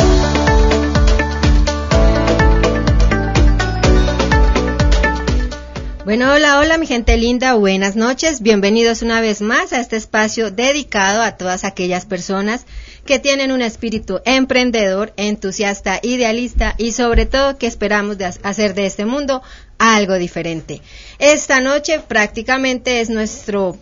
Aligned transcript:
Bueno, 6.07 6.33
hola, 6.33 6.61
hola 6.61 6.79
mi 6.79 6.87
gente 6.87 7.17
linda, 7.17 7.55
buenas 7.55 7.97
noches, 7.97 8.41
bienvenidos 8.41 9.03
una 9.03 9.21
vez 9.21 9.41
más 9.41 9.73
a 9.73 9.81
este 9.81 9.97
espacio 9.97 10.53
dedicado 10.53 11.21
a 11.21 11.37
todas 11.37 11.65
aquellas 11.65 12.07
personas 12.07 12.65
que 13.05 13.19
tienen 13.19 13.51
un 13.51 13.61
espíritu 13.61 14.21
emprendedor, 14.25 15.13
entusiasta, 15.17 15.99
idealista 16.01 16.77
y 16.79 16.93
sobre 16.93 17.27
todo 17.27 17.59
que 17.59 17.67
esperamos 17.67 18.19
de 18.19 18.27
hacer 18.27 18.75
de 18.75 18.87
este 18.87 19.05
mundo 19.05 19.43
algo 19.79 20.15
diferente. 20.15 20.81
Esta 21.19 21.61
noche 21.61 22.01
prácticamente 22.01 23.01
es 23.01 23.11
nuestro, 23.11 23.77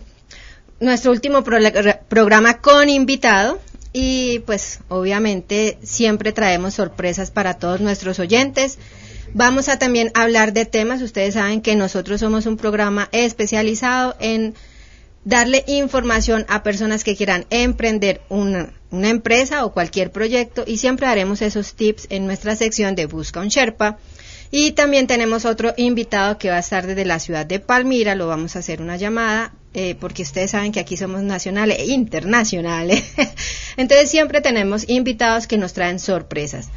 nuestro 0.79 1.11
último 1.11 1.43
programa 1.43 2.59
con 2.61 2.89
invitado 2.89 3.59
y 3.93 4.39
pues 4.39 4.79
obviamente 4.89 5.77
siempre 5.81 6.33
traemos 6.33 6.73
sorpresas 6.73 7.31
para 7.31 7.53
todos 7.55 7.79
nuestros 7.79 8.19
oyentes. 8.19 8.77
Vamos 9.33 9.69
a 9.69 9.79
también 9.79 10.11
hablar 10.13 10.53
de 10.53 10.65
temas. 10.65 11.01
Ustedes 11.01 11.33
saben 11.33 11.61
que 11.61 11.75
nosotros 11.75 12.19
somos 12.19 12.45
un 12.45 12.57
programa 12.57 13.09
especializado 13.11 14.15
en 14.19 14.53
darle 15.25 15.63
información 15.67 16.45
a 16.49 16.61
personas 16.61 17.03
que 17.03 17.15
quieran 17.15 17.45
emprender 17.49 18.21
una, 18.29 18.73
una, 18.91 19.09
empresa 19.09 19.65
o 19.65 19.73
cualquier 19.73 20.11
proyecto 20.11 20.63
y 20.67 20.77
siempre 20.77 21.07
haremos 21.07 21.41
esos 21.41 21.73
tips 21.73 22.07
en 22.09 22.27
nuestra 22.27 22.55
sección 22.55 22.95
de 22.95 23.07
Busca 23.07 23.39
un 23.39 23.47
Sherpa. 23.47 23.97
Y 24.51 24.71
también 24.71 25.07
tenemos 25.07 25.45
otro 25.45 25.73
invitado 25.77 26.37
que 26.37 26.49
va 26.49 26.57
a 26.57 26.59
estar 26.59 26.87
desde 26.87 27.05
la 27.05 27.19
ciudad 27.19 27.45
de 27.45 27.59
Palmira, 27.59 28.15
lo 28.15 28.27
vamos 28.27 28.55
a 28.55 28.59
hacer 28.59 28.81
una 28.81 28.97
llamada, 28.97 29.53
eh, 29.73 29.95
porque 29.99 30.23
ustedes 30.23 30.51
saben 30.51 30.71
que 30.71 30.79
aquí 30.79 30.97
somos 30.97 31.21
nacionales 31.21 31.79
e 31.79 31.87
internacionales. 31.87 33.03
Entonces 33.77 34.09
siempre 34.09 34.41
tenemos 34.41 34.87
invitados 34.87 35.47
que 35.47 35.57
nos 35.57 35.73
traen 35.73 35.99
sorpresas. 35.99 36.69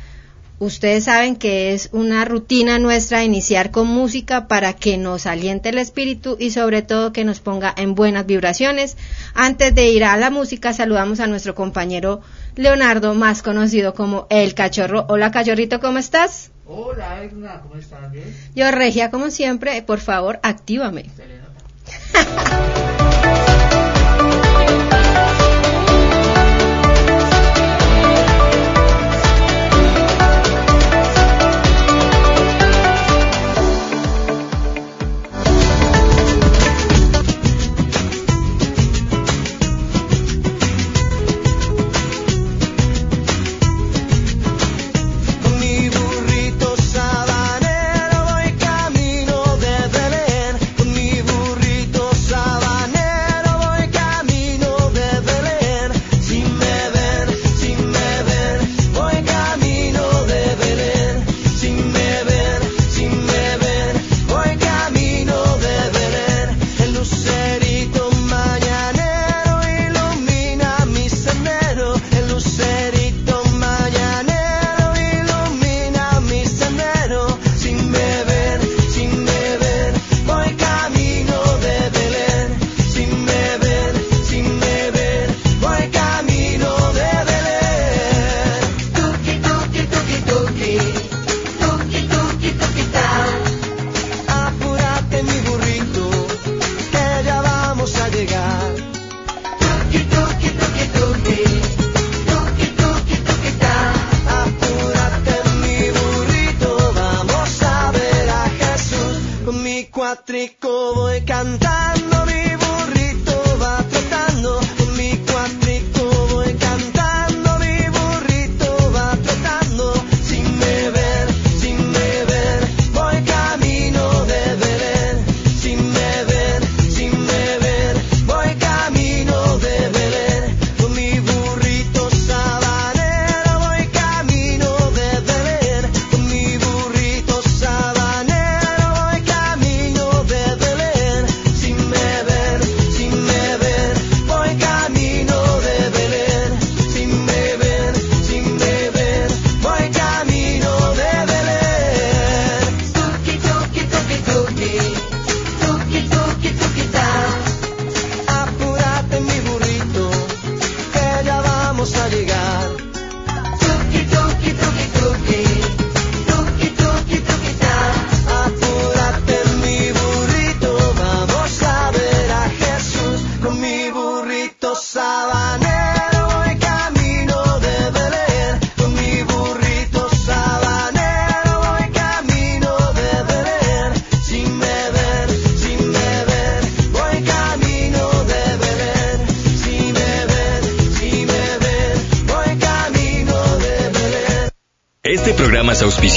Ustedes 0.60 1.05
saben 1.05 1.36
que 1.36 1.72
es 1.72 1.88
una 1.92 2.25
rutina 2.25 2.80
nuestra 2.80 3.22
iniciar 3.22 3.70
con 3.70 3.86
música 3.86 4.48
para 4.48 4.72
que 4.72 4.97
nos 4.97 5.27
aliente 5.27 5.69
el 5.69 5.78
espíritu 5.78 6.36
y 6.41 6.50
sobre 6.50 6.82
todo 6.82 7.12
que 7.12 7.22
nos 7.25 7.38
ponga 7.38 7.72
en 7.77 7.94
buenas 7.94 8.27
vibraciones. 8.27 8.97
Antes 9.34 9.72
de 9.72 9.91
ir 9.91 10.03
a 10.03 10.16
la 10.16 10.30
música 10.30 10.72
saludamos 10.72 11.20
a 11.20 11.28
nuestro 11.28 11.55
compañero 11.55 12.22
Leonardo, 12.59 13.14
más 13.14 13.45
conocido 13.45 13.95
como 13.95 14.27
El 14.31 14.53
Cachorro. 14.55 15.06
Hola 15.09 15.31
Cachorrito, 15.31 15.78
¿cómo 15.78 15.98
estás? 15.98 16.51
Hola 16.67 17.23
Edna, 17.23 17.61
¿cómo 17.62 17.77
estás? 17.77 18.11
¿Bien? 18.11 18.34
Yo 18.53 18.69
Regia, 18.73 19.12
como 19.12 19.31
siempre, 19.31 19.81
por 19.83 20.00
favor, 20.00 20.41
actívame. 20.42 21.05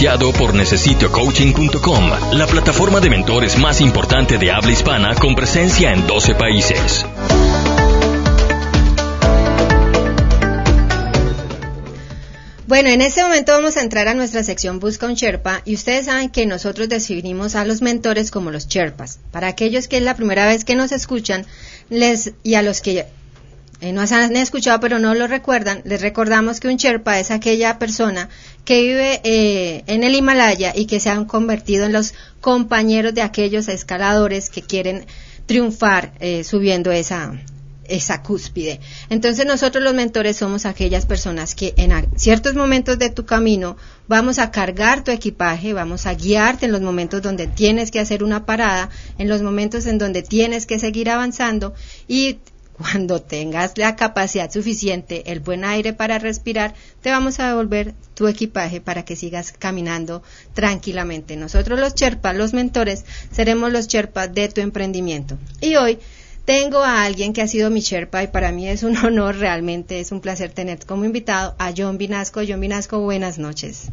auspiciado 0.02 0.34
por 0.34 0.56
necesitocoaching.com, 0.56 2.12
la 2.34 2.48
plataforma 2.48 3.00
de 3.00 3.12
mentores 3.12 3.60
más 3.60 3.82
importante 3.82 4.40
de 4.40 4.52
habla 4.52 4.72
hispana 4.72 5.14
con 5.14 5.36
presencia 5.36 5.94
en 5.94 6.08
12 6.08 6.34
países. 6.34 7.06
Bueno, 12.66 12.90
en 12.90 13.02
este 13.02 13.22
momento 13.22 13.52
vamos 13.52 13.78
a 13.78 13.82
entrar 13.82 14.08
a 14.08 14.16
nuestra 14.16 14.44
sección 14.44 14.80
Busca 14.80 15.06
un 15.06 15.14
Sherpa 15.14 15.62
y 15.66 15.76
ustedes 15.76 16.08
saben 16.08 16.30
que 16.30 16.48
nosotros 16.48 16.90
definimos 16.90 17.54
a 17.54 17.64
los 17.64 17.84
mentores 17.84 18.32
como 18.32 18.50
los 18.50 18.68
Sherpas. 18.68 19.20
Para 19.30 19.50
aquellos 19.50 19.88
que 19.88 19.98
es 19.98 20.04
la 20.04 20.16
primera 20.16 20.48
vez 20.48 20.66
que 20.66 20.76
nos 20.76 20.92
escuchan 20.92 21.46
les 21.90 22.34
y 22.42 22.56
a 22.56 22.64
los 22.64 22.82
que 22.82 23.06
eh, 23.82 23.94
nos 23.94 24.12
han 24.12 24.36
escuchado 24.38 24.80
pero 24.80 25.00
no 25.00 25.16
lo 25.16 25.28
recuerdan, 25.28 25.82
les 25.86 26.02
recordamos 26.02 26.60
que 26.60 26.68
un 26.68 26.78
Sherpa 26.78 27.20
es 27.20 27.32
aquella 27.32 27.80
persona 27.80 28.30
que 28.64 28.82
vive 28.82 29.22
eh, 29.24 29.84
en 29.88 30.04
el 30.04 30.14
Himalaya 30.14 30.72
y 30.76 30.86
que 30.86 31.00
se 31.00 31.10
han 31.10 31.26
convertido 31.26 31.86
en 31.86 31.94
los 31.94 32.14
compañeros 32.42 33.16
de 33.16 33.24
aquellos 33.24 33.68
escaladores 33.68 34.52
que 34.52 34.62
quieren 34.62 35.06
triunfar 35.48 36.14
eh, 36.20 36.44
subiendo 36.44 36.92
esa, 36.92 37.34
esa 37.92 38.22
cúspide. 38.22 38.80
Entonces 39.10 39.46
nosotros 39.46 39.84
los 39.84 39.94
mentores 39.94 40.38
somos 40.38 40.66
aquellas 40.66 41.06
personas 41.06 41.56
que 41.56 41.74
en 41.78 41.92
ciertos 42.16 42.54
momentos 42.54 43.00
de 43.00 43.10
tu 43.10 43.26
camino 43.26 43.78
vamos 44.08 44.40
a 44.40 44.52
cargar 44.52 45.04
tu 45.04 45.12
equipaje, 45.12 45.74
vamos 45.74 46.06
a 46.06 46.14
guiarte 46.14 46.68
en 46.68 46.72
los 46.72 46.82
momentos 46.82 47.22
donde 47.22 47.48
tienes 47.48 47.92
que 47.92 48.00
hacer 48.00 48.24
una 48.24 48.46
parada, 48.46 48.90
en 49.18 49.28
los 49.28 49.42
momentos 49.42 49.86
en 49.88 49.98
donde 49.98 50.22
tienes 50.22 50.66
que 50.66 50.80
seguir 50.80 51.10
avanzando 51.10 51.74
y 52.08 52.38
cuando 52.82 53.22
tengas 53.22 53.78
la 53.78 53.96
capacidad 53.96 54.52
suficiente, 54.52 55.32
el 55.32 55.40
buen 55.40 55.64
aire 55.64 55.94
para 55.94 56.20
respirar, 56.20 56.74
te 57.02 57.12
vamos 57.12 57.40
a 57.40 57.48
devolver 57.48 57.94
tu 58.14 58.28
equipaje 58.28 58.82
para 58.82 59.06
que 59.06 59.16
sigas 59.16 59.52
caminando 59.52 60.24
tranquilamente. 60.54 61.36
Nosotros 61.36 61.80
los 61.80 61.96
Sherpas, 61.96 62.36
los 62.36 62.54
mentores, 62.54 63.06
seremos 63.32 63.72
los 63.72 63.88
Sherpas 63.88 64.34
de 64.34 64.50
tu 64.50 64.62
emprendimiento. 64.62 65.38
Y 65.62 65.76
hoy 65.76 66.00
tengo 66.46 66.80
a 66.80 67.04
alguien 67.04 67.34
que 67.34 67.42
ha 67.42 67.48
sido 67.48 67.70
mi 67.70 67.82
Sherpa 67.82 68.24
y 68.24 68.28
para 68.28 68.52
mí 68.52 68.68
es 68.68 68.84
un 68.84 68.98
honor, 69.06 69.38
realmente 69.38 70.00
es 70.00 70.12
un 70.12 70.22
placer 70.22 70.52
tener 70.52 70.86
como 70.86 71.06
invitado 71.06 71.56
a 71.60 71.72
John 71.76 71.98
Vinasco. 71.98 72.42
John 72.48 72.60
Vinasco, 72.60 73.00
buenas 73.00 73.38
noches. 73.38 73.90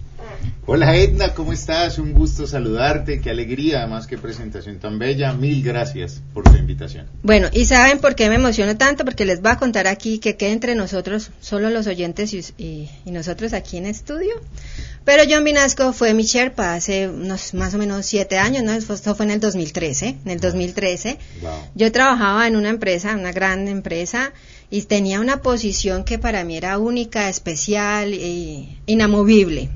Hola 0.71 0.95
Edna, 0.95 1.33
¿cómo 1.33 1.55
estás? 1.55 1.99
Un 1.99 2.13
gusto 2.13 2.47
saludarte, 2.47 3.23
qué 3.23 3.31
alegría, 3.31 3.79
además 3.79 4.07
qué 4.07 4.19
presentación 4.19 4.79
tan 4.79 4.99
bella. 4.99 5.33
Mil 5.33 5.63
gracias 5.63 6.21
por 6.35 6.45
tu 6.45 6.57
invitación. 6.57 7.07
Bueno, 7.23 7.49
y 7.53 7.65
saben 7.65 8.01
por 8.01 8.15
qué 8.15 8.29
me 8.29 8.35
emociono 8.35 8.77
tanto, 8.77 9.07
porque 9.07 9.25
les 9.25 9.41
voy 9.41 9.53
a 9.53 9.57
contar 9.57 9.87
aquí 9.87 10.19
que 10.19 10.37
quede 10.37 10.53
entre 10.53 10.75
nosotros, 10.75 11.31
solo 11.41 11.71
los 11.71 11.87
oyentes 11.87 12.35
y, 12.35 12.91
nosotros 13.07 13.55
aquí 13.55 13.79
en 13.79 13.87
estudio. 13.87 14.35
Pero 15.07 15.23
John 15.27 15.43
Vinasco 15.43 15.95
fue 15.95 16.13
mi 16.13 16.25
Sherpa 16.25 16.75
hace 16.75 17.09
unos 17.09 17.55
más 17.55 17.73
o 17.73 17.79
menos 17.79 18.05
siete 18.05 18.37
años, 18.37 18.63
¿no? 18.63 18.73
Esto 18.73 19.15
fue 19.15 19.25
en 19.25 19.33
el 19.33 19.41
2013, 19.41 20.19
en 20.23 20.31
el 20.31 20.39
2013. 20.39 21.17
Yo 21.75 21.91
trabajaba 21.93 22.47
en 22.47 22.57
una 22.57 22.69
empresa, 22.69 23.15
una 23.15 23.33
gran 23.33 23.69
empresa, 23.69 24.35
y 24.69 24.83
tenía 24.83 25.21
una 25.21 25.41
posición 25.41 26.05
que 26.05 26.19
para 26.19 26.45
mí 26.45 26.59
era 26.59 26.77
única, 26.77 27.31
especial 27.31 28.13
e 28.13 28.69
inamovible. 28.85 29.71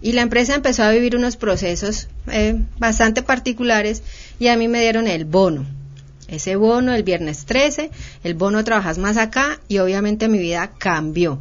Y 0.00 0.12
la 0.12 0.22
empresa 0.22 0.54
empezó 0.54 0.84
a 0.84 0.90
vivir 0.90 1.16
unos 1.16 1.36
procesos 1.36 2.08
eh, 2.30 2.60
bastante 2.78 3.22
particulares 3.22 4.02
y 4.38 4.46
a 4.48 4.56
mí 4.56 4.68
me 4.68 4.80
dieron 4.80 5.08
el 5.08 5.24
bono. 5.24 5.66
Ese 6.28 6.56
bono 6.56 6.94
el 6.94 7.02
viernes 7.02 7.46
13, 7.46 7.90
el 8.22 8.34
bono 8.34 8.62
trabajas 8.62 8.98
más 8.98 9.16
acá 9.16 9.60
y 9.66 9.78
obviamente 9.78 10.28
mi 10.28 10.38
vida 10.38 10.72
cambió. 10.78 11.40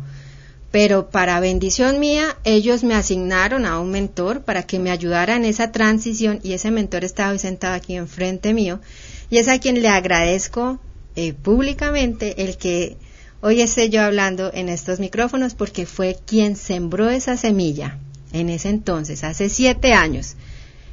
Pero 0.72 1.10
para 1.10 1.40
bendición 1.40 2.00
mía, 2.00 2.38
ellos 2.44 2.84
me 2.84 2.96
asignaron 2.96 3.66
a 3.66 3.80
un 3.80 3.92
mentor 3.92 4.42
para 4.42 4.64
que 4.64 4.80
me 4.80 4.92
ayudara 4.92 5.36
en 5.36 5.46
esa 5.46 5.72
transición 5.72 6.40
y 6.42 6.54
ese 6.54 6.72
mentor 6.72 7.04
estaba 7.04 7.32
hoy 7.32 7.40
sentado 7.40 7.76
aquí 7.76 7.96
enfrente 7.96 8.54
mío 8.54 8.80
y 9.30 9.38
es 9.38 9.50
a 9.50 9.60
quien 9.60 9.82
le 9.82 9.90
agradezco 9.90 10.80
eh, 11.16 11.34
públicamente 11.34 12.44
el 12.44 12.58
que 12.58 12.98
hoy 13.42 13.62
esté 13.62 13.90
yo 13.90 14.02
hablando 14.02 14.52
en 14.54 14.70
estos 14.70 15.00
micrófonos 15.00 15.54
porque 15.54 15.86
fue 15.86 16.18
quien 16.26 16.56
sembró 16.56 17.10
esa 17.10 17.38
semilla 17.38 17.98
en 18.32 18.50
ese 18.50 18.70
entonces, 18.70 19.24
hace 19.24 19.50
siete 19.50 19.94
años. 19.94 20.36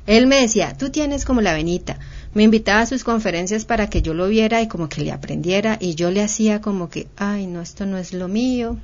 Él 0.06 0.26
me 0.26 0.40
decía, 0.40 0.76
tú 0.76 0.90
tienes 0.90 1.24
como 1.24 1.40
la 1.40 1.54
venita. 1.54 1.98
Me 2.34 2.42
invitaba 2.42 2.80
a 2.80 2.86
sus 2.86 3.04
conferencias 3.04 3.64
para 3.64 3.88
que 3.88 4.02
yo 4.02 4.12
lo 4.12 4.28
viera 4.28 4.60
y 4.60 4.68
como 4.68 4.88
que 4.88 5.00
le 5.00 5.12
aprendiera 5.12 5.78
y 5.80 5.94
yo 5.94 6.10
le 6.10 6.22
hacía 6.22 6.60
como 6.60 6.90
que, 6.90 7.06
ay, 7.16 7.46
no, 7.46 7.62
esto 7.62 7.86
no 7.86 7.96
es 7.96 8.12
lo 8.12 8.28
mío. 8.28 8.76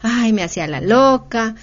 Ay, 0.00 0.32
me 0.32 0.42
hacía 0.42 0.66
la 0.66 0.80
loca. 0.80 1.56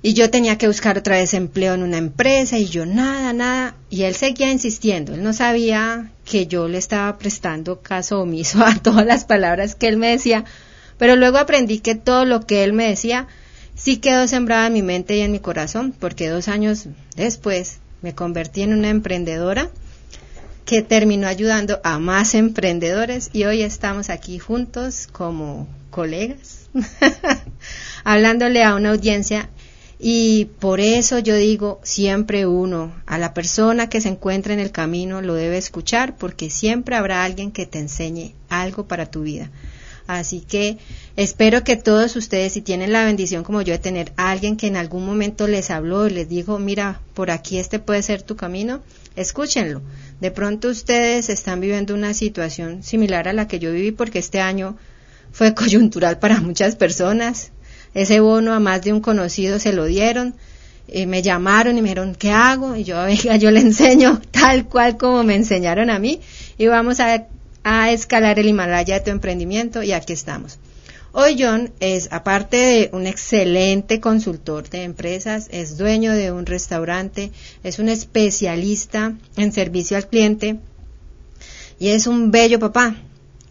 Y 0.00 0.12
yo 0.12 0.30
tenía 0.30 0.58
que 0.58 0.68
buscar 0.68 0.96
otra 0.96 1.16
vez 1.16 1.34
empleo 1.34 1.74
en 1.74 1.82
una 1.82 1.98
empresa 1.98 2.58
y 2.58 2.66
yo 2.66 2.86
nada, 2.86 3.32
nada. 3.32 3.74
Y 3.90 4.02
él 4.02 4.14
seguía 4.14 4.52
insistiendo. 4.52 5.14
Él 5.14 5.24
no 5.24 5.32
sabía 5.32 6.12
que 6.24 6.46
yo 6.46 6.68
le 6.68 6.78
estaba 6.78 7.18
prestando 7.18 7.80
caso 7.80 8.20
omiso 8.20 8.62
a 8.64 8.76
todas 8.76 9.04
las 9.04 9.24
palabras 9.24 9.74
que 9.74 9.88
él 9.88 9.96
me 9.96 10.10
decía. 10.10 10.44
Pero 10.98 11.16
luego 11.16 11.38
aprendí 11.38 11.80
que 11.80 11.96
todo 11.96 12.24
lo 12.24 12.46
que 12.46 12.62
él 12.62 12.72
me 12.72 12.88
decía 12.88 13.26
sí 13.78 13.96
quedó 13.96 14.26
sembrada 14.26 14.66
en 14.66 14.74
mi 14.74 14.82
mente 14.82 15.16
y 15.16 15.20
en 15.20 15.32
mi 15.32 15.38
corazón, 15.38 15.94
porque 15.98 16.28
dos 16.28 16.48
años 16.48 16.86
después 17.16 17.78
me 18.02 18.14
convertí 18.14 18.62
en 18.62 18.74
una 18.74 18.90
emprendedora 18.90 19.70
que 20.66 20.82
terminó 20.82 21.26
ayudando 21.26 21.80
a 21.82 21.98
más 21.98 22.34
emprendedores 22.34 23.30
y 23.32 23.44
hoy 23.44 23.62
estamos 23.62 24.10
aquí 24.10 24.38
juntos 24.38 25.08
como 25.10 25.66
colegas, 25.90 26.68
hablándole 28.04 28.62
a 28.62 28.74
una 28.74 28.90
audiencia 28.90 29.48
y 29.98 30.44
por 30.60 30.80
eso 30.80 31.18
yo 31.18 31.34
digo, 31.34 31.80
siempre 31.82 32.46
uno, 32.46 32.94
a 33.06 33.18
la 33.18 33.34
persona 33.34 33.88
que 33.88 34.00
se 34.00 34.10
encuentra 34.10 34.52
en 34.52 34.60
el 34.60 34.70
camino 34.70 35.22
lo 35.22 35.34
debe 35.34 35.56
escuchar 35.56 36.16
porque 36.16 36.50
siempre 36.50 36.96
habrá 36.96 37.24
alguien 37.24 37.50
que 37.50 37.66
te 37.66 37.78
enseñe 37.78 38.34
algo 38.48 38.86
para 38.86 39.10
tu 39.10 39.22
vida. 39.22 39.50
Así 40.08 40.40
que 40.40 40.78
espero 41.16 41.64
que 41.64 41.76
todos 41.76 42.16
ustedes, 42.16 42.54
si 42.54 42.62
tienen 42.62 42.92
la 42.92 43.04
bendición 43.04 43.44
como 43.44 43.60
yo 43.60 43.74
de 43.74 43.78
tener 43.78 44.14
a 44.16 44.30
alguien 44.30 44.56
que 44.56 44.66
en 44.66 44.78
algún 44.78 45.04
momento 45.04 45.46
les 45.46 45.70
habló 45.70 46.06
y 46.06 46.10
les 46.10 46.30
dijo, 46.30 46.58
mira, 46.58 47.02
por 47.12 47.30
aquí 47.30 47.58
este 47.58 47.78
puede 47.78 48.02
ser 48.02 48.22
tu 48.22 48.34
camino, 48.34 48.80
escúchenlo. 49.16 49.82
De 50.18 50.30
pronto 50.30 50.70
ustedes 50.70 51.28
están 51.28 51.60
viviendo 51.60 51.92
una 51.92 52.14
situación 52.14 52.82
similar 52.82 53.28
a 53.28 53.34
la 53.34 53.48
que 53.48 53.58
yo 53.58 53.70
viví 53.70 53.92
porque 53.92 54.18
este 54.18 54.40
año 54.40 54.78
fue 55.30 55.54
coyuntural 55.54 56.18
para 56.18 56.40
muchas 56.40 56.74
personas. 56.74 57.52
Ese 57.92 58.20
bono 58.20 58.54
a 58.54 58.60
más 58.60 58.80
de 58.80 58.94
un 58.94 59.02
conocido 59.02 59.58
se 59.58 59.74
lo 59.74 59.84
dieron. 59.84 60.36
y 60.90 61.04
me 61.04 61.20
llamaron 61.20 61.76
y 61.76 61.82
me 61.82 61.90
dijeron, 61.90 62.14
¿qué 62.14 62.30
hago? 62.30 62.76
Y 62.76 62.84
yo, 62.84 62.96
venga, 63.04 63.36
yo 63.36 63.50
le 63.50 63.60
enseño 63.70 64.22
tal 64.30 64.64
cual 64.70 64.96
como 64.96 65.22
me 65.22 65.34
enseñaron 65.34 65.90
a 65.90 65.98
mí 65.98 66.22
y 66.56 66.66
vamos 66.66 66.98
a 66.98 67.26
a 67.70 67.92
escalar 67.92 68.38
el 68.38 68.48
Himalaya 68.48 68.94
de 68.94 69.04
tu 69.04 69.10
emprendimiento 69.10 69.82
y 69.82 69.92
aquí 69.92 70.14
estamos. 70.14 70.58
Hoy 71.12 71.36
John 71.38 71.70
es, 71.80 72.08
aparte 72.10 72.56
de 72.56 72.90
un 72.94 73.06
excelente 73.06 74.00
consultor 74.00 74.70
de 74.70 74.84
empresas, 74.84 75.48
es 75.50 75.76
dueño 75.76 76.14
de 76.14 76.32
un 76.32 76.46
restaurante, 76.46 77.30
es 77.62 77.78
un 77.78 77.90
especialista 77.90 79.12
en 79.36 79.52
servicio 79.52 79.98
al 79.98 80.08
cliente 80.08 80.58
y 81.78 81.88
es 81.88 82.06
un 82.06 82.30
bello 82.30 82.58
papá. 82.58 82.96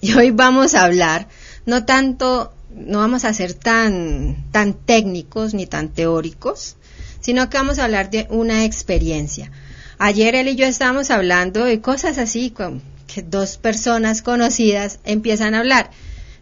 Y 0.01 0.13
hoy 0.13 0.31
vamos 0.31 0.73
a 0.73 0.83
hablar, 0.83 1.27
no 1.67 1.85
tanto, 1.85 2.53
no 2.71 2.97
vamos 2.97 3.23
a 3.23 3.33
ser 3.35 3.53
tan, 3.53 4.45
tan 4.51 4.73
técnicos 4.73 5.53
ni 5.53 5.67
tan 5.67 5.89
teóricos, 5.89 6.75
sino 7.19 7.51
que 7.51 7.57
vamos 7.57 7.77
a 7.77 7.83
hablar 7.83 8.09
de 8.09 8.25
una 8.31 8.65
experiencia. 8.65 9.51
Ayer 9.99 10.33
él 10.33 10.47
y 10.47 10.55
yo 10.55 10.65
estábamos 10.65 11.11
hablando 11.11 11.65
de 11.65 11.81
cosas 11.81 12.17
así, 12.17 12.49
como 12.49 12.81
dos 13.21 13.57
personas 13.57 14.21
conocidas 14.21 14.99
empiezan 15.03 15.55
a 15.55 15.59
hablar. 15.59 15.91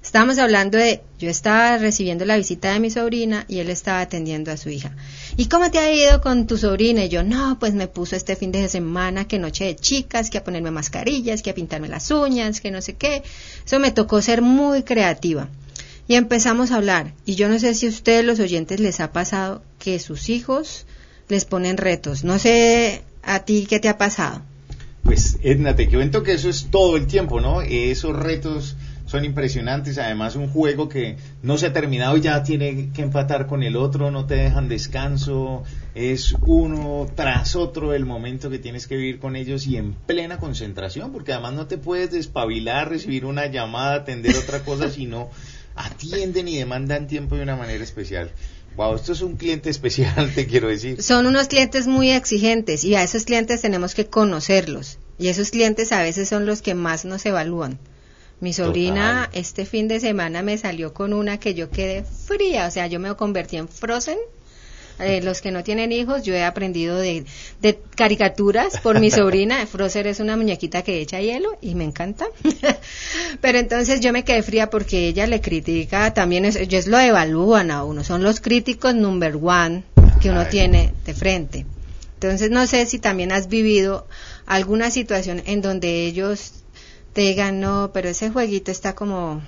Estamos 0.06 0.38
hablando 0.38 0.78
de, 0.78 1.02
yo 1.18 1.32
estaba 1.32 1.80
recibiendo 1.80 2.26
la 2.26 2.38
visita 2.38 2.72
de 2.72 2.80
mi 2.80 2.92
sobrina 2.92 3.44
y 3.48 3.58
él 3.58 3.72
estaba 3.72 4.02
atendiendo 4.02 4.52
a 4.52 4.58
su 4.58 4.70
hija. 4.70 4.96
¿Y 5.36 5.48
cómo 5.48 5.72
te 5.72 5.80
ha 5.80 5.92
ido 5.92 6.22
con 6.22 6.46
tu 6.46 6.60
sobrina? 6.60 7.04
Y 7.04 7.10
yo, 7.10 7.24
no, 7.24 7.58
pues 7.58 7.74
me 7.74 7.88
puso 7.88 8.16
este 8.16 8.36
fin 8.36 8.52
de 8.52 8.70
semana 8.70 9.28
que 9.28 9.40
noche 9.40 9.66
de 9.66 9.76
chicas, 9.76 10.30
que 10.30 10.38
a 10.38 10.44
ponerme 10.44 10.70
mascarillas, 10.70 11.42
que 11.42 11.50
a 11.50 11.56
pintarme 11.56 11.88
las 11.88 12.12
uñas, 12.12 12.62
que 12.62 12.70
no 12.70 12.84
sé 12.84 12.94
qué. 12.94 13.24
Eso 13.66 13.80
me 13.80 13.92
tocó 13.92 14.22
ser 14.22 14.44
muy 14.44 14.84
creativa. 14.84 15.50
Y 16.08 16.14
empezamos 16.14 16.70
a 16.70 16.76
hablar. 16.76 17.16
Y 17.26 17.34
yo 17.34 17.50
no 17.50 17.58
sé 17.58 17.74
si 17.74 17.88
a 17.88 17.90
ustedes 17.90 18.24
los 18.24 18.40
oyentes 18.40 18.80
les 18.80 19.00
ha 19.00 19.12
pasado 19.12 19.64
que 19.80 19.98
sus 19.98 20.30
hijos 20.30 20.86
les 21.30 21.46
ponen 21.46 21.78
retos. 21.78 22.24
No 22.24 22.38
sé 22.38 23.02
a 23.24 23.40
ti 23.40 23.66
qué 23.68 23.80
te 23.80 23.90
ha 23.90 23.98
pasado. 23.98 24.44
Pues 25.06 25.38
Edna, 25.44 25.76
te 25.76 25.88
cuento 25.88 26.24
que 26.24 26.34
eso 26.34 26.50
es 26.50 26.72
todo 26.72 26.98
el 26.98 27.06
tiempo, 27.06 27.40
¿no? 27.40 27.62
Esos 27.62 28.16
retos 28.16 28.76
son 29.06 29.24
impresionantes, 29.24 30.00
además 30.00 30.36
un 30.36 30.48
juego 30.50 30.90
que 30.90 31.18
no 31.44 31.60
se 31.60 31.68
ha 31.68 31.74
terminado 31.74 32.18
y 32.18 32.22
ya 32.22 32.42
tiene 32.42 32.90
que 32.92 33.04
empatar 33.04 33.46
con 33.46 33.62
el 33.62 33.76
otro, 33.76 34.10
no 34.10 34.26
te 34.26 34.34
dejan 34.34 34.68
descanso, 34.68 35.64
es 35.94 36.36
uno 36.42 37.06
tras 37.14 37.56
otro 37.56 37.94
el 37.94 38.04
momento 38.04 38.50
que 38.50 38.58
tienes 38.58 38.88
que 38.88 38.98
vivir 38.98 39.20
con 39.20 39.36
ellos 39.36 39.68
y 39.68 39.78
en 39.78 39.94
plena 39.94 40.40
concentración, 40.40 41.12
porque 41.12 41.34
además 41.34 41.54
no 41.54 41.68
te 41.68 41.78
puedes 41.78 42.10
despabilar, 42.10 42.90
recibir 42.90 43.26
una 43.26 43.46
llamada, 43.46 43.98
atender 43.98 44.36
otra 44.36 44.62
cosa, 44.62 44.90
sino 44.90 45.30
atienden 45.76 46.48
y 46.48 46.58
demandan 46.58 47.06
tiempo 47.06 47.36
de 47.36 47.44
una 47.44 47.56
manera 47.56 47.84
especial. 47.84 48.32
Wow, 48.76 48.96
esto 48.96 49.14
es 49.14 49.22
un 49.22 49.38
cliente 49.38 49.70
especial, 49.70 50.32
te 50.36 50.48
quiero 50.48 50.68
decir. 50.68 51.02
Son 51.02 51.26
unos 51.26 51.48
clientes 51.48 51.88
muy 51.88 52.12
exigentes 52.12 52.84
y 52.84 52.96
a 52.96 53.04
esos 53.04 53.24
clientes 53.24 53.62
tenemos 53.62 53.96
que 53.96 54.08
conocerlos. 54.08 55.00
Y 55.18 55.30
esos 55.30 55.50
clientes 55.50 55.92
a 55.92 56.02
veces 56.02 56.28
son 56.28 56.46
los 56.46 56.62
que 56.62 56.76
más 56.76 57.06
nos 57.06 57.26
evalúan. 57.26 57.80
Mi 58.42 58.52
sobrina 58.52 59.26
Total. 59.26 59.40
este 59.40 59.66
fin 59.66 59.88
de 59.88 60.02
semana 60.02 60.42
me 60.42 60.58
salió 60.58 60.94
con 60.94 61.14
una 61.14 61.40
que 61.40 61.54
yo 61.54 61.70
quedé 61.70 62.04
fría, 62.04 62.68
o 62.68 62.72
sea, 62.72 62.88
yo 62.88 63.00
me 63.00 63.16
convertí 63.16 63.56
en 63.56 63.70
Frozen. 63.70 64.18
Eh, 65.00 65.22
los 65.22 65.42
que 65.42 65.52
no 65.52 65.64
tienen 65.64 65.92
hijos, 65.92 66.24
yo 66.24 66.34
he 66.34 66.44
aprendido 66.44 66.98
de, 66.98 67.26
de 67.62 67.80
caricaturas 67.96 68.80
por 68.80 69.00
mi 69.00 69.12
sobrina. 69.20 69.66
Frozen 69.68 70.08
es 70.08 70.20
una 70.20 70.38
muñequita 70.38 70.84
que 70.84 71.02
echa 71.02 71.20
hielo 71.20 71.58
y 71.62 71.76
me 71.76 71.84
encanta. 71.84 72.28
Pero 73.42 73.58
entonces 73.58 74.00
yo 74.00 74.14
me 74.14 74.24
quedé 74.24 74.42
fría 74.42 74.70
porque 74.70 75.08
ella 75.08 75.28
le 75.28 75.42
critica, 75.42 76.14
también 76.14 76.46
es, 76.46 76.56
ellos 76.56 76.88
lo 76.88 76.98
evalúan 76.98 77.72
a 77.72 77.84
uno, 77.84 78.04
son 78.04 78.24
los 78.24 78.40
críticos 78.40 78.96
number 78.96 79.36
one 79.36 79.84
que 80.22 80.30
uno 80.30 80.42
Ay. 80.42 80.48
tiene 80.50 80.94
de 81.06 81.14
frente. 81.14 81.66
Entonces 82.14 82.50
no 82.50 82.66
sé 82.66 82.86
si 82.86 82.98
también 82.98 83.34
has 83.34 83.50
vivido 83.50 84.08
alguna 84.46 84.92
situación 84.92 85.44
en 85.46 85.62
donde 85.62 86.06
ellos 86.06 86.54
te 87.14 87.22
digan, 87.22 87.60
no, 87.60 87.92
pero 87.94 88.10
ese 88.10 88.30
jueguito 88.30 88.72
está 88.72 88.96
como, 88.96 89.42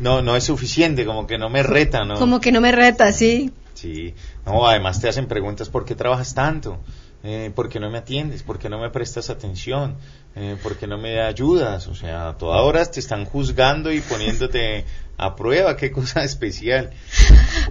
No, 0.00 0.22
no 0.22 0.36
es 0.36 0.44
suficiente, 0.44 1.04
como 1.04 1.26
que 1.26 1.36
no 1.38 1.50
me 1.50 1.62
reta, 1.62 2.04
¿no? 2.04 2.14
como 2.14 2.40
que 2.40 2.50
no 2.50 2.60
me 2.60 2.72
reta, 2.72 3.12
sí. 3.12 3.52
Sí, 3.74 4.14
no, 4.46 4.66
además 4.66 5.00
te 5.00 5.08
hacen 5.08 5.26
preguntas, 5.26 5.68
¿por 5.68 5.84
qué 5.84 5.94
trabajas 5.94 6.34
tanto? 6.34 6.78
Eh, 7.24 7.52
¿Por 7.54 7.68
qué 7.68 7.78
no 7.78 7.88
me 7.88 7.98
atiendes? 7.98 8.42
¿Por 8.42 8.58
qué 8.58 8.68
no 8.68 8.80
me 8.80 8.90
prestas 8.90 9.30
atención? 9.30 9.96
Eh, 10.34 10.56
¿Por 10.60 10.76
qué 10.76 10.88
no 10.88 10.98
me 10.98 11.20
ayudas? 11.20 11.86
O 11.86 11.94
sea, 11.94 12.30
a 12.30 12.36
todas 12.36 12.60
horas 12.60 12.90
te 12.90 12.98
están 12.98 13.26
juzgando 13.26 13.92
y 13.92 14.00
poniéndote 14.00 14.84
a 15.16 15.36
prueba, 15.36 15.76
qué 15.76 15.90
cosa 15.90 16.22
especial. 16.24 16.90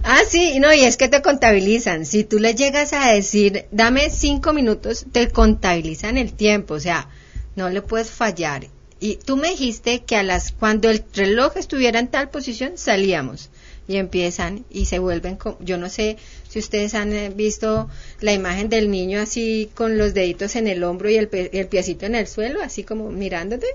Ah, 0.04 0.22
sí, 0.28 0.58
no, 0.58 0.72
y 0.72 0.80
es 0.80 0.96
que 0.96 1.08
te 1.08 1.22
contabilizan. 1.22 2.06
Si 2.06 2.24
tú 2.24 2.40
le 2.40 2.54
llegas 2.54 2.92
a 2.92 3.12
decir, 3.12 3.66
dame 3.70 4.10
cinco 4.10 4.52
minutos, 4.52 5.06
te 5.12 5.28
contabilizan 5.28 6.18
el 6.18 6.32
tiempo, 6.32 6.74
o 6.74 6.80
sea, 6.80 7.08
no 7.54 7.68
le 7.68 7.82
puedes 7.82 8.10
fallar. 8.10 8.66
Y 9.02 9.16
tú 9.16 9.36
me 9.36 9.48
dijiste 9.50 10.04
que 10.04 10.14
a 10.16 10.22
las, 10.22 10.52
cuando 10.52 10.88
el 10.88 11.02
reloj 11.12 11.56
estuviera 11.56 11.98
en 11.98 12.06
tal 12.08 12.30
posición, 12.30 12.72
salíamos. 12.76 13.50
Y 13.88 13.96
empiezan 13.96 14.64
y 14.70 14.84
se 14.86 15.00
vuelven, 15.00 15.34
co- 15.36 15.58
yo 15.60 15.76
no 15.76 15.88
sé 15.88 16.16
si 16.48 16.60
ustedes 16.60 16.94
han 16.94 17.12
eh, 17.12 17.30
visto 17.30 17.90
la 18.20 18.32
imagen 18.32 18.68
del 18.68 18.90
niño 18.92 19.20
así 19.20 19.70
con 19.74 19.98
los 19.98 20.14
deditos 20.14 20.54
en 20.54 20.68
el 20.68 20.84
hombro 20.84 21.10
y 21.10 21.16
el, 21.16 21.28
el 21.52 21.66
piecito 21.66 22.06
en 22.06 22.14
el 22.14 22.28
suelo, 22.28 22.62
así 22.62 22.84
como 22.84 23.10
mirándote. 23.10 23.66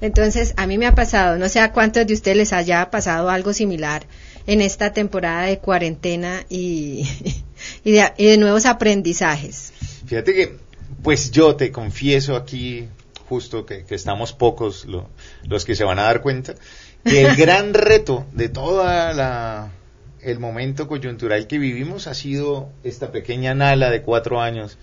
Entonces, 0.00 0.54
a 0.56 0.66
mí 0.66 0.78
me 0.78 0.86
ha 0.86 0.94
pasado, 0.94 1.36
no 1.38 1.48
sé 1.48 1.60
a 1.60 1.72
cuántos 1.72 2.06
de 2.06 2.14
ustedes 2.14 2.36
les 2.38 2.52
haya 2.54 2.90
pasado 2.90 3.28
algo 3.30 3.52
similar 3.52 4.06
en 4.46 4.60
esta 4.62 4.92
temporada 4.94 5.42
de 5.42 5.58
cuarentena 5.58 6.46
y, 6.48 7.06
y, 7.84 7.92
de, 7.92 8.12
y 8.16 8.26
de 8.26 8.36
nuevos 8.38 8.64
aprendizajes. 8.64 9.72
Fíjate 10.06 10.32
que, 10.34 10.56
pues 11.02 11.30
yo 11.32 11.54
te 11.56 11.70
confieso 11.70 12.34
aquí, 12.36 12.86
justo 13.28 13.66
que, 13.66 13.84
que 13.84 13.94
estamos 13.94 14.32
pocos 14.32 14.84
lo- 14.86 15.08
los 15.44 15.64
que 15.64 15.74
se 15.76 15.84
van 15.84 15.98
a 15.98 16.02
dar 16.04 16.20
cuenta, 16.22 16.54
que 17.04 17.24
el 17.26 17.36
gran 17.44 17.74
reto 17.74 18.26
de 18.32 18.48
toda 18.48 19.12
la 19.12 19.70
el 20.20 20.40
momento 20.40 20.88
coyuntural 20.88 21.46
que 21.46 21.58
vivimos 21.58 22.06
ha 22.08 22.14
sido 22.14 22.70
esta 22.82 23.12
pequeña 23.12 23.54
Nala 23.54 23.88
de 23.90 24.02
cuatro 24.02 24.40
años, 24.40 24.76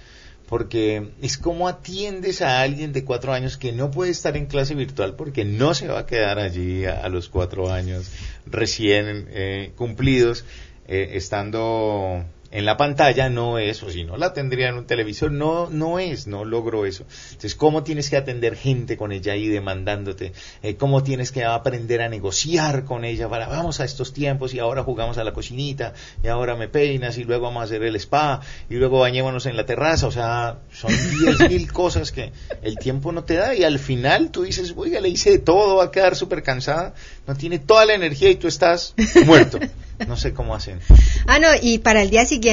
porque 0.47 1.09
es 1.21 1.37
como 1.37 1.67
atiendes 1.67 2.41
a 2.41 2.61
alguien 2.61 2.93
de 2.93 3.03
cuatro 3.03 3.33
años 3.33 3.57
que 3.57 3.73
no 3.73 3.91
puede 3.91 4.11
estar 4.11 4.37
en 4.37 4.45
clase 4.45 4.75
virtual 4.75 5.15
porque 5.15 5.43
no 5.43 5.73
se 5.73 5.87
va 5.87 5.99
a 5.99 6.05
quedar 6.05 6.39
allí 6.39 6.85
a, 6.85 7.09
los 7.09 7.27
cuatro 7.29 7.69
años 7.71 8.09
recién 8.45 9.27
eh, 9.31 9.71
cumplidos, 9.75 10.45
eh, 10.87 11.09
estando 11.13 12.23
en 12.55 12.63
la 12.63 12.77
pantalla 12.77 13.29
no 13.29 13.59
es, 13.59 13.83
o 13.83 13.89
si 13.89 14.05
no 14.05 14.15
la 14.15 14.31
tendría 14.31 14.69
en 14.69 14.75
un 14.75 14.87
televisor, 14.87 15.29
no, 15.29 15.69
no 15.69 15.99
es, 15.99 16.25
no 16.25 16.45
logro 16.45 16.85
eso. 16.85 17.03
Entonces, 17.25 17.53
¿cómo 17.53 17.83
tienes 17.83 18.09
que 18.09 18.15
atender 18.15 18.55
gente 18.55 18.95
con 18.95 19.11
ella 19.11 19.33
ahí 19.33 19.49
demandándote? 19.49 20.31
Eh, 20.63 20.77
¿Cómo 20.77 21.03
tienes 21.03 21.33
que 21.33 21.43
aprender 21.43 22.01
a 22.01 22.07
negociar 22.07 22.85
con 22.85 23.03
ella 23.03 23.27
para, 23.27 23.49
vamos 23.49 23.81
a 23.81 23.83
estos 23.83 24.13
tiempos 24.13 24.53
y 24.53 24.59
ahora 24.59 24.83
jugamos 24.83 25.17
a 25.17 25.25
la 25.25 25.33
cocinita 25.33 25.95
y 26.23 26.27
ahora 26.27 26.55
me 26.55 26.69
peinas 26.69 27.17
y 27.17 27.25
luego 27.25 27.43
vamos 27.43 27.59
a 27.59 27.65
hacer 27.65 27.83
el 27.83 27.97
spa 27.97 28.39
y 28.69 28.75
luego 28.75 28.99
bañémonos 28.99 29.45
en 29.47 29.57
la 29.57 29.65
terraza? 29.65 30.07
O 30.07 30.11
sea, 30.11 30.59
son 30.71 30.93
diez 31.19 31.37
mil 31.49 31.69
cosas 31.73 32.13
que 32.13 32.31
el 32.61 32.77
tiempo 32.77 33.11
no 33.11 33.25
te 33.25 33.33
da 33.33 33.53
y 33.53 33.65
al 33.65 33.79
final 33.79 34.31
tú 34.31 34.43
dices, 34.43 34.73
oiga, 34.77 35.01
le 35.01 35.09
hice 35.09 35.31
de 35.31 35.39
todo, 35.39 35.75
va 35.75 35.85
a 35.85 35.91
quedar 35.91 36.15
súper 36.15 36.41
cansada, 36.41 36.93
no 37.27 37.35
tiene 37.35 37.59
toda 37.59 37.85
la 37.85 37.95
energía 37.95 38.29
y 38.29 38.35
tú 38.35 38.47
estás 38.47 38.93
muerto. 39.25 39.59
No 40.07 40.17
sé 40.17 40.33
cómo 40.33 40.53
hacen. 40.53 40.81
Ah, 41.25 41.39
no, 41.39 41.47
y 41.61 41.77
para 41.77 42.01
el 42.01 42.09
día 42.09 42.25
siguiente, 42.25 42.44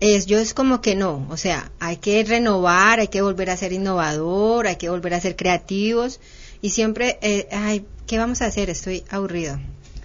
es, 0.00 0.26
yo 0.26 0.38
es 0.38 0.54
como 0.54 0.80
que 0.80 0.94
no, 0.94 1.26
o 1.30 1.36
sea, 1.36 1.70
hay 1.80 1.96
que 1.96 2.22
renovar, 2.24 3.00
hay 3.00 3.08
que 3.08 3.22
volver 3.22 3.50
a 3.50 3.56
ser 3.56 3.72
innovador, 3.72 4.66
hay 4.66 4.76
que 4.76 4.88
volver 4.88 5.14
a 5.14 5.20
ser 5.20 5.36
creativos 5.36 6.20
y 6.62 6.70
siempre, 6.70 7.18
eh, 7.22 7.48
ay, 7.52 7.84
¿qué 8.06 8.18
vamos 8.18 8.42
a 8.42 8.46
hacer? 8.46 8.70
Estoy 8.70 9.04
aburrido. 9.10 9.58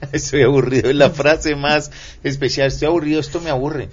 Estoy 0.12 0.44
aburrido, 0.44 0.90
es 0.90 0.96
la 0.96 1.10
frase 1.10 1.56
más 1.56 1.92
especial. 2.24 2.68
Estoy 2.68 2.88
aburrido, 2.88 3.20
esto 3.20 3.40
me 3.40 3.50
aburre. 3.50 3.90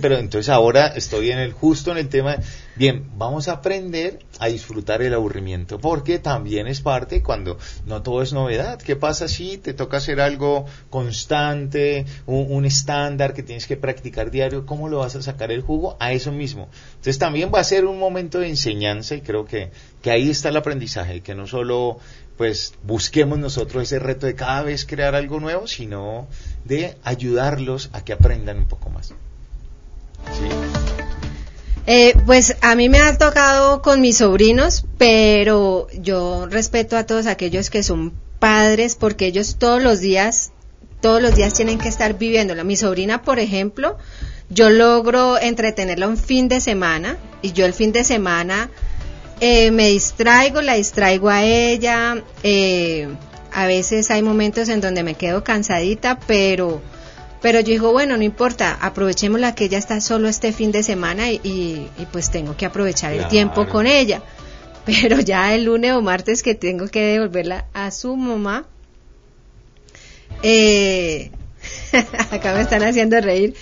Pero 0.00 0.18
entonces 0.18 0.48
ahora 0.48 0.88
estoy 0.88 1.30
en 1.30 1.38
el 1.38 1.52
justo 1.52 1.90
en 1.90 1.98
el 1.98 2.08
tema. 2.08 2.36
Bien, 2.80 3.04
vamos 3.18 3.46
a 3.48 3.52
aprender 3.52 4.20
a 4.38 4.46
disfrutar 4.46 5.02
el 5.02 5.12
aburrimiento, 5.12 5.78
porque 5.78 6.18
también 6.18 6.66
es 6.66 6.80
parte 6.80 7.22
cuando 7.22 7.58
no 7.84 8.00
todo 8.00 8.22
es 8.22 8.32
novedad. 8.32 8.80
¿Qué 8.80 8.96
pasa 8.96 9.28
si 9.28 9.58
te 9.58 9.74
toca 9.74 9.98
hacer 9.98 10.18
algo 10.18 10.64
constante, 10.88 12.06
un, 12.24 12.64
estándar 12.64 13.34
que 13.34 13.42
tienes 13.42 13.66
que 13.66 13.76
practicar 13.76 14.30
diario? 14.30 14.64
¿Cómo 14.64 14.88
lo 14.88 15.00
vas 15.00 15.14
a 15.14 15.20
sacar 15.20 15.52
el 15.52 15.60
jugo 15.60 15.98
a 16.00 16.12
eso 16.12 16.32
mismo? 16.32 16.70
Entonces 16.92 17.18
también 17.18 17.52
va 17.54 17.60
a 17.60 17.64
ser 17.64 17.84
un 17.84 17.98
momento 17.98 18.38
de 18.38 18.48
enseñanza 18.48 19.14
y 19.14 19.20
creo 19.20 19.44
que, 19.44 19.72
que 20.00 20.10
ahí 20.10 20.30
está 20.30 20.48
el 20.48 20.56
aprendizaje, 20.56 21.20
que 21.20 21.34
no 21.34 21.46
solo 21.46 21.98
pues 22.38 22.72
busquemos 22.82 23.38
nosotros 23.38 23.82
ese 23.82 23.98
reto 23.98 24.24
de 24.24 24.34
cada 24.34 24.62
vez 24.62 24.86
crear 24.86 25.14
algo 25.14 25.38
nuevo, 25.38 25.66
sino 25.66 26.28
de 26.64 26.96
ayudarlos 27.04 27.90
a 27.92 28.02
que 28.02 28.14
aprendan 28.14 28.56
un 28.56 28.68
poco 28.68 28.88
más. 28.88 29.08
¿Sí? 29.08 30.69
Eh, 31.86 32.14
pues 32.26 32.56
a 32.60 32.74
mí 32.74 32.88
me 32.88 33.00
ha 33.00 33.16
tocado 33.18 33.82
con 33.82 34.00
mis 34.00 34.18
sobrinos, 34.18 34.84
pero 34.98 35.88
yo 35.94 36.46
respeto 36.46 36.96
a 36.96 37.04
todos 37.04 37.26
aquellos 37.26 37.70
que 37.70 37.82
son 37.82 38.12
padres 38.38 38.96
porque 38.96 39.26
ellos 39.26 39.56
todos 39.58 39.82
los 39.82 40.00
días, 40.00 40.52
todos 41.00 41.20
los 41.20 41.34
días 41.34 41.54
tienen 41.54 41.78
que 41.78 41.88
estar 41.88 42.18
viviéndolo. 42.18 42.64
Mi 42.64 42.76
sobrina, 42.76 43.22
por 43.22 43.38
ejemplo, 43.38 43.98
yo 44.50 44.70
logro 44.70 45.38
entretenerla 45.38 46.08
un 46.08 46.16
fin 46.16 46.48
de 46.48 46.60
semana 46.60 47.16
y 47.42 47.52
yo 47.52 47.66
el 47.66 47.74
fin 47.74 47.92
de 47.92 48.04
semana 48.04 48.70
eh, 49.40 49.70
me 49.70 49.88
distraigo, 49.88 50.60
la 50.60 50.74
distraigo 50.74 51.28
a 51.28 51.42
ella. 51.44 52.22
eh, 52.42 53.08
a 53.52 53.66
veces 53.66 54.10
hay 54.12 54.22
momentos 54.22 54.68
en 54.68 54.80
donde 54.80 55.02
me 55.02 55.14
quedo 55.14 55.42
cansadita, 55.42 56.20
pero 56.26 56.80
pero 57.42 57.60
yo 57.60 57.68
digo, 57.68 57.92
bueno, 57.92 58.16
no 58.16 58.22
importa, 58.22 58.78
aprovechemos 58.80 59.40
la 59.40 59.54
que 59.54 59.64
ella 59.64 59.78
está 59.78 60.00
solo 60.00 60.28
este 60.28 60.52
fin 60.52 60.72
de 60.72 60.82
semana 60.82 61.30
y, 61.30 61.40
y- 61.44 61.88
y 61.98 62.06
pues 62.12 62.30
tengo 62.30 62.56
que 62.56 62.66
aprovechar 62.66 63.12
el 63.12 63.28
tiempo 63.28 63.68
con 63.68 63.86
ella. 63.86 64.22
Pero 64.86 65.20
ya 65.20 65.54
el 65.54 65.64
lunes 65.64 65.92
o 65.92 66.00
martes 66.02 66.42
que 66.42 66.54
tengo 66.54 66.88
que 66.88 67.00
devolverla 67.02 67.66
a 67.74 67.90
su 67.90 68.16
mamá, 68.16 68.66
eh, 70.42 71.30
acá 72.30 72.54
me 72.54 72.62
están 72.62 72.82
haciendo 72.82 73.20
reír, 73.20 73.54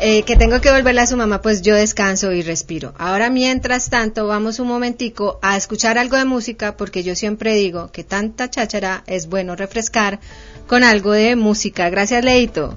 eh, 0.00 0.22
que 0.24 0.36
tengo 0.36 0.60
que 0.60 0.70
volverla 0.72 1.02
a 1.02 1.06
su 1.06 1.16
mamá, 1.16 1.40
pues 1.40 1.62
yo 1.62 1.74
descanso 1.74 2.32
y 2.32 2.42
respiro. 2.42 2.94
Ahora, 2.98 3.30
mientras 3.30 3.90
tanto, 3.90 4.26
vamos 4.26 4.58
un 4.58 4.66
momentico 4.68 5.38
a 5.42 5.56
escuchar 5.56 5.98
algo 5.98 6.16
de 6.16 6.24
música, 6.24 6.76
porque 6.76 7.02
yo 7.04 7.14
siempre 7.14 7.54
digo 7.54 7.90
que 7.92 8.02
tanta 8.04 8.50
cháchara 8.50 9.04
es 9.06 9.28
bueno 9.28 9.54
refrescar 9.54 10.18
con 10.66 10.82
algo 10.82 11.12
de 11.12 11.36
música. 11.36 11.88
Gracias, 11.90 12.24
Leito. 12.24 12.76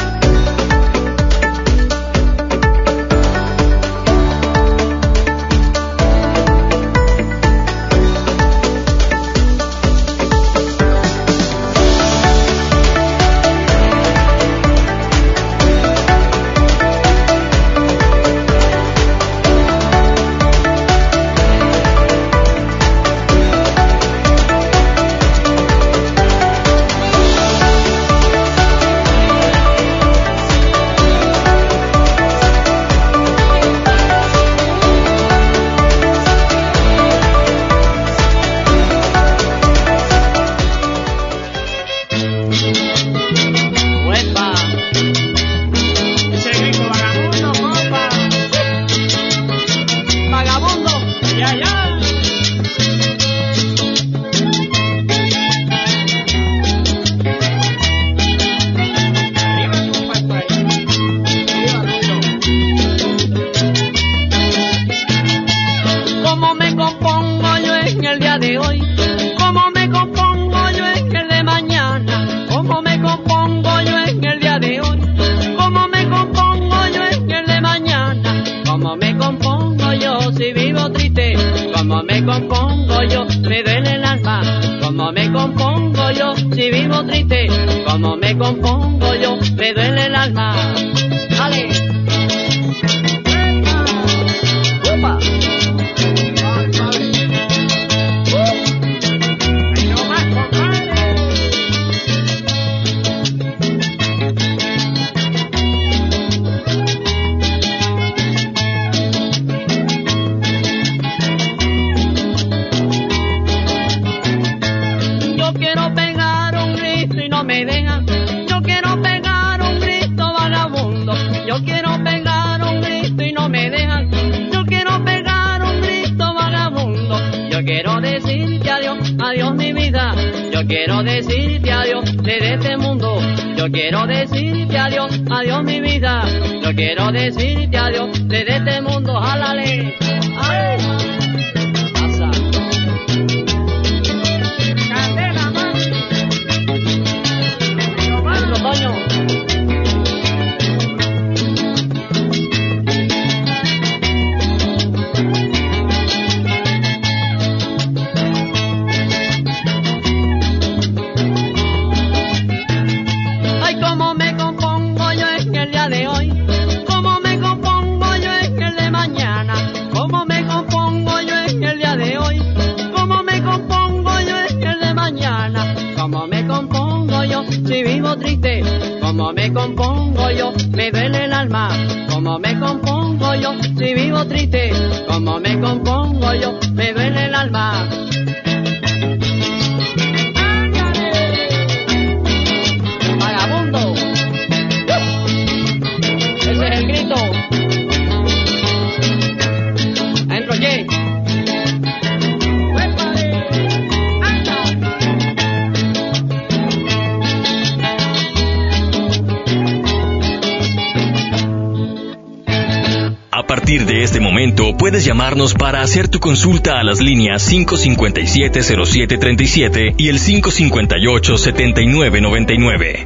consulta 216.41 216.79
a 216.79 216.83
las 216.83 216.99
líneas 216.99 217.47
557-0737 217.51 219.93
y 219.95 220.09
el 220.09 220.19
558-7999. 220.19 223.05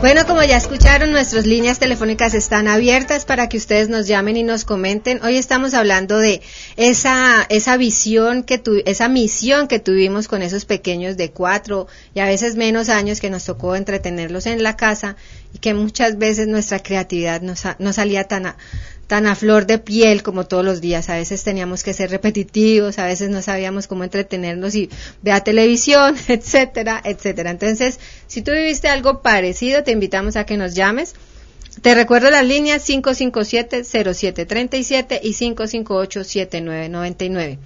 Bueno, 0.00 0.26
como 0.26 0.42
ya 0.42 0.56
escucharon, 0.56 1.10
nuestras 1.10 1.44
líneas 1.44 1.78
telefónicas 1.78 2.32
están 2.32 2.66
abiertas 2.66 3.26
para 3.26 3.50
que 3.50 3.58
ustedes 3.58 3.90
nos 3.90 4.06
llamen 4.06 4.38
y 4.38 4.42
nos 4.42 4.64
comenten. 4.64 5.22
Hoy 5.22 5.36
estamos 5.36 5.74
hablando 5.74 6.18
de 6.18 6.40
esa, 6.76 7.44
esa 7.50 7.76
visión 7.76 8.42
que 8.42 8.56
tu, 8.56 8.80
esa 8.86 9.08
misión 9.08 9.68
que 9.68 9.78
tuvimos 9.78 10.28
con 10.28 10.40
esos 10.40 10.64
pequeños 10.64 11.18
de 11.18 11.30
cuatro 11.30 11.88
y 12.14 12.20
a 12.20 12.26
veces 12.26 12.56
menos 12.56 12.88
años 12.88 13.20
que 13.20 13.28
nos 13.28 13.44
tocó 13.44 13.76
entretenerlos 13.76 14.46
en 14.46 14.62
la 14.62 14.76
casa 14.76 15.16
y 15.52 15.58
que 15.58 15.74
muchas 15.74 16.16
veces 16.16 16.46
nuestra 16.46 16.78
creatividad 16.78 17.42
no, 17.42 17.52
no 17.78 17.92
salía 17.92 18.24
tan 18.24 18.46
a, 18.46 18.56
tan 19.06 19.26
a 19.26 19.34
flor 19.34 19.66
de 19.66 19.78
piel 19.78 20.22
como 20.22 20.46
todos 20.46 20.64
los 20.64 20.80
días. 20.80 21.08
A 21.08 21.16
veces 21.16 21.42
teníamos 21.44 21.82
que 21.82 21.92
ser 21.92 22.10
repetitivos, 22.10 22.98
a 22.98 23.06
veces 23.06 23.30
no 23.30 23.42
sabíamos 23.42 23.86
cómo 23.86 24.02
entretenernos 24.04 24.74
y 24.74 24.90
vea 25.22 25.44
televisión, 25.44 26.16
etcétera, 26.28 27.00
etcétera. 27.04 27.50
Entonces, 27.50 28.00
si 28.26 28.42
tú 28.42 28.52
viviste 28.52 28.88
algo 28.88 29.22
parecido, 29.22 29.84
te 29.84 29.92
invitamos 29.92 30.36
a 30.36 30.44
que 30.44 30.56
nos 30.56 30.74
llames. 30.74 31.14
Te 31.82 31.94
recuerdo 31.94 32.30
las 32.30 32.46
líneas 32.46 32.88
557-0737 32.88 35.20
y 35.22 35.34
558-7999. 35.34 37.58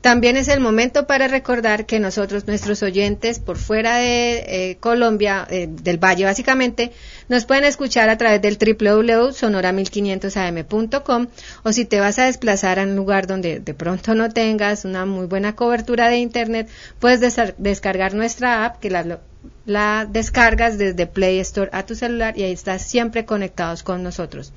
También 0.00 0.38
es 0.38 0.48
el 0.48 0.60
momento 0.60 1.06
para 1.06 1.28
recordar 1.28 1.84
que 1.84 2.00
nosotros, 2.00 2.46
nuestros 2.46 2.82
oyentes 2.82 3.38
por 3.38 3.58
fuera 3.58 3.96
de 3.96 4.70
eh, 4.70 4.78
Colombia, 4.80 5.46
eh, 5.50 5.68
del 5.70 6.02
Valle 6.02 6.24
básicamente, 6.24 6.92
nos 7.28 7.44
pueden 7.44 7.64
escuchar 7.64 8.08
a 8.08 8.16
través 8.16 8.40
del 8.40 8.56
www.sonora1500am.com 8.56 11.26
o 11.64 11.72
si 11.72 11.84
te 11.84 12.00
vas 12.00 12.18
a 12.18 12.24
desplazar 12.24 12.78
a 12.78 12.84
un 12.84 12.96
lugar 12.96 13.26
donde 13.26 13.60
de 13.60 13.74
pronto 13.74 14.14
no 14.14 14.30
tengas 14.30 14.86
una 14.86 15.04
muy 15.04 15.26
buena 15.26 15.54
cobertura 15.54 16.08
de 16.08 16.16
internet, 16.16 16.70
puedes 16.98 17.20
descargar 17.58 18.14
nuestra 18.14 18.64
app 18.64 18.80
que 18.80 18.88
la, 18.88 19.18
la 19.66 20.08
descargas 20.10 20.78
desde 20.78 21.06
Play 21.06 21.40
Store 21.40 21.68
a 21.74 21.84
tu 21.84 21.94
celular 21.94 22.38
y 22.38 22.44
ahí 22.44 22.52
estás 22.52 22.80
siempre 22.82 23.26
conectados 23.26 23.82
con 23.82 24.02
nosotros. 24.02 24.54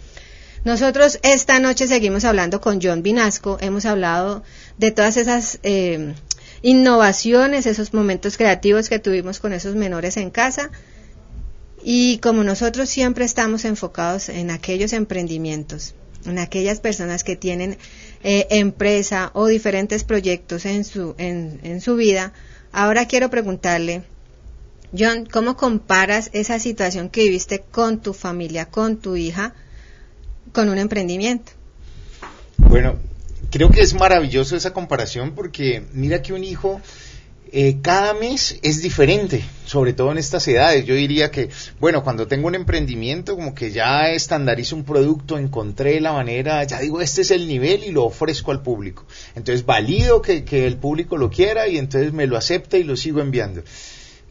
Nosotros 0.63 1.19
esta 1.23 1.59
noche 1.59 1.87
seguimos 1.87 2.23
hablando 2.23 2.61
con 2.61 2.79
John 2.81 3.03
Vinasco, 3.03 3.57
hemos 3.59 3.85
hablado 3.85 4.43
de 4.83 4.91
todas 4.91 5.15
esas 5.15 5.59
eh, 5.63 6.13
innovaciones, 6.61 7.67
esos 7.67 7.93
momentos 7.93 8.35
creativos 8.35 8.89
que 8.89 8.99
tuvimos 8.99 9.39
con 9.39 9.53
esos 9.53 9.75
menores 9.75 10.17
en 10.17 10.29
casa 10.29 10.71
y 11.81 12.17
como 12.17 12.43
nosotros 12.43 12.89
siempre 12.89 13.23
estamos 13.23 13.63
enfocados 13.63 14.27
en 14.27 14.51
aquellos 14.51 14.91
emprendimientos, 14.91 15.95
en 16.25 16.37
aquellas 16.37 16.81
personas 16.81 17.23
que 17.23 17.37
tienen 17.37 17.77
eh, 18.25 18.47
empresa 18.49 19.31
o 19.33 19.47
diferentes 19.47 20.03
proyectos 20.03 20.65
en 20.65 20.83
su, 20.83 21.15
en, 21.17 21.61
en 21.63 21.79
su 21.79 21.95
vida, 21.95 22.33
ahora 22.73 23.07
quiero 23.07 23.29
preguntarle, 23.29 24.03
John, 24.91 25.25
¿cómo 25.31 25.55
comparas 25.55 26.29
esa 26.33 26.59
situación 26.59 27.07
que 27.09 27.23
viviste 27.23 27.59
con 27.59 28.01
tu 28.01 28.13
familia, 28.13 28.65
con 28.65 28.97
tu 28.97 29.15
hija, 29.15 29.53
con 30.51 30.67
un 30.67 30.77
emprendimiento? 30.77 31.53
Bueno, 32.57 32.97
creo 33.53 33.69
que 33.69 33.81
es 33.81 33.93
maravilloso 33.93 34.55
esa 34.55 34.73
comparación 34.73 35.35
porque 35.35 35.83
mira 35.93 36.23
que 36.23 36.33
un 36.33 36.43
hijo 36.43 36.81
eh, 37.51 37.77
cada 37.83 38.15
mes 38.15 38.57
es 38.63 38.81
diferente, 38.81 39.43
sobre 39.63 39.93
todo 39.93 40.11
en 40.11 40.17
estas 40.17 40.47
edades. 40.47 40.85
Yo 40.85 40.95
diría 40.95 41.29
que, 41.29 41.49
bueno, 41.79 42.03
cuando 42.03 42.25
tengo 42.25 42.47
un 42.47 42.55
emprendimiento, 42.55 43.35
como 43.35 43.53
que 43.53 43.69
ya 43.69 44.09
estandarizo 44.09 44.75
un 44.75 44.85
producto, 44.85 45.37
encontré 45.37 46.01
la 46.01 46.13
manera, 46.13 46.63
ya 46.63 46.79
digo, 46.79 46.99
este 46.99 47.21
es 47.21 47.29
el 47.29 47.47
nivel 47.47 47.83
y 47.83 47.91
lo 47.91 48.05
ofrezco 48.05 48.49
al 48.49 48.63
público. 48.63 49.05
Entonces 49.35 49.67
valido 49.67 50.23
que, 50.23 50.43
que 50.43 50.65
el 50.65 50.77
público 50.77 51.15
lo 51.15 51.29
quiera 51.29 51.67
y 51.67 51.77
entonces 51.77 52.11
me 52.11 52.25
lo 52.25 52.37
acepta 52.37 52.79
y 52.79 52.83
lo 52.83 52.97
sigo 52.97 53.21
enviando. 53.21 53.61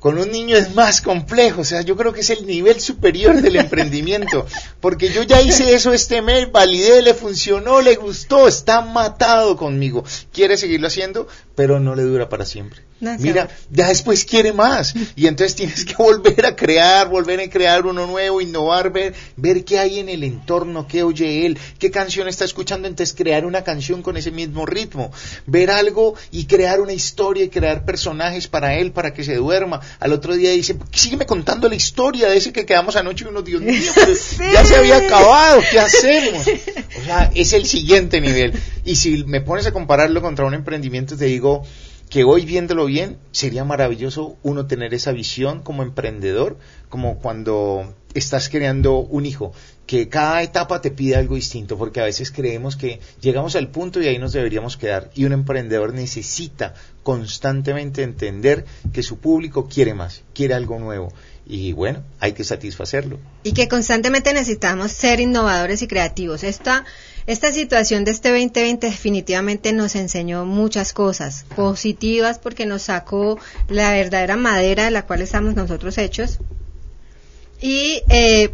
Con 0.03 0.19
un 0.19 0.33
niño 0.33 0.57
es 0.57 0.75
más 0.75 1.01
complejo, 1.01 1.61
o 1.61 1.65
sea, 1.65 1.83
yo 1.83 1.97
creo 1.97 2.13
que 2.13 2.23
es 2.23 2.31
el 2.31 2.45
nivel 2.45 2.81
superior 2.81 3.41
del 3.41 3.55
emprendimiento, 3.65 4.45
porque 4.81 5.11
yo 5.11 5.23
ya 5.23 5.41
hice 5.41 5.75
eso 5.75 5.93
este 5.93 6.21
mes, 6.23 6.51
validé, 6.51 7.03
le 7.03 7.15
funcionó, 7.15 7.81
le 7.81 7.95
gustó, 7.95 8.49
está 8.49 8.81
matado 8.81 9.57
conmigo, 9.57 10.03
quiere 10.33 10.57
seguirlo 10.57 10.89
haciendo, 10.89 11.29
pero 11.55 11.81
no 11.81 11.95
le 11.95 12.03
dura 12.03 12.29
para 12.29 12.45
siempre. 12.45 12.83
No, 13.03 13.17
Mira, 13.19 13.49
ya 13.69 13.89
después 13.89 14.25
quiere 14.25 14.53
más 14.53 14.95
y 15.17 15.27
entonces 15.27 15.57
tienes 15.57 15.85
que 15.85 15.95
volver 15.97 16.47
a 16.47 16.55
crear, 16.55 17.09
volver 17.09 17.41
a 17.41 17.51
crear 17.51 17.85
uno 17.85 18.07
nuevo, 18.07 18.41
innovar, 18.41 18.93
ver, 18.93 19.13
ver 19.35 19.65
qué 19.65 19.81
hay 19.81 19.99
en 19.99 20.09
el 20.09 20.23
entorno, 20.23 20.87
qué 20.87 21.03
oye 21.03 21.45
él, 21.45 21.59
qué 21.81 21.91
canción 21.91 22.29
está 22.29 22.45
escuchando, 22.45 22.87
entonces 22.87 23.17
crear 23.17 23.45
una 23.45 23.65
canción 23.65 24.03
con 24.03 24.17
ese 24.17 24.31
mismo 24.31 24.67
ritmo, 24.67 25.11
ver 25.47 25.73
algo 25.73 26.15
y 26.31 26.45
crear 26.45 26.81
una 26.81 26.93
historia 26.93 27.43
y 27.43 27.49
crear 27.49 27.85
personajes 27.85 28.47
para 28.47 28.77
él, 28.77 28.93
para 28.93 29.13
que 29.13 29.25
se 29.25 29.35
duerma. 29.35 29.81
Al 29.99 30.13
otro 30.13 30.37
día 30.37 30.51
dice, 30.51 30.77
sígueme 30.93 31.27
contando 31.27 31.69
la 31.69 31.75
historia 31.75 32.29
de 32.29 32.37
ese 32.37 32.53
que 32.53 32.65
quedamos 32.65 32.95
anoche 32.95 33.25
y 33.25 33.29
uno, 33.29 33.43
Dios 33.43 33.63
mío, 33.63 33.83
pero 33.97 34.13
ya 34.53 34.65
se 34.65 34.77
había 34.77 34.99
acabado, 34.99 35.61
¿qué 35.71 35.81
hacemos? 35.81 36.47
O 36.95 37.05
sea, 37.05 37.33
es 37.35 37.53
el 37.55 37.65
siguiente 37.65 38.21
nivel. 38.21 38.53
Y 38.85 38.97
si 38.97 39.25
me 39.25 39.41
pones 39.41 39.67
a 39.67 39.73
compararlo 39.73 40.21
contra 40.21 40.45
un 40.45 40.55
emprendimiento, 40.55 41.17
te 41.17 41.25
digo, 41.25 41.42
que 42.13 42.25
hoy 42.25 42.45
viéndolo 42.45 42.85
bien 42.85 43.17
sería 43.31 43.65
maravilloso 43.65 44.37
uno 44.43 44.67
tener 44.67 44.93
esa 44.93 45.13
visión 45.13 45.63
como 45.63 45.83
emprendedor, 45.83 46.59
como 46.91 47.19
cuando 47.21 47.95
estás 48.13 48.51
creando 48.51 48.99
un 48.99 49.25
hijo, 49.25 49.55
que 49.87 50.11
cada 50.11 50.43
etapa 50.43 50.83
te 50.83 50.91
pide 50.91 51.17
algo 51.17 51.37
distinto, 51.37 51.79
porque 51.79 52.01
a 52.01 52.05
veces 52.05 52.31
creemos 52.31 52.77
que 52.77 53.01
llegamos 53.23 53.57
al 53.57 53.71
punto 53.71 54.03
y 54.03 54.09
ahí 54.09 54.19
nos 54.19 54.35
deberíamos 54.35 54.77
quedar. 54.77 55.11
Y 55.15 55.25
un 55.25 55.33
emprendedor 55.33 55.95
necesita 55.95 56.75
constantemente 57.03 58.03
entender 58.03 58.67
que 58.93 59.03
su 59.03 59.19
público 59.19 59.67
quiere 59.67 59.95
más, 59.95 60.23
quiere 60.35 60.53
algo 60.53 60.79
nuevo. 60.79 61.15
Y 61.47 61.73
bueno, 61.73 62.05
hay 62.21 62.33
que 62.33 62.45
satisfacerlo. 62.45 63.19
y 63.43 63.53
que 63.53 63.69
constantemente 63.69 64.33
necesitamos 64.33 64.93
ser 64.93 65.19
innovadores 65.19 65.83
y 65.83 65.89
creativos. 65.89 66.45
Esta, 66.45 66.85
esta 67.27 67.53
situación 67.53 68.05
de 68.05 68.11
este 68.11 68.31
2020 68.31 68.87
definitivamente 68.87 69.73
nos 69.73 69.95
enseñó 69.95 70.45
muchas 70.45 70.93
cosas 70.93 71.45
positivas 71.55 72.39
porque 72.39 72.67
nos 72.67 72.83
sacó 72.83 73.39
la 73.69 73.93
verdadera 73.93 74.37
madera 74.37 74.85
de 74.85 74.91
la 74.91 75.07
cual 75.07 75.23
estamos 75.23 75.55
nosotros 75.55 75.99
hechos 75.99 76.39
y, 77.61 78.03
eh, 78.09 78.51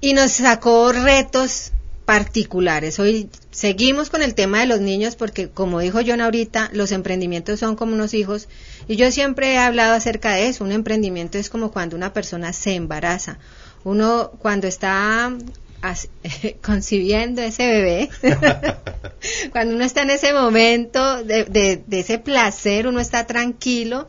y 0.00 0.12
nos 0.12 0.32
sacó 0.32 0.92
retos 0.92 1.72
particulares. 2.04 2.98
Hoy 2.98 3.28
seguimos 3.52 4.10
con 4.10 4.22
el 4.22 4.34
tema 4.34 4.60
de 4.60 4.66
los 4.66 4.80
niños 4.80 5.14
porque, 5.14 5.48
como 5.48 5.78
dijo 5.78 6.00
John 6.04 6.20
ahorita, 6.20 6.70
los 6.72 6.90
emprendimientos 6.90 7.60
son 7.60 7.76
como 7.76 7.94
unos 7.94 8.14
hijos 8.14 8.48
y 8.88 8.96
yo 8.96 9.12
siempre 9.12 9.52
he 9.52 9.58
hablado 9.58 9.94
acerca 9.94 10.34
de 10.34 10.48
eso. 10.48 10.64
Un 10.64 10.72
emprendimiento 10.72 11.38
es 11.38 11.50
como 11.50 11.70
cuando 11.70 11.94
una 11.94 12.12
persona 12.12 12.52
se 12.52 12.74
embaraza. 12.74 13.38
Uno 13.84 14.32
cuando 14.40 14.66
está 14.66 15.32
concibiendo 16.62 17.42
ese 17.42 17.66
bebé, 17.66 18.10
cuando 19.52 19.74
uno 19.74 19.84
está 19.84 20.02
en 20.02 20.10
ese 20.10 20.32
momento 20.32 21.22
de, 21.24 21.82
ese 21.90 22.18
placer, 22.18 22.86
uno 22.86 23.00
está 23.00 23.26
tranquilo 23.26 24.08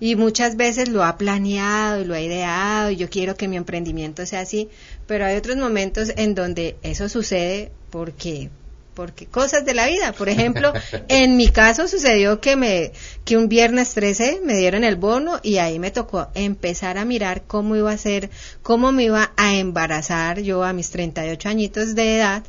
y 0.00 0.16
muchas 0.16 0.56
veces 0.56 0.88
lo 0.88 1.04
ha 1.04 1.18
planeado 1.18 2.00
y 2.00 2.04
lo 2.04 2.14
ha 2.14 2.20
ideado 2.20 2.90
y 2.90 2.96
yo 2.96 3.10
quiero 3.10 3.36
que 3.36 3.48
mi 3.48 3.56
emprendimiento 3.56 4.24
sea 4.24 4.40
así, 4.40 4.68
pero 5.06 5.26
hay 5.26 5.36
otros 5.36 5.56
momentos 5.56 6.12
en 6.16 6.34
donde 6.34 6.76
eso 6.82 7.08
sucede 7.08 7.70
porque 7.90 8.50
porque 8.94 9.26
cosas 9.26 9.64
de 9.64 9.74
la 9.74 9.86
vida, 9.86 10.12
por 10.12 10.28
ejemplo, 10.28 10.72
en 11.08 11.36
mi 11.36 11.48
caso 11.48 11.88
sucedió 11.88 12.40
que 12.40 12.56
me 12.56 12.92
que 13.24 13.36
un 13.36 13.48
viernes 13.48 13.94
13 13.94 14.40
me 14.44 14.56
dieron 14.56 14.84
el 14.84 14.96
bono 14.96 15.40
y 15.42 15.58
ahí 15.58 15.78
me 15.78 15.90
tocó 15.90 16.28
empezar 16.34 16.98
a 16.98 17.04
mirar 17.04 17.42
cómo 17.46 17.76
iba 17.76 17.92
a 17.92 17.98
ser, 17.98 18.30
cómo 18.62 18.92
me 18.92 19.04
iba 19.04 19.32
a 19.36 19.56
embarazar 19.56 20.40
yo 20.40 20.64
a 20.64 20.72
mis 20.72 20.90
38 20.90 21.48
añitos 21.48 21.94
de 21.94 22.16
edad 22.16 22.42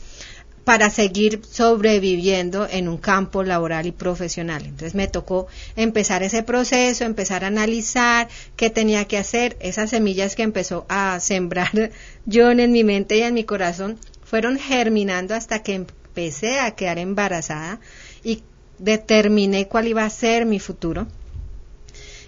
para 0.64 0.90
seguir 0.90 1.42
sobreviviendo 1.50 2.68
en 2.70 2.88
un 2.88 2.98
campo 2.98 3.44
laboral 3.44 3.88
y 3.88 3.92
profesional. 3.92 4.64
Entonces 4.64 4.96
me 4.96 5.08
tocó 5.08 5.48
empezar 5.76 6.24
ese 6.24 6.44
proceso, 6.44 7.04
empezar 7.04 7.44
a 7.44 7.48
analizar 7.48 8.28
qué 8.56 8.70
tenía 8.70 9.06
que 9.06 9.18
hacer. 9.18 9.58
Esas 9.60 9.90
semillas 9.90 10.36
que 10.36 10.44
empezó 10.44 10.86
a 10.88 11.20
sembrar 11.22 11.92
John 12.32 12.60
en 12.60 12.72
mi 12.72 12.84
mente 12.84 13.18
y 13.18 13.22
en 13.22 13.34
mi 13.34 13.44
corazón 13.44 13.98
fueron 14.24 14.58
germinando 14.58 15.36
hasta 15.36 15.64
que 15.64 15.86
empecé 16.12 16.60
a 16.60 16.72
quedar 16.72 16.98
embarazada 17.00 17.80
y 18.24 18.44
determiné 18.80 19.68
cuál 19.68 19.88
iba 19.88 20.04
a 20.04 20.10
ser 20.10 20.46
mi 20.46 20.60
futuro. 20.60 21.08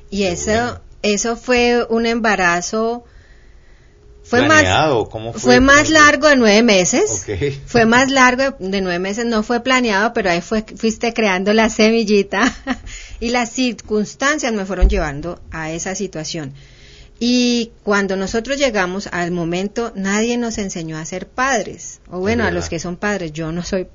Y 0.10 0.24
eso, 0.24 0.80
eso 1.02 1.36
fue 1.36 1.86
un 1.90 2.06
embarazo, 2.06 3.04
fue 4.24 4.40
¿Planeado? 4.46 5.02
más, 5.04 5.10
¿Cómo 5.12 5.32
fue? 5.34 5.42
fue 5.42 5.60
más 5.60 5.84
¿Cómo- 5.84 5.94
largo 6.00 6.28
de 6.30 6.36
nueve 6.38 6.64
meses. 6.64 7.26
Fue 7.66 7.86
más 7.86 8.10
largo 8.10 8.56
de 8.60 8.80
nueve 8.82 9.00
meses, 9.00 9.26
no 9.26 9.44
fue 9.44 9.60
planeado, 9.62 10.14
pero 10.14 10.30
ahí 10.30 10.40
fue, 10.42 10.64
fuiste 10.78 11.14
creando 11.14 11.52
la 11.52 11.70
semillita 11.70 12.42
y 13.20 13.30
las 13.30 13.52
circunstancias 13.52 14.54
me 14.54 14.66
fueron 14.66 14.88
llevando 14.88 15.42
a 15.52 15.72
esa 15.72 15.94
situación. 15.96 16.54
Y 17.20 17.72
cuando 17.84 18.16
nosotros 18.16 18.58
llegamos 18.58 19.08
al 19.08 19.32
momento, 19.32 19.94
nadie 19.96 20.38
nos 20.38 20.58
enseñó 20.58 20.98
a 20.98 21.06
ser 21.06 21.28
padres. 21.28 22.02
O 22.10 22.20
bueno, 22.20 22.44
a 22.44 22.52
los 22.52 22.70
que 22.70 22.80
son 22.80 22.98
padres, 22.98 23.32
yo 23.32 23.52
no 23.52 23.64
soy, 23.64 23.88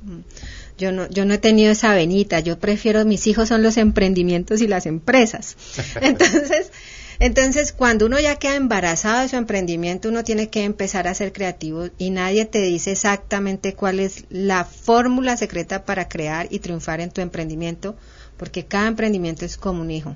yo 0.78 0.92
no, 0.92 1.08
yo 1.10 1.24
no 1.24 1.34
he 1.34 1.38
tenido 1.38 1.72
esa 1.72 1.92
venita. 1.94 2.40
Yo 2.40 2.58
prefiero, 2.58 3.04
mis 3.04 3.26
hijos 3.26 3.48
son 3.48 3.62
los 3.62 3.76
emprendimientos 3.76 4.62
y 4.62 4.68
las 4.68 4.86
empresas. 4.86 5.56
Entonces, 6.00 6.70
entonces, 7.20 7.72
cuando 7.72 8.06
uno 8.06 8.20
ya 8.20 8.36
queda 8.36 8.54
embarazado 8.54 9.22
de 9.22 9.28
su 9.28 9.36
emprendimiento, 9.36 10.08
uno 10.08 10.22
tiene 10.22 10.50
que 10.50 10.62
empezar 10.62 11.08
a 11.08 11.14
ser 11.14 11.32
creativo 11.32 11.88
y 11.98 12.10
nadie 12.10 12.44
te 12.44 12.62
dice 12.62 12.92
exactamente 12.92 13.74
cuál 13.74 13.98
es 13.98 14.24
la 14.30 14.64
fórmula 14.64 15.36
secreta 15.36 15.84
para 15.84 16.08
crear 16.08 16.46
y 16.50 16.60
triunfar 16.60 17.00
en 17.00 17.10
tu 17.10 17.20
emprendimiento, 17.20 17.96
porque 18.36 18.66
cada 18.66 18.86
emprendimiento 18.86 19.44
es 19.44 19.56
como 19.56 19.82
un 19.82 19.90
hijo. 19.90 20.14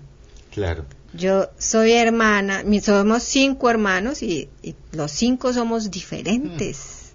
Claro. 0.53 0.85
Yo 1.15 1.51
soy 1.59 1.93
hermana, 1.93 2.65
somos 2.83 3.23
cinco 3.23 3.69
hermanos 3.69 4.23
y, 4.23 4.49
y 4.63 4.75
los 4.93 5.11
cinco 5.11 5.53
somos 5.53 5.91
diferentes. 5.91 7.13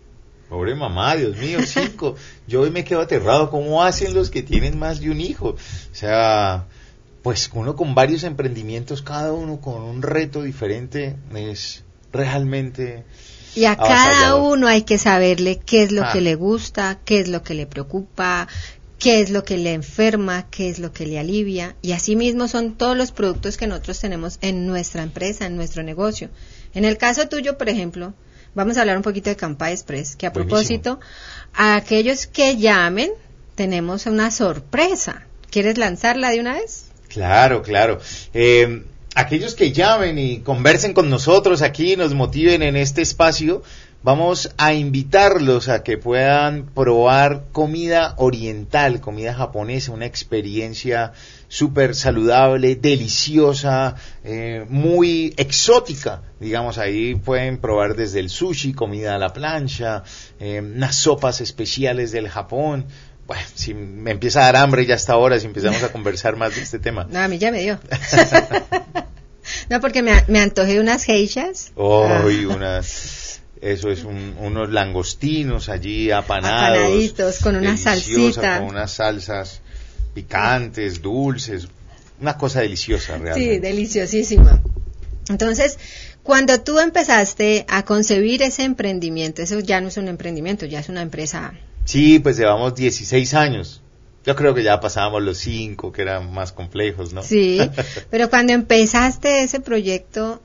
Pobre 0.50 0.76
mamá, 0.76 1.16
Dios 1.16 1.36
mío, 1.38 1.60
cinco. 1.66 2.16
Yo 2.48 2.62
hoy 2.62 2.70
me 2.72 2.84
quedo 2.84 3.02
aterrado. 3.02 3.50
¿Cómo 3.50 3.84
hacen 3.84 4.14
los 4.14 4.30
que 4.30 4.44
tienen 4.44 4.78
más 4.78 5.00
de 5.00 5.10
un 5.10 5.20
hijo? 5.20 5.50
O 5.50 5.96
sea, 5.96 6.66
pues 7.22 7.50
uno 7.54 7.76
con 7.76 7.96
varios 7.96 8.24
emprendimientos, 8.24 9.02
cada 9.02 9.34
uno 9.34 9.60
con 9.60 9.82
un 9.82 10.02
reto 10.02 10.44
diferente, 10.44 11.16
es 11.36 11.84
realmente... 12.14 13.04
Y 13.56 13.66
a 13.66 13.76
cada 13.76 14.36
uno 14.36 14.68
hay 14.68 14.84
que 14.84 15.00
saberle 15.00 15.58
qué 15.58 15.82
es 15.82 15.92
lo 15.92 16.04
Ah. 16.04 16.14
que 16.14 16.22
le 16.22 16.36
gusta, 16.36 17.00
qué 17.04 17.20
es 17.20 17.28
lo 17.28 17.42
que 17.42 17.56
le 17.56 17.66
preocupa, 17.66 18.48
qué 19.00 19.22
es 19.22 19.30
lo 19.30 19.44
que 19.44 19.58
le 19.58 19.74
enferma, 19.74 20.48
qué 20.50 20.70
es 20.70 20.80
lo 20.80 20.92
que 20.92 21.06
le 21.06 21.20
alivia. 21.20 21.76
Y 21.82 21.92
así 21.92 22.16
mismo 22.16 22.48
son 22.48 22.76
todos 22.76 22.98
los 22.98 23.12
productos 23.12 23.58
que 23.58 23.68
nosotros 23.68 24.00
tenemos 24.00 24.40
en 24.42 24.66
nuestra 24.68 25.04
empresa, 25.04 25.46
en 25.46 25.56
nuestro 25.56 25.84
negocio. 25.84 26.30
En 26.74 26.86
el 26.86 26.98
caso 26.98 27.28
tuyo, 27.28 27.58
por 27.58 27.70
ejemplo, 27.70 28.14
vamos 28.56 28.78
a 28.78 28.82
hablar 28.82 28.98
un 28.98 29.04
poquito 29.04 29.30
de 29.30 29.36
Campa 29.36 29.72
Express, 29.72 30.16
que 30.16 30.26
a 30.26 30.32
Buenísimo. 30.32 30.58
propósito, 30.58 31.00
a 31.54 31.76
aquellos 31.76 32.28
que 32.28 32.58
llamen, 32.58 33.12
tenemos 33.56 34.06
una 34.06 34.32
sorpresa. 34.32 35.26
¿Quieres 35.50 35.78
lanzarla 35.78 36.32
de 36.32 36.40
una 36.40 36.54
vez? 36.54 36.86
Claro, 37.08 37.62
claro. 37.62 38.00
Eh, 38.34 38.84
aquellos 39.16 39.56
que 39.56 39.72
llamen 39.72 40.18
y 40.20 40.40
conversen 40.40 40.94
con 40.94 41.10
nosotros 41.10 41.62
aquí, 41.62 41.96
nos 41.96 42.14
motiven 42.14 42.62
en 42.62 42.76
este 42.76 43.02
espacio, 43.02 43.64
vamos 44.08 44.52
a 44.58 44.74
invitarlos 44.74 45.68
a 45.68 45.84
que 45.84 45.98
puedan 45.98 46.68
probar 46.68 47.48
comida 47.52 48.14
oriental, 48.16 49.02
comida 49.02 49.34
japonesa, 49.34 49.92
una 49.92 50.06
experiencia 50.06 51.12
súper 51.50 51.94
saludable, 51.94 52.78
deliciosa, 52.78 53.96
eh, 54.24 54.66
muy 54.70 55.34
exótica. 55.36 56.22
Digamos, 56.40 56.78
ahí 56.78 57.16
pueden 57.16 57.58
probar 57.58 57.98
desde 57.98 58.22
el 58.22 58.30
sushi, 58.30 58.72
comida 58.72 59.16
a 59.16 59.18
la 59.18 59.34
plancha, 59.34 60.04
eh, 60.40 60.62
unas 60.62 60.96
sopas 60.96 61.42
especiales 61.42 62.14
del 62.14 62.30
Japón. 62.30 62.86
Bueno, 63.26 63.44
si 63.56 63.74
me 63.74 64.12
empieza 64.12 64.40
a 64.40 64.46
dar 64.46 64.56
hambre 64.56 64.86
ya 64.86 64.96
hasta 64.96 65.12
ahora, 65.12 65.38
si 65.38 65.48
empezamos 65.48 65.84
a 65.84 65.92
conversar 65.92 66.38
más 66.38 66.56
de 66.56 66.62
este 66.62 66.80
tema. 66.80 67.06
No, 67.12 67.20
a 67.20 67.28
mí 67.28 67.40
ya 67.40 67.52
me 67.52 67.60
dio. 67.60 67.78
no, 69.70 69.82
porque 69.82 70.02
me, 70.02 70.24
me 70.30 70.40
antojé 70.40 70.80
unas 70.80 71.04
geishas. 71.04 71.74
Hoy 71.76 72.48
Ah. 72.50 72.56
unas, 72.56 73.27
eso 73.62 73.90
es 73.90 74.04
un- 74.04 74.36
unos 74.40 74.70
langostinos 74.72 75.70
allí 75.70 76.12
apanados. 76.12 76.78
Apanaditos, 76.78 77.40
con 77.40 77.56
una 77.56 77.78
salsita. 77.78 78.60
Con 78.60 78.70
unas 78.70 78.92
salsas 78.92 79.62
picantes, 80.14 81.02
dulces. 81.02 81.68
Una 82.20 82.38
cosa 82.38 82.62
deliciosa 82.62 83.18
Sí, 83.18 83.24
realmente. 83.24 83.60
deliciosísima. 83.60 84.62
Entonces, 85.30 85.78
cuando 86.24 86.60
tú 86.62 86.80
empezaste 86.80 87.66
a 87.68 87.84
concebir 87.86 88.42
ese 88.42 88.64
emprendimiento, 88.64 89.42
eso 89.42 89.60
ya 89.60 89.82
no 89.82 89.90
es 89.90 89.98
un 89.98 90.08
emprendimiento, 90.08 90.66
ya 90.66 90.80
es 90.80 90.90
una 90.90 91.02
empresa. 91.02 91.54
Sí, 91.86 92.20
pues 92.20 92.38
llevamos 92.38 92.76
16 92.76 93.34
años 93.34 93.82
Yo 94.26 94.36
creo 94.36 94.54
que 94.54 94.62
ya 94.62 94.82
pasábamos 94.82 95.24
los 95.24 95.38
cinco, 95.38 95.94
que 95.94 96.02
eran 96.02 96.34
más 96.34 96.52
complejos, 96.52 97.14
¿no? 97.14 97.24
Sí, 97.24 97.60
pero 98.12 98.30
cuando 98.30 98.52
empezaste 98.52 99.42
ese 99.42 99.62
proyecto, 99.62 100.42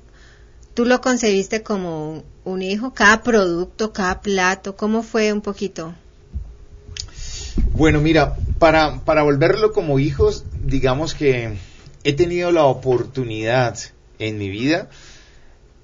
¿tú 0.74 0.84
lo 0.84 1.00
concebiste 1.00 1.62
como 1.62 2.24
un 2.44 2.62
hijo? 2.62 2.94
Cada 2.94 3.22
producto, 3.22 3.92
cada 3.92 4.20
plato, 4.20 4.76
¿cómo 4.76 5.02
fue 5.02 5.32
un 5.32 5.40
poquito? 5.40 5.94
Bueno, 7.72 8.00
mira, 8.00 8.36
para, 8.58 9.00
para 9.04 9.22
volverlo 9.22 9.72
como 9.72 9.98
hijos, 9.98 10.44
digamos 10.62 11.14
que 11.14 11.56
he 12.04 12.12
tenido 12.12 12.52
la 12.52 12.64
oportunidad 12.64 13.78
en 14.18 14.38
mi 14.38 14.48
vida 14.48 14.88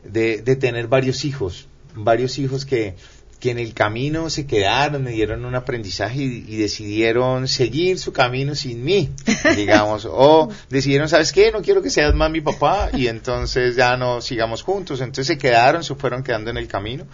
de, 0.05 0.43
de 0.43 0.57
tener 0.57 0.87
varios 0.87 1.25
hijos, 1.25 1.69
varios 1.95 2.39
hijos 2.39 2.65
que, 2.65 2.95
que 3.41 3.53
en 3.53 3.59
el 3.59 3.73
camino 3.73 4.31
se 4.31 4.47
quedaron, 4.47 5.05
me 5.05 5.13
dieron 5.13 5.45
un 5.45 5.55
aprendizaje 5.55 6.23
y, 6.23 6.45
y, 6.49 6.57
decidieron 6.57 7.47
seguir 7.47 7.99
su 7.99 8.13
camino 8.13 8.57
sin 8.57 8.85
mí, 8.85 9.11
digamos, 9.57 10.09
o 10.11 10.49
decidieron, 10.69 11.09
¿sabes 11.09 11.33
qué? 11.33 11.53
No 11.53 11.63
quiero 11.63 11.81
que 11.81 11.91
seas 11.91 12.15
más 12.15 12.33
mi 12.33 12.41
papá 12.41 12.91
y 12.93 13.07
entonces 13.07 13.77
ya 13.77 13.97
no 13.97 14.21
sigamos 14.21 14.63
juntos, 14.63 15.01
entonces 15.01 15.29
se 15.29 15.39
quedaron, 15.39 15.85
se 15.85 15.95
fueron 15.95 16.25
quedando 16.25 16.51
en 16.51 16.57
el 16.57 16.67
camino. 16.67 17.07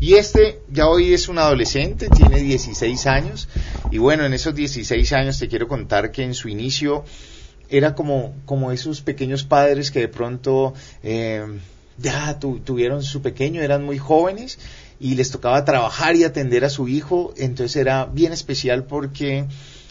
Y 0.00 0.14
este 0.14 0.60
ya 0.70 0.86
hoy 0.86 1.14
es 1.14 1.28
un 1.28 1.38
adolescente, 1.38 2.08
tiene 2.08 2.40
16 2.40 3.06
años. 3.06 3.48
Y 3.90 3.98
bueno, 3.98 4.26
en 4.26 4.34
esos 4.34 4.54
16 4.54 5.12
años 5.14 5.38
te 5.38 5.48
quiero 5.48 5.66
contar 5.66 6.10
que 6.12 6.24
en 6.24 6.34
su 6.34 6.48
inicio 6.48 7.04
era 7.70 7.94
como, 7.94 8.34
como 8.44 8.70
esos 8.72 9.00
pequeños 9.00 9.44
padres 9.44 9.90
que 9.90 10.00
de 10.00 10.08
pronto 10.08 10.74
eh, 11.02 11.42
ya 11.96 12.38
tu, 12.38 12.58
tuvieron 12.60 13.02
su 13.02 13.22
pequeño, 13.22 13.62
eran 13.62 13.84
muy 13.84 13.96
jóvenes 13.96 14.58
y 15.00 15.14
les 15.14 15.30
tocaba 15.30 15.64
trabajar 15.64 16.14
y 16.14 16.24
atender 16.24 16.64
a 16.64 16.70
su 16.70 16.86
hijo, 16.86 17.32
entonces 17.38 17.76
era 17.76 18.04
bien 18.04 18.32
especial 18.32 18.84
porque 18.84 19.46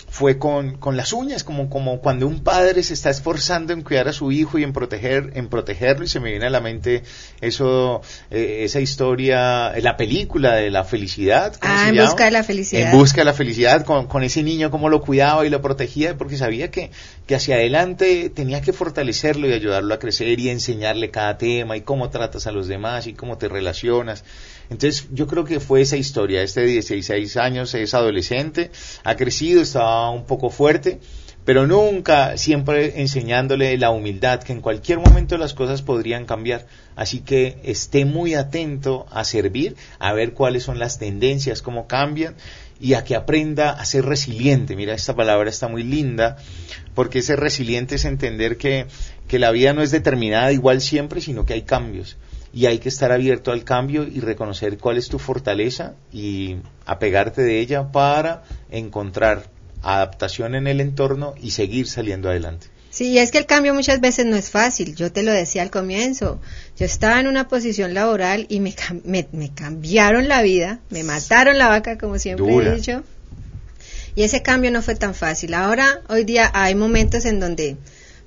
fue 0.10 0.38
con, 0.38 0.78
con 0.78 0.98
las 0.98 1.14
uñas, 1.14 1.44
como, 1.44 1.70
como 1.70 2.00
cuando 2.00 2.28
un 2.28 2.44
padre 2.44 2.84
se 2.84 2.94
está 2.94 3.10
esforzando 3.10 3.74
en 3.74 3.84
cuidar 3.84 4.08
a 4.08 4.14
su 4.14 4.32
hijo 4.32 4.58
y 4.58 4.64
en 4.64 4.74
proteger, 4.74 5.32
en 5.36 5.50
protegerlo, 5.50 6.04
y 6.04 6.08
se 6.08 6.20
me 6.20 6.32
viene 6.32 6.48
a 6.48 6.50
la 6.50 6.62
mente 6.62 7.04
eso, 7.42 8.02
eh, 8.32 8.62
esa 8.64 8.80
historia, 8.80 9.72
la 9.80 9.98
película 9.98 10.56
de 10.56 10.72
la 10.72 10.84
felicidad. 10.84 11.56
Ah, 11.62 11.86
en 11.90 11.96
llama? 11.96 12.10
busca 12.10 12.26
de 12.26 12.32
la 12.32 12.44
felicidad. 12.44 12.92
En 12.92 12.98
busca 12.98 13.22
de 13.22 13.26
la 13.26 13.34
felicidad, 13.34 13.86
con, 13.86 14.08
con 14.08 14.24
ese 14.24 14.42
niño, 14.42 14.72
cómo 14.72 14.90
lo 14.90 15.02
cuidaba 15.02 15.46
y 15.46 15.50
lo 15.50 15.62
protegía, 15.62 16.18
porque 16.18 16.38
sabía 16.38 16.72
que, 16.72 16.90
que 17.28 17.36
hacia 17.36 17.56
adelante 17.56 18.30
tenía 18.30 18.62
que 18.62 18.74
fortalecerlo 18.74 19.48
y 19.48 19.54
ayudarlo 19.54 19.94
a 19.94 20.00
crecer 20.00 20.40
y 20.40 20.50
enseñarle 20.50 21.12
cada 21.12 21.38
tema 21.38 21.78
y 21.78 21.82
cómo 21.82 22.10
tratas 22.10 22.48
a 22.48 22.52
los 22.52 22.68
demás 22.68 23.06
y 23.08 23.14
cómo 23.14 23.38
te 23.38 23.48
relacionas. 23.48 24.24
Entonces 24.70 25.08
yo 25.12 25.28
creo 25.28 25.46
que 25.46 25.60
fue 25.60 25.82
esa 25.82 25.98
historia. 25.98 26.44
Este 26.44 26.62
de 26.62 26.68
16 26.68 27.38
años 27.38 27.74
es 27.74 27.94
adolescente, 27.94 28.72
ha 29.04 29.16
crecido, 29.16 29.62
estaba 29.62 30.10
un 30.12 30.26
poco 30.26 30.50
fuerte, 30.50 31.00
pero 31.44 31.66
nunca 31.66 32.38
siempre 32.38 33.02
enseñándole 33.02 33.76
la 33.78 33.90
humildad, 33.90 34.44
que 34.44 34.54
en 34.54 34.62
cualquier 34.62 35.00
momento 35.00 35.38
las 35.38 35.56
cosas 35.56 35.82
podrían 35.82 36.26
cambiar. 36.26 36.68
Así 36.96 37.22
que 37.22 37.58
esté 37.64 38.06
muy 38.06 38.36
atento 38.36 39.08
a 39.12 39.24
servir, 39.24 39.76
a 39.98 40.14
ver 40.14 40.34
cuáles 40.34 40.64
son 40.64 40.78
las 40.78 41.00
tendencias, 41.00 41.64
cómo 41.64 41.88
cambian 41.88 42.36
y 42.80 42.94
a 42.94 43.04
que 43.04 43.16
aprenda 43.16 43.72
a 43.72 43.84
ser 43.86 44.06
resiliente. 44.06 44.76
Mira, 44.76 44.94
esta 44.94 45.16
palabra 45.16 45.50
está 45.50 45.68
muy 45.68 45.84
linda, 45.84 46.38
porque 46.94 47.24
ser 47.24 47.40
resiliente 47.40 47.96
es 47.96 48.06
entender 48.06 48.58
que, 48.58 48.86
que 49.28 49.40
la 49.40 49.50
vida 49.52 49.74
no 49.74 49.82
es 49.82 49.90
determinada 49.90 50.52
igual 50.52 50.80
siempre, 50.80 51.22
sino 51.22 51.46
que 51.46 51.54
hay 51.54 51.64
cambios 51.64 52.16
y 52.54 52.66
hay 52.66 52.80
que 52.80 52.90
estar 52.90 53.12
abierto 53.12 53.52
al 53.52 53.64
cambio 53.64 54.04
y 54.04 54.20
reconocer 54.20 54.78
cuál 54.78 54.98
es 54.98 55.08
tu 55.10 55.20
fortaleza 55.20 55.94
y 56.12 56.58
apegarte 56.86 57.42
de 57.42 57.60
ella 57.60 57.92
para 57.92 58.44
encontrar 58.72 59.50
adaptación 59.82 60.56
en 60.56 60.68
el 60.68 60.82
entorno 60.82 61.36
y 61.42 61.52
seguir 61.52 61.88
saliendo 61.88 62.30
adelante. 62.30 62.68
Sí, 62.90 63.18
es 63.20 63.32
que 63.32 63.38
el 63.38 63.46
cambio 63.46 63.74
muchas 63.74 64.02
veces 64.02 64.26
no 64.26 64.36
es 64.36 64.50
fácil. 64.50 64.96
Yo 64.96 65.12
te 65.12 65.22
lo 65.22 65.32
decía 65.32 65.62
al 65.62 65.70
comienzo. 65.70 66.42
Yo 66.76 66.86
estaba 66.86 67.20
en 67.20 67.28
una 67.28 67.48
posición 67.48 67.94
laboral 67.94 68.48
y 68.50 68.60
me, 68.60 68.74
me, 69.04 69.28
me 69.32 69.54
cambiaron 69.54 70.28
la 70.28 70.42
vida, 70.42 70.80
me 70.90 71.04
mataron 71.04 71.58
la 71.60 71.70
vaca, 71.70 71.98
como 72.00 72.18
siempre 72.18 72.52
Dura. 72.52 72.74
he 72.74 72.76
dicho. 72.76 73.04
Y 74.16 74.24
ese 74.24 74.42
cambio 74.42 74.72
no 74.72 74.82
fue 74.82 74.96
tan 74.96 75.14
fácil. 75.14 75.54
Ahora, 75.54 76.02
hoy 76.10 76.24
día 76.24 76.50
hay 76.54 76.74
momentos 76.74 77.26
en 77.26 77.40
donde 77.40 77.78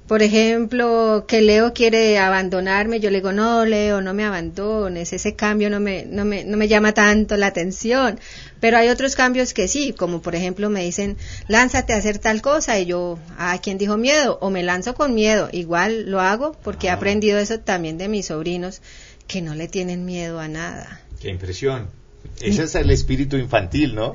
por 0.06 0.22
ejemplo, 0.22 1.24
que 1.28 1.40
Leo 1.40 1.72
quiere 1.72 2.18
abandonarme, 2.18 3.00
yo 3.00 3.10
le 3.10 3.18
digo, 3.18 3.32
no, 3.32 3.64
Leo, 3.64 4.00
no 4.00 4.12
me 4.14 4.24
abandones, 4.24 5.12
ese 5.12 5.34
cambio 5.34 5.70
no 5.70 5.80
me, 5.80 6.04
no 6.04 6.24
me, 6.24 6.44
no 6.44 6.56
me 6.56 6.68
llama 6.68 6.92
tanto 6.92 7.36
la 7.36 7.46
atención. 7.46 8.18
Pero 8.60 8.76
hay 8.76 8.88
otros 8.88 9.14
cambios 9.14 9.54
que 9.54 9.68
sí, 9.68 9.92
como 9.92 10.20
por 10.20 10.34
ejemplo 10.34 10.70
me 10.70 10.84
dicen, 10.84 11.16
lánzate 11.48 11.92
a 11.92 11.96
hacer 11.96 12.18
tal 12.18 12.42
cosa, 12.42 12.78
y 12.78 12.86
yo, 12.86 13.18
¿a 13.38 13.56
quién 13.58 13.78
dijo 13.78 13.96
miedo? 13.96 14.38
O 14.40 14.50
me 14.50 14.62
lanzo 14.62 14.94
con 14.94 15.14
miedo, 15.14 15.48
igual 15.52 16.10
lo 16.10 16.20
hago 16.20 16.52
porque 16.62 16.88
he 16.88 16.90
aprendido 16.90 17.38
eso 17.38 17.60
también 17.60 17.96
de 17.96 18.08
mis 18.08 18.26
sobrinos, 18.26 18.82
que 19.26 19.40
no 19.40 19.54
le 19.54 19.68
tienen 19.68 20.04
miedo 20.04 20.40
a 20.40 20.48
nada. 20.48 21.00
Qué 21.20 21.30
impresión. 21.30 21.88
Ese 22.40 22.64
es 22.64 22.74
el 22.74 22.90
espíritu 22.90 23.36
infantil, 23.36 23.94
¿no? 23.94 24.14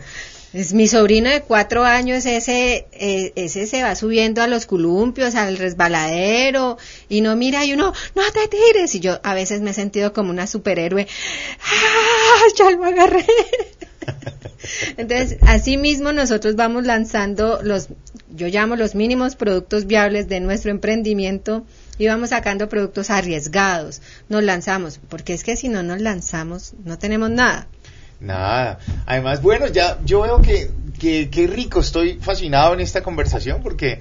Es 0.58 0.74
mi 0.74 0.88
sobrino 0.88 1.30
de 1.30 1.42
cuatro 1.42 1.84
años, 1.84 2.26
ese, 2.26 2.88
eh, 2.92 3.32
ese 3.36 3.68
se 3.68 3.84
va 3.84 3.96
subiendo 3.96 4.42
a 4.42 4.48
los 4.48 4.66
columpios, 4.66 5.36
al 5.36 5.56
resbaladero, 5.56 6.80
y 7.10 7.22
no 7.22 7.36
mira 7.36 7.64
y 7.64 7.74
uno, 7.74 7.94
no 8.16 8.24
te 8.34 8.48
tires. 8.48 8.96
Y 8.96 9.00
yo 9.00 9.20
a 9.22 9.36
veces 9.36 9.62
me 9.62 9.70
he 9.70 9.74
sentido 9.76 10.14
como 10.14 10.32
una 10.32 10.48
superhéroe. 10.48 11.08
¡Ah! 11.62 12.54
Ya 12.58 12.72
lo 12.72 12.84
agarré. 12.86 13.24
Entonces, 14.98 15.38
así 15.42 15.78
mismo 15.78 16.12
nosotros 16.12 16.56
vamos 16.56 16.86
lanzando 16.86 17.60
los, 17.62 17.90
yo 18.32 18.48
llamo 18.48 18.76
los 18.76 18.96
mínimos 18.96 19.36
productos 19.36 19.86
viables 19.86 20.28
de 20.28 20.40
nuestro 20.40 20.72
emprendimiento 20.72 21.68
y 22.00 22.08
vamos 22.08 22.30
sacando 22.30 22.68
productos 22.68 23.12
arriesgados. 23.12 24.02
Nos 24.28 24.42
lanzamos, 24.42 25.00
porque 25.08 25.36
es 25.36 25.44
que 25.44 25.56
si 25.56 25.70
no 25.70 25.84
nos 25.84 26.02
lanzamos, 26.02 26.74
no 26.84 26.98
tenemos 26.98 27.30
nada. 27.30 27.68
Nada. 28.20 28.80
Además, 29.06 29.42
bueno, 29.42 29.68
ya 29.68 30.00
yo 30.04 30.22
veo 30.22 30.42
que, 30.42 30.72
que, 31.00 31.30
que, 31.30 31.48
rico, 31.48 31.80
estoy 31.80 32.20
fascinado 32.20 32.74
en 32.74 32.80
esta 32.80 33.04
conversación 33.04 33.62
porque, 33.62 34.00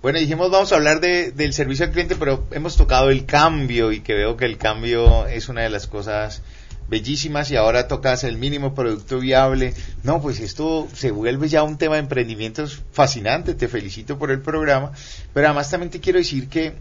bueno, 0.00 0.18
dijimos 0.18 0.50
vamos 0.50 0.72
a 0.72 0.76
hablar 0.76 1.00
de, 1.00 1.32
del 1.32 1.52
servicio 1.52 1.84
al 1.84 1.92
cliente, 1.92 2.16
pero 2.16 2.46
hemos 2.50 2.76
tocado 2.76 3.10
el 3.10 3.26
cambio 3.26 3.92
y 3.92 4.00
que 4.00 4.14
veo 4.14 4.36
que 4.36 4.46
el 4.46 4.56
cambio 4.56 5.26
es 5.26 5.48
una 5.48 5.62
de 5.62 5.70
las 5.70 5.86
cosas 5.86 6.42
bellísimas 6.88 7.50
y 7.50 7.56
ahora 7.56 7.86
tocas 7.86 8.24
el 8.24 8.38
mínimo 8.38 8.74
producto 8.74 9.18
viable. 9.18 9.74
No, 10.02 10.22
pues 10.22 10.40
esto 10.40 10.88
se 10.94 11.10
vuelve 11.10 11.48
ya 11.48 11.62
un 11.62 11.76
tema 11.76 11.96
de 11.96 12.00
emprendimiento 12.00 12.66
fascinante, 12.92 13.54
te 13.54 13.68
felicito 13.68 14.18
por 14.18 14.30
el 14.30 14.40
programa, 14.40 14.92
pero 15.34 15.48
además 15.48 15.70
también 15.70 15.90
te 15.90 16.00
quiero 16.00 16.18
decir 16.18 16.48
que, 16.48 16.74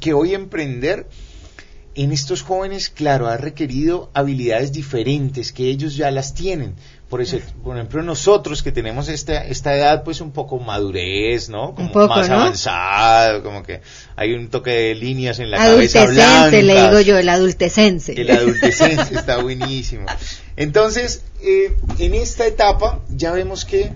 que 0.00 0.12
hoy 0.12 0.34
emprender 0.34 1.06
en 1.94 2.12
estos 2.12 2.42
jóvenes, 2.42 2.90
claro, 2.90 3.28
ha 3.28 3.36
requerido 3.36 4.10
habilidades 4.14 4.72
diferentes 4.72 5.52
que 5.52 5.68
ellos 5.68 5.96
ya 5.96 6.10
las 6.10 6.34
tienen. 6.34 6.74
Por 7.08 7.20
eso, 7.20 7.38
por 7.62 7.76
ejemplo, 7.76 8.02
nosotros 8.02 8.62
que 8.62 8.72
tenemos 8.72 9.08
esta, 9.08 9.44
esta 9.44 9.74
edad, 9.76 10.02
pues 10.02 10.20
un 10.20 10.32
poco 10.32 10.58
madurez, 10.58 11.48
¿no? 11.48 11.74
Como 11.74 11.92
poco, 11.92 12.08
más 12.08 12.28
¿no? 12.28 12.36
avanzado, 12.36 13.42
como 13.44 13.62
que 13.62 13.82
hay 14.16 14.32
un 14.32 14.48
toque 14.48 14.70
de 14.70 14.94
líneas 14.96 15.38
en 15.38 15.50
la 15.50 15.58
cabeza 15.58 16.06
blanca. 16.06 16.50
le 16.50 16.82
digo 16.82 17.00
yo, 17.00 17.16
el 17.16 17.28
adultecense. 17.28 18.20
El 18.20 18.30
adultecense 18.30 19.14
está 19.14 19.36
buenísimo. 19.40 20.06
Entonces, 20.56 21.22
eh, 21.42 21.76
en 22.00 22.14
esta 22.14 22.46
etapa 22.46 23.00
ya 23.08 23.30
vemos 23.30 23.64
que 23.64 23.92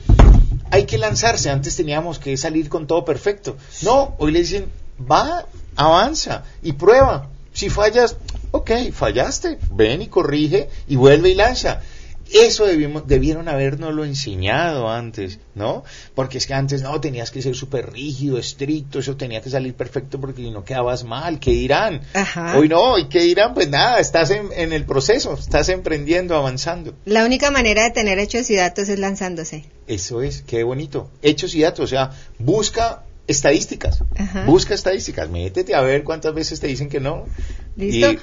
hay 0.71 0.85
que 0.85 0.99
lanzarse. 0.99 1.51
Antes 1.51 1.75
teníamos 1.75 2.21
que 2.21 2.37
salir 2.37 2.69
con 2.69 2.87
todo 2.87 3.05
perfecto. 3.05 3.57
No, 3.83 4.15
hoy 4.19 4.31
le 4.31 4.41
dicen, 4.41 4.67
va, 5.11 5.47
avanza 5.75 6.45
y 6.63 6.73
prueba. 6.73 7.29
Si 7.53 7.71
fallas, 7.71 8.17
ok, 8.51 8.71
fallaste, 8.93 9.59
ven 9.73 10.03
y 10.03 10.09
corrige 10.09 10.69
y 10.87 10.97
vuelve 10.97 11.31
y 11.31 11.35
lanza. 11.35 11.81
Eso 12.31 12.67
debimos, 12.67 13.07
debieron 13.07 13.49
habernoslo 13.49 14.05
enseñado 14.05 14.91
antes, 14.91 15.39
¿no? 15.55 15.83
Porque 16.15 16.37
es 16.37 16.47
que 16.47 16.53
antes 16.53 16.83
no, 16.83 17.01
tenías 17.01 17.31
que 17.31 17.41
ser 17.41 17.57
súper 17.57 17.91
rígido, 17.91 18.39
estricto, 18.39 18.99
eso 18.99 19.17
tenía 19.17 19.41
que 19.41 19.49
salir 19.49 19.75
perfecto 19.75 20.21
porque 20.21 20.43
si 20.43 20.51
no 20.51 20.63
quedabas 20.63 21.05
mal, 21.05 21.41
¿qué 21.41 21.53
dirán? 21.53 22.03
Ajá. 22.13 22.59
Hoy 22.59 22.69
no, 22.69 22.99
¿y 22.99 23.09
qué 23.09 23.21
dirán? 23.21 23.55
Pues 23.55 23.71
nada, 23.71 23.99
estás 23.99 24.31
en, 24.31 24.49
en, 24.55 24.75
el 24.75 24.85
proceso, 24.85 25.35
estás 25.35 25.71
emprendiendo, 25.71 26.37
avanzando. 26.37 26.95
La 27.07 27.25
única 27.25 27.51
manera 27.51 27.85
de 27.85 27.93
tener 27.93 28.19
hechos 28.19 28.51
y 28.51 28.57
datos 28.57 28.91
es 28.91 28.99
lanzándose. 28.99 29.65
Eso 29.87 30.21
es, 30.21 30.43
qué 30.43 30.65
bonito. 30.65 31.11
Hechos 31.23 31.55
y 31.55 31.63
datos, 31.63 31.85
o 31.85 31.89
sea, 31.89 32.11
busca 32.39 33.05
estadísticas. 33.29 34.03
Ajá. 34.17 34.45
Busca 34.45 34.75
estadísticas, 34.75 35.31
métete 35.31 35.75
a 35.75 35.83
ver 35.83 36.03
cuántas 36.03 36.35
veces 36.35 36.59
te 36.59 36.67
dicen 36.67 36.89
que 36.89 36.99
no. 36.99 37.27
Listo. 37.77 38.13
Y... 38.13 38.19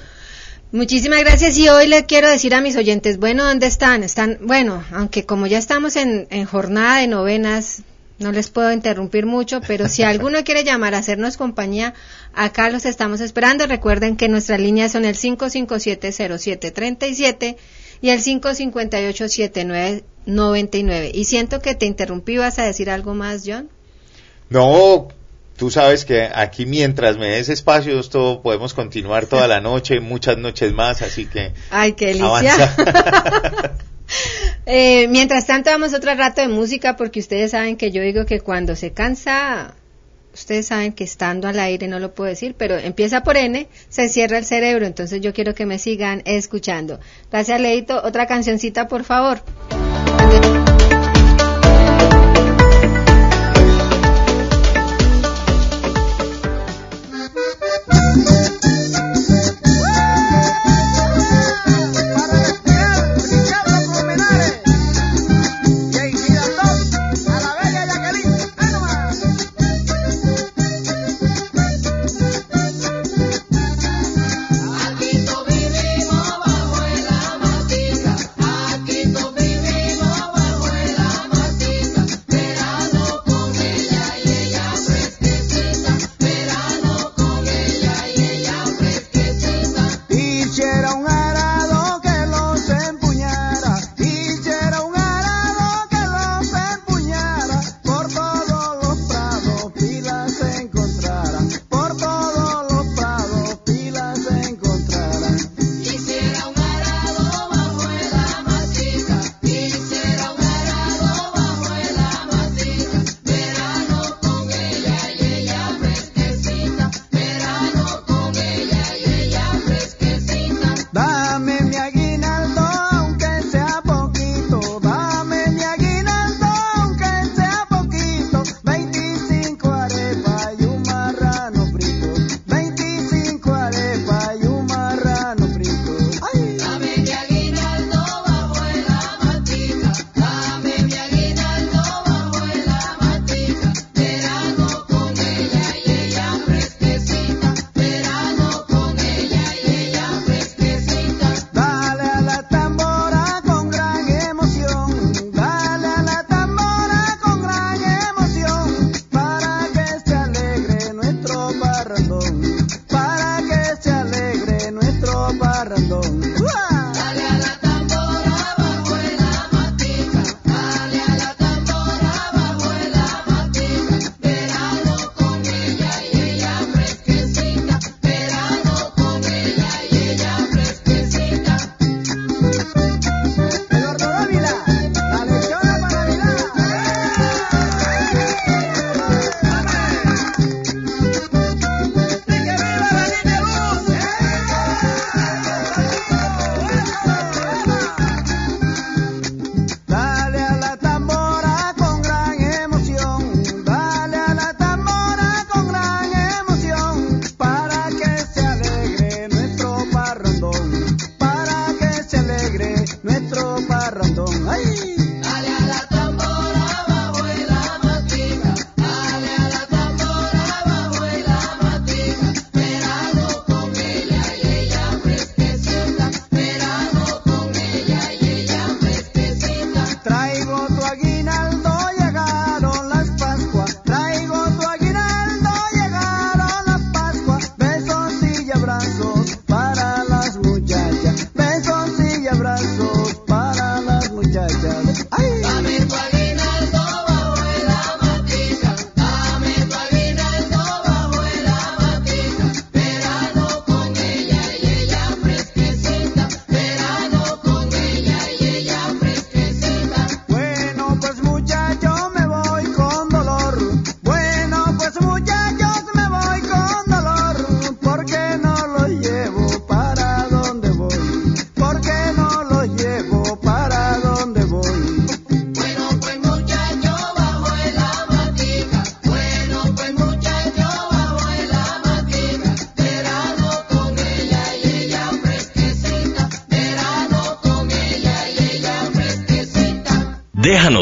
Muchísimas 0.72 1.20
gracias 1.20 1.56
y 1.58 1.68
hoy 1.68 1.86
le 1.86 2.06
quiero 2.06 2.28
decir 2.28 2.52
a 2.52 2.60
mis 2.60 2.74
oyentes, 2.76 3.18
bueno, 3.18 3.44
¿dónde 3.44 3.68
están? 3.68 4.02
Están, 4.02 4.38
bueno, 4.42 4.82
aunque 4.90 5.24
como 5.24 5.46
ya 5.46 5.58
estamos 5.58 5.94
en, 5.94 6.26
en 6.30 6.44
jornada 6.44 7.00
de 7.00 7.06
novenas, 7.06 7.84
no 8.18 8.32
les 8.32 8.50
puedo 8.50 8.72
interrumpir 8.72 9.26
mucho, 9.26 9.60
pero 9.66 9.88
si 9.88 10.02
alguno 10.02 10.42
quiere 10.42 10.64
llamar 10.64 10.94
a 10.94 10.98
hacernos 10.98 11.36
compañía, 11.36 11.94
acá 12.34 12.68
los 12.70 12.84
estamos 12.84 13.20
esperando. 13.20 13.64
Recuerden 13.66 14.16
que 14.16 14.28
nuestras 14.28 14.58
líneas 14.58 14.90
son 14.92 15.04
el 15.04 15.14
5570737 15.14 17.56
y 18.00 18.10
el 18.10 18.20
5587999. 18.20 21.12
Y 21.14 21.26
siento 21.26 21.62
que 21.62 21.76
te 21.76 21.86
interrumpí, 21.86 22.38
¿vas 22.38 22.58
a 22.58 22.64
decir 22.64 22.90
algo 22.90 23.14
más, 23.14 23.44
John? 23.46 23.70
No, 24.48 25.08
tú 25.56 25.70
sabes 25.70 26.04
que 26.04 26.28
aquí 26.32 26.66
mientras 26.66 27.16
me 27.16 27.28
des 27.28 27.48
espacio, 27.48 27.98
esto 27.98 28.40
podemos 28.42 28.74
continuar 28.74 29.26
toda 29.26 29.48
la 29.48 29.60
noche, 29.60 30.00
muchas 30.00 30.38
noches 30.38 30.72
más, 30.72 31.02
así 31.02 31.26
que. 31.26 31.52
¡Ay, 31.70 31.92
qué 31.92 32.06
delicia! 32.06 32.76
eh, 34.66 35.08
mientras 35.08 35.46
tanto, 35.46 35.70
vamos 35.70 35.94
otro 35.94 36.14
rato 36.14 36.42
de 36.42 36.48
música, 36.48 36.96
porque 36.96 37.20
ustedes 37.20 37.52
saben 37.52 37.76
que 37.76 37.90
yo 37.90 38.02
digo 38.02 38.26
que 38.26 38.40
cuando 38.40 38.76
se 38.76 38.92
cansa, 38.92 39.74
ustedes 40.32 40.66
saben 40.66 40.92
que 40.92 41.04
estando 41.04 41.48
al 41.48 41.58
aire 41.58 41.88
no 41.88 41.98
lo 41.98 42.14
puedo 42.14 42.28
decir, 42.28 42.54
pero 42.56 42.76
empieza 42.76 43.22
por 43.22 43.36
N, 43.36 43.66
se 43.88 44.08
cierra 44.08 44.38
el 44.38 44.44
cerebro, 44.44 44.86
entonces 44.86 45.20
yo 45.20 45.32
quiero 45.32 45.54
que 45.54 45.66
me 45.66 45.78
sigan 45.78 46.22
escuchando. 46.24 47.00
Gracias, 47.30 47.60
Leito. 47.60 48.00
Otra 48.04 48.26
cancioncita, 48.26 48.86
por 48.86 49.04
favor. 49.04 49.42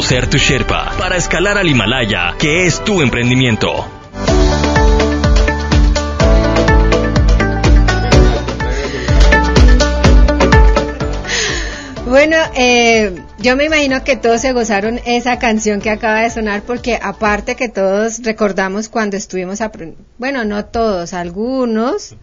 ser 0.05 0.27
tu 0.27 0.37
Sherpa 0.37 0.93
para 0.99 1.17
escalar 1.17 1.57
al 1.57 1.67
Himalaya, 1.67 2.35
que 2.39 2.67
es 2.67 2.85
tu 2.85 3.01
emprendimiento. 3.01 3.89
Bueno, 12.05 12.37
eh, 12.55 13.23
yo 13.39 13.57
me 13.57 13.65
imagino 13.65 14.05
que 14.05 14.17
todos 14.17 14.43
se 14.43 14.53
gozaron 14.53 15.01
esa 15.07 15.39
canción 15.39 15.81
que 15.81 15.89
acaba 15.89 16.21
de 16.21 16.29
sonar 16.29 16.63
porque 16.63 16.99
aparte 17.03 17.57
que 17.57 17.71
todos 17.71 18.23
recordamos 18.23 18.91
cuando 18.91 19.17
estuvimos, 19.17 19.61
bueno, 20.19 20.45
no 20.45 20.67
todos, 20.67 21.15
algunos 21.15 22.15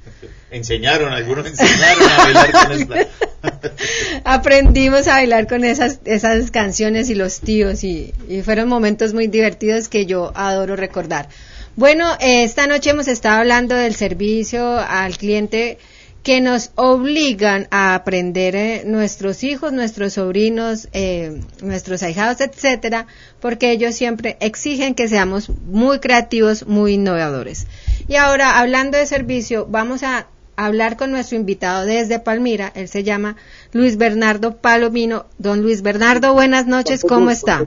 Enseñaron, 0.52 1.14
algunos 1.14 1.48
enseñaron 1.48 2.10
a 2.10 2.18
bailar 2.18 2.52
con 2.52 2.72
esta. 2.74 3.08
aprendimos 4.26 5.08
a 5.08 5.14
bailar 5.14 5.48
con 5.48 5.64
esas, 5.64 6.00
esas 6.06 6.52
canciones 6.52 7.10
y 7.10 7.16
los 7.16 7.40
tíos 7.40 7.84
y, 7.84 8.14
y 8.28 8.42
fueron 8.42 8.68
momentos 8.68 9.14
muy 9.14 9.28
divertidos 9.28 9.88
que 9.88 10.06
yo 10.06 10.32
adoro 10.36 10.76
recordar. 10.76 11.30
Bueno, 11.78 12.06
esta 12.20 12.68
noche 12.68 12.90
hemos 12.90 13.08
estado 13.08 13.40
hablando 13.40 13.76
del 13.76 13.96
servicio 13.96 14.78
al 14.78 15.18
cliente 15.18 15.78
que 16.24 16.40
nos 16.42 16.72
obligan 16.76 17.68
a 17.72 17.96
aprender 17.96 18.56
eh, 18.56 18.84
nuestros 18.86 19.44
hijos, 19.44 19.74
nuestros 19.74 20.14
sobrinos, 20.14 20.88
eh, 20.94 21.42
nuestros 21.62 22.04
ahijados, 22.04 22.42
etcétera, 22.42 23.08
porque 23.40 23.72
ellos 23.72 23.96
siempre 23.96 24.38
exigen 24.40 24.94
que 24.94 25.08
seamos 25.08 25.50
muy 25.50 26.00
creativos, 26.00 26.68
muy 26.68 26.94
innovadores. 26.94 27.66
Y 28.08 28.16
ahora, 28.16 28.60
hablando 28.60 28.98
de 28.98 29.08
servicio, 29.08 29.66
vamos 29.68 30.04
a 30.04 30.28
hablar 30.66 30.98
con 30.98 31.12
nuestro 31.12 31.38
invitado 31.38 31.86
desde 31.86 32.20
Palmira. 32.20 32.72
Él 32.76 32.88
se 32.88 33.04
llama 33.04 33.36
Luis 33.74 33.98
Bernardo 33.98 34.58
Palomino. 34.58 35.26
Don 35.38 35.62
Luis 35.62 35.82
Bernardo, 35.82 36.34
buenas 36.34 36.68
noches, 36.68 37.04
¿cómo 37.08 37.30
está? 37.30 37.66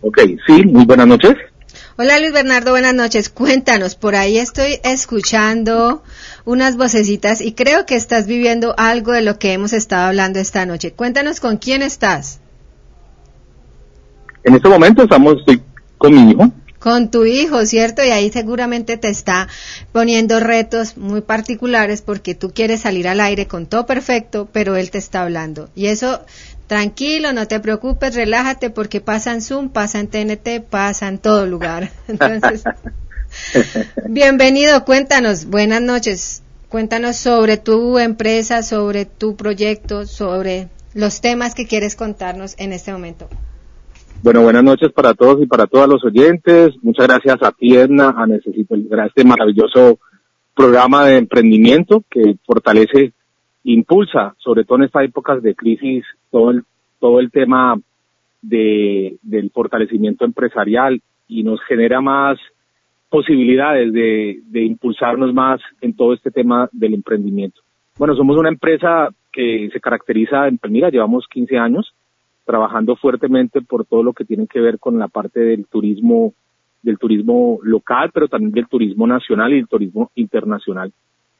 Ok, 0.00 0.18
sí, 0.46 0.64
muy 0.64 0.84
buenas 0.84 1.06
noches. 1.06 1.34
Hola 1.96 2.18
Luis 2.18 2.32
Bernardo, 2.32 2.70
buenas 2.70 2.94
noches. 2.94 3.28
Cuéntanos, 3.28 3.94
por 3.94 4.16
ahí 4.16 4.38
estoy 4.38 4.80
escuchando 4.82 6.02
unas 6.44 6.76
vocecitas 6.76 7.40
y 7.40 7.52
creo 7.52 7.86
que 7.86 7.96
estás 7.96 8.26
viviendo 8.26 8.74
algo 8.78 9.12
de 9.12 9.22
lo 9.22 9.38
que 9.38 9.52
hemos 9.52 9.72
estado 9.72 10.06
hablando 10.06 10.38
esta 10.38 10.66
noche. 10.66 10.92
Cuéntanos 10.92 11.38
con 11.38 11.58
quién 11.58 11.82
estás. 11.82 12.40
En 14.42 14.54
este 14.54 14.68
momento 14.68 15.02
estamos 15.02 15.36
estoy 15.38 15.62
con 15.98 16.14
mi 16.14 16.32
hijo. 16.32 16.50
Con 16.82 17.12
tu 17.12 17.24
hijo, 17.24 17.64
¿cierto? 17.64 18.02
Y 18.02 18.10
ahí 18.10 18.32
seguramente 18.32 18.96
te 18.96 19.08
está 19.08 19.46
poniendo 19.92 20.40
retos 20.40 20.96
muy 20.96 21.20
particulares 21.20 22.02
porque 22.02 22.34
tú 22.34 22.50
quieres 22.52 22.80
salir 22.80 23.06
al 23.06 23.20
aire 23.20 23.46
con 23.46 23.66
todo 23.66 23.86
perfecto, 23.86 24.48
pero 24.50 24.74
él 24.74 24.90
te 24.90 24.98
está 24.98 25.22
hablando. 25.22 25.70
Y 25.76 25.86
eso, 25.86 26.22
tranquilo, 26.66 27.32
no 27.32 27.46
te 27.46 27.60
preocupes, 27.60 28.16
relájate 28.16 28.70
porque 28.70 29.00
pasa 29.00 29.32
en 29.32 29.42
Zoom, 29.42 29.68
pasa 29.68 30.00
en 30.00 30.08
TNT, 30.08 30.60
pasa 30.68 31.06
en 31.06 31.18
todo 31.18 31.46
lugar. 31.46 31.92
Entonces, 32.08 32.64
bienvenido, 34.08 34.84
cuéntanos, 34.84 35.44
buenas 35.44 35.82
noches. 35.82 36.42
Cuéntanos 36.68 37.16
sobre 37.16 37.58
tu 37.58 38.00
empresa, 38.00 38.64
sobre 38.64 39.04
tu 39.04 39.36
proyecto, 39.36 40.04
sobre 40.04 40.68
los 40.94 41.20
temas 41.20 41.54
que 41.54 41.68
quieres 41.68 41.94
contarnos 41.94 42.56
en 42.58 42.72
este 42.72 42.92
momento. 42.92 43.28
Bueno, 44.22 44.42
buenas 44.42 44.62
noches 44.62 44.92
para 44.92 45.14
todos 45.14 45.42
y 45.42 45.46
para 45.46 45.66
todos 45.66 45.88
los 45.88 46.04
oyentes. 46.04 46.70
Muchas 46.80 47.08
gracias 47.08 47.42
a 47.42 47.50
Tierna, 47.50 48.14
a 48.16 48.24
Necesito 48.24 48.76
a 48.76 49.06
este 49.06 49.24
maravilloso 49.24 49.98
programa 50.54 51.06
de 51.06 51.16
emprendimiento 51.16 52.04
que 52.08 52.36
fortalece, 52.46 53.14
impulsa, 53.64 54.36
sobre 54.38 54.62
todo 54.62 54.78
en 54.78 54.84
estas 54.84 55.06
épocas 55.06 55.42
de 55.42 55.56
crisis, 55.56 56.04
todo 56.30 56.52
el, 56.52 56.62
todo 57.00 57.18
el 57.18 57.32
tema 57.32 57.74
de, 58.42 59.16
del 59.22 59.50
fortalecimiento 59.50 60.24
empresarial 60.24 61.02
y 61.26 61.42
nos 61.42 61.60
genera 61.64 62.00
más 62.00 62.38
posibilidades 63.08 63.92
de, 63.92 64.38
de 64.44 64.62
impulsarnos 64.62 65.34
más 65.34 65.60
en 65.80 65.96
todo 65.96 66.14
este 66.14 66.30
tema 66.30 66.68
del 66.70 66.94
emprendimiento. 66.94 67.60
Bueno, 67.98 68.14
somos 68.14 68.38
una 68.38 68.50
empresa 68.50 69.08
que 69.32 69.68
se 69.72 69.80
caracteriza 69.80 70.46
en 70.46 70.58
Palmira, 70.58 70.90
llevamos 70.90 71.26
15 71.28 71.58
años, 71.58 71.92
trabajando 72.52 72.96
fuertemente 72.96 73.62
por 73.62 73.86
todo 73.86 74.02
lo 74.02 74.12
que 74.12 74.26
tiene 74.26 74.46
que 74.46 74.60
ver 74.60 74.78
con 74.78 74.98
la 74.98 75.08
parte 75.08 75.40
del 75.40 75.66
turismo 75.66 76.34
del 76.82 76.98
turismo 76.98 77.60
local, 77.62 78.10
pero 78.12 78.28
también 78.28 78.52
del 78.52 78.66
turismo 78.66 79.06
nacional 79.06 79.52
y 79.52 79.56
del 79.56 79.68
turismo 79.68 80.10
internacional. 80.16 80.92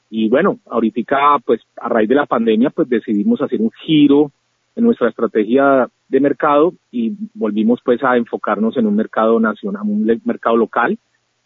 Y 0.08 0.30
bueno, 0.30 0.58
ahorita 0.70 1.38
pues 1.44 1.60
a 1.76 1.90
raíz 1.90 2.08
de 2.08 2.14
la 2.14 2.24
pandemia 2.24 2.70
pues 2.70 2.88
decidimos 2.88 3.42
hacer 3.42 3.60
un 3.60 3.70
giro 3.84 4.30
en 4.74 4.84
nuestra 4.84 5.10
estrategia 5.10 5.86
de 6.08 6.20
mercado 6.20 6.72
y 6.90 7.12
volvimos 7.34 7.80
pues 7.84 8.02
a 8.02 8.16
enfocarnos 8.16 8.74
en 8.78 8.86
un 8.86 8.96
mercado 8.96 9.38
nacional, 9.38 9.82
un 9.84 10.22
mercado 10.24 10.56
local 10.56 10.96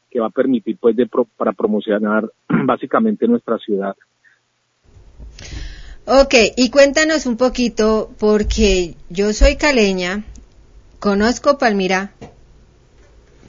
que 0.08 0.20
va 0.20 0.26
a 0.26 0.30
permitir 0.30 0.76
pues 0.78 0.94
de 0.94 1.06
pro, 1.06 1.26
para 1.36 1.52
promocionar 1.54 2.30
básicamente 2.48 3.26
nuestra 3.26 3.58
ciudad. 3.58 3.96
Ok, 6.08 6.34
y 6.54 6.70
cuéntanos 6.70 7.26
un 7.26 7.36
poquito, 7.36 8.14
porque 8.20 8.94
yo 9.10 9.32
soy 9.32 9.56
caleña, 9.56 10.22
conozco 11.00 11.58
Palmira, 11.58 12.12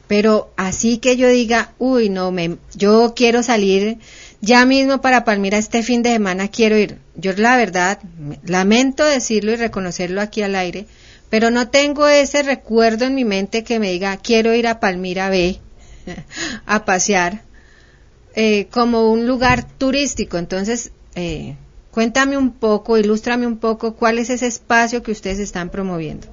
pero 0.07 0.51
así 0.57 0.97
que 0.97 1.17
yo 1.17 1.29
diga, 1.29 1.75
uy, 1.77 2.09
no, 2.09 2.31
me, 2.31 2.57
yo 2.73 3.13
quiero 3.15 3.43
salir 3.43 3.99
ya 4.41 4.65
mismo 4.65 5.01
para 5.01 5.23
Palmira 5.23 5.59
este 5.59 5.83
fin 5.83 6.01
de 6.01 6.13
semana, 6.13 6.47
quiero 6.47 6.79
ir. 6.79 6.97
Yo 7.13 7.31
la 7.33 7.57
verdad, 7.57 7.99
lamento 8.43 9.05
decirlo 9.05 9.51
y 9.51 9.57
reconocerlo 9.57 10.19
aquí 10.19 10.41
al 10.41 10.55
aire, 10.55 10.87
pero 11.29 11.51
no 11.51 11.69
tengo 11.69 12.07
ese 12.07 12.41
recuerdo 12.41 13.05
en 13.05 13.13
mi 13.13 13.23
mente 13.23 13.63
que 13.63 13.77
me 13.77 13.91
diga, 13.91 14.17
quiero 14.17 14.55
ir 14.55 14.65
a 14.65 14.79
Palmira 14.79 15.29
B 15.29 15.59
a 16.65 16.85
pasear 16.85 17.43
eh, 18.33 18.65
como 18.71 19.11
un 19.11 19.27
lugar 19.27 19.63
turístico. 19.77 20.39
Entonces, 20.39 20.91
eh, 21.13 21.55
Cuéntame 21.97 22.37
un 22.37 22.51
poco, 22.59 22.95
ilústrame 22.99 23.47
un 23.47 23.59
poco 23.59 23.95
cuál 23.95 24.19
es 24.19 24.29
ese 24.29 24.45
espacio 24.45 25.01
que 25.01 25.09
ustedes 25.09 25.39
están 25.39 25.71
promoviendo. 25.71 26.27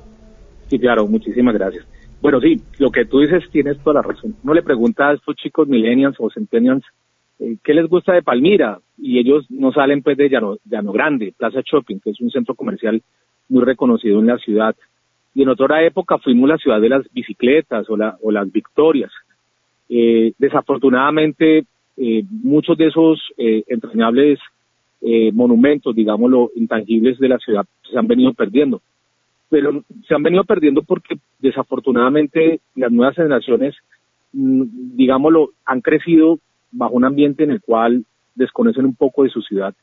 Sí, 0.68 0.78
claro, 0.78 1.06
muchísimas 1.06 1.54
gracias. 1.54 1.86
Bueno, 2.20 2.38
sí, 2.38 2.60
lo 2.78 2.90
que 2.90 3.06
tú 3.06 3.20
dices 3.20 3.44
tienes 3.50 3.78
toda 3.78 4.02
la 4.02 4.02
razón. 4.02 4.36
Uno 4.44 4.52
le 4.52 4.62
pregunta 4.62 5.08
a 5.08 5.14
estos 5.14 5.34
chicos 5.36 5.66
millennials 5.66 6.16
o 6.18 6.28
centennials 6.28 6.84
eh, 7.38 7.56
qué 7.64 7.72
les 7.72 7.88
gusta 7.88 8.12
de 8.12 8.20
Palmira 8.20 8.78
y 8.98 9.18
ellos 9.18 9.46
no 9.48 9.72
salen 9.72 10.02
pues 10.02 10.18
de 10.18 10.28
Llano, 10.28 10.58
Llano 10.66 10.92
Grande, 10.92 11.32
Plaza 11.34 11.62
Shopping, 11.64 11.98
que 11.98 12.10
es 12.10 12.20
un 12.20 12.30
centro 12.30 12.54
comercial 12.54 13.00
muy 13.48 13.64
reconocido 13.64 14.20
en 14.20 14.26
la 14.26 14.36
ciudad. 14.36 14.76
Y 15.34 15.44
en 15.44 15.48
otra 15.48 15.82
época 15.82 16.18
fuimos 16.18 16.46
la 16.46 16.58
ciudad 16.58 16.78
de 16.78 16.90
las 16.90 17.10
bicicletas 17.10 17.88
o, 17.88 17.96
la, 17.96 18.18
o 18.20 18.30
las 18.30 18.52
victorias. 18.52 19.12
Eh, 19.88 20.34
desafortunadamente, 20.36 21.64
eh, 21.96 22.22
muchos 22.28 22.76
de 22.76 22.88
esos 22.88 23.18
eh, 23.38 23.64
entrañables 23.68 24.38
eh, 25.06 25.32
monumentos, 25.32 25.94
digámoslo, 25.94 26.50
intangibles 26.56 27.18
de 27.18 27.28
la 27.28 27.38
ciudad 27.38 27.66
se 27.90 27.98
han 27.98 28.06
venido 28.06 28.32
perdiendo. 28.32 28.80
Pero 29.50 29.84
se 30.08 30.14
han 30.14 30.22
venido 30.22 30.44
perdiendo 30.44 30.82
porque 30.82 31.16
desafortunadamente 31.40 32.60
las 32.74 32.90
nuevas 32.90 33.14
generaciones, 33.14 33.74
mm, 34.32 34.96
digámoslo, 34.96 35.50
han 35.66 35.82
crecido 35.82 36.38
bajo 36.72 36.94
un 36.94 37.04
ambiente 37.04 37.44
en 37.44 37.50
el 37.50 37.60
cual 37.60 38.06
desconocen 38.34 38.86
un 38.86 38.94
poco 38.94 39.24
de 39.24 39.28
su 39.28 39.42
ciudad. 39.42 39.74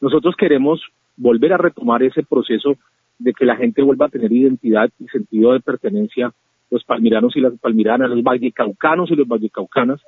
Nosotros 0.00 0.34
queremos 0.34 0.80
volver 1.14 1.52
a 1.52 1.58
retomar 1.58 2.02
ese 2.02 2.22
proceso 2.22 2.76
de 3.18 3.34
que 3.34 3.44
la 3.44 3.56
gente 3.56 3.82
vuelva 3.82 4.06
a 4.06 4.10
tener 4.10 4.32
identidad 4.32 4.88
y 4.98 5.08
sentido 5.08 5.52
de 5.52 5.60
pertenencia, 5.60 6.32
los 6.70 6.84
palmiranos 6.84 7.36
y 7.36 7.40
las 7.40 7.52
palmiranas, 7.58 8.08
los 8.08 8.22
vallecaucanos 8.22 9.10
y 9.10 9.16
los 9.16 9.28
vallecaucanas, 9.28 10.00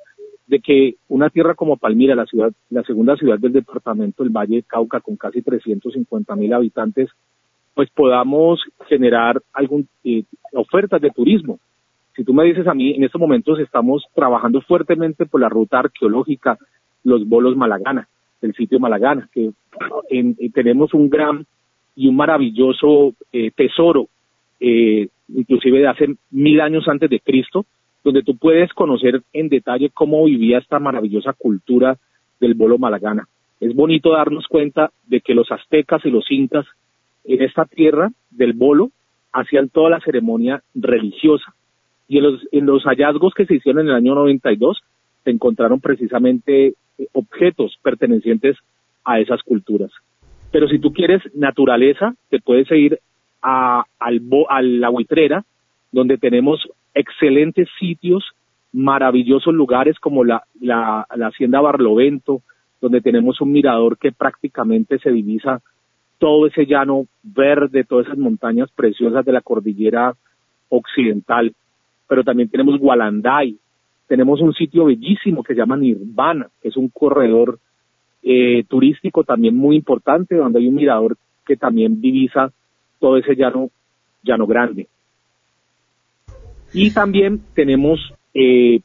de 0.47 0.59
que 0.59 0.95
una 1.07 1.29
tierra 1.29 1.55
como 1.55 1.77
Palmira, 1.77 2.15
la 2.15 2.25
ciudad, 2.25 2.51
la 2.69 2.83
segunda 2.83 3.15
ciudad 3.15 3.39
del 3.39 3.53
departamento 3.53 4.23
del 4.23 4.31
Valle 4.31 4.57
de 4.57 4.63
Cauca, 4.63 4.99
con 4.99 5.15
casi 5.15 5.41
350 5.41 6.35
mil 6.35 6.53
habitantes, 6.53 7.09
pues 7.73 7.89
podamos 7.89 8.61
generar 8.87 9.41
algún 9.53 9.87
eh, 10.03 10.23
ofertas 10.53 11.01
de 11.01 11.09
turismo. 11.11 11.59
Si 12.15 12.23
tú 12.23 12.33
me 12.33 12.43
dices 12.43 12.67
a 12.67 12.73
mí, 12.73 12.93
en 12.93 13.03
estos 13.03 13.19
momentos 13.19 13.59
estamos 13.59 14.05
trabajando 14.13 14.61
fuertemente 14.61 15.25
por 15.25 15.41
la 15.41 15.49
ruta 15.49 15.79
arqueológica 15.79 16.57
Los 17.03 17.27
Bolos 17.27 17.55
Malagana, 17.55 18.07
el 18.41 18.53
sitio 18.53 18.79
Malagana, 18.79 19.29
que 19.33 19.51
en, 20.09 20.35
tenemos 20.51 20.93
un 20.93 21.09
gran 21.09 21.45
y 21.95 22.07
un 22.07 22.15
maravilloso 22.15 23.13
eh, 23.31 23.51
tesoro, 23.55 24.07
eh, 24.59 25.07
inclusive 25.29 25.79
de 25.79 25.87
hace 25.87 26.15
mil 26.29 26.61
años 26.61 26.87
antes 26.87 27.09
de 27.09 27.19
Cristo, 27.19 27.65
donde 28.03 28.23
tú 28.23 28.37
puedes 28.37 28.71
conocer 28.73 29.21
en 29.31 29.49
detalle 29.49 29.89
cómo 29.93 30.25
vivía 30.25 30.57
esta 30.57 30.79
maravillosa 30.79 31.33
cultura 31.33 31.97
del 32.39 32.53
bolo 32.53 32.77
malagana. 32.77 33.27
Es 33.59 33.73
bonito 33.73 34.11
darnos 34.11 34.47
cuenta 34.47 34.91
de 35.07 35.21
que 35.21 35.33
los 35.33 35.51
aztecas 35.51 36.05
y 36.05 36.09
los 36.09 36.29
incas 36.29 36.65
en 37.23 37.41
esta 37.41 37.65
tierra 37.65 38.11
del 38.29 38.53
bolo 38.53 38.91
hacían 39.31 39.69
toda 39.69 39.89
la 39.89 40.01
ceremonia 40.01 40.61
religiosa. 40.75 41.53
Y 42.07 42.17
en 42.17 42.23
los, 42.23 42.41
en 42.51 42.65
los 42.65 42.83
hallazgos 42.83 43.33
que 43.33 43.45
se 43.45 43.55
hicieron 43.55 43.83
en 43.83 43.89
el 43.89 43.95
año 43.95 44.15
92 44.15 44.81
se 45.23 45.29
encontraron 45.29 45.79
precisamente 45.79 46.67
eh, 46.67 47.07
objetos 47.13 47.77
pertenecientes 47.81 48.57
a 49.05 49.19
esas 49.19 49.41
culturas. 49.43 49.91
Pero 50.51 50.67
si 50.67 50.79
tú 50.79 50.93
quieres 50.93 51.21
naturaleza, 51.33 52.15
te 52.29 52.39
puedes 52.39 52.69
ir 52.71 52.99
a, 53.41 53.85
al, 53.99 54.21
a 54.49 54.61
la 54.61 54.89
buitrera, 54.89 55.45
donde 55.91 56.17
tenemos 56.17 56.67
excelentes 56.93 57.67
sitios, 57.79 58.23
maravillosos 58.71 59.53
lugares 59.53 59.99
como 59.99 60.23
la, 60.23 60.43
la, 60.59 61.07
la 61.15 61.27
Hacienda 61.27 61.61
Barlovento, 61.61 62.41
donde 62.81 63.01
tenemos 63.01 63.39
un 63.41 63.51
mirador 63.51 63.97
que 63.97 64.11
prácticamente 64.11 64.99
se 64.99 65.11
divisa 65.11 65.61
todo 66.17 66.47
ese 66.47 66.65
llano 66.65 67.05
verde, 67.21 67.83
todas 67.83 68.07
esas 68.07 68.17
montañas 68.17 68.71
preciosas 68.71 69.25
de 69.25 69.31
la 69.31 69.41
cordillera 69.41 70.13
occidental. 70.69 71.53
Pero 72.07 72.23
también 72.23 72.49
tenemos 72.49 72.79
Gualanday, 72.79 73.57
tenemos 74.07 74.41
un 74.41 74.53
sitio 74.53 74.85
bellísimo 74.85 75.43
que 75.43 75.53
se 75.53 75.59
llama 75.59 75.77
Nirvana, 75.77 76.47
que 76.61 76.69
es 76.69 76.77
un 76.77 76.89
corredor 76.89 77.59
eh, 78.21 78.63
turístico 78.67 79.23
también 79.23 79.55
muy 79.55 79.75
importante, 79.75 80.35
donde 80.35 80.59
hay 80.59 80.67
un 80.67 80.75
mirador 80.75 81.17
que 81.45 81.57
también 81.57 81.99
divisa 81.99 82.51
todo 82.99 83.17
ese 83.17 83.35
llano, 83.35 83.69
llano 84.23 84.47
grande. 84.47 84.87
Y 86.73 86.91
también 86.91 87.41
tenemos 87.53 87.99
eh, 88.33 88.81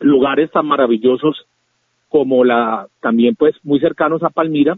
lugares 0.00 0.50
tan 0.50 0.66
maravillosos 0.66 1.46
como 2.08 2.44
la, 2.44 2.88
también 3.00 3.34
pues 3.34 3.54
muy 3.62 3.80
cercanos 3.80 4.22
a 4.22 4.30
Palmira, 4.30 4.76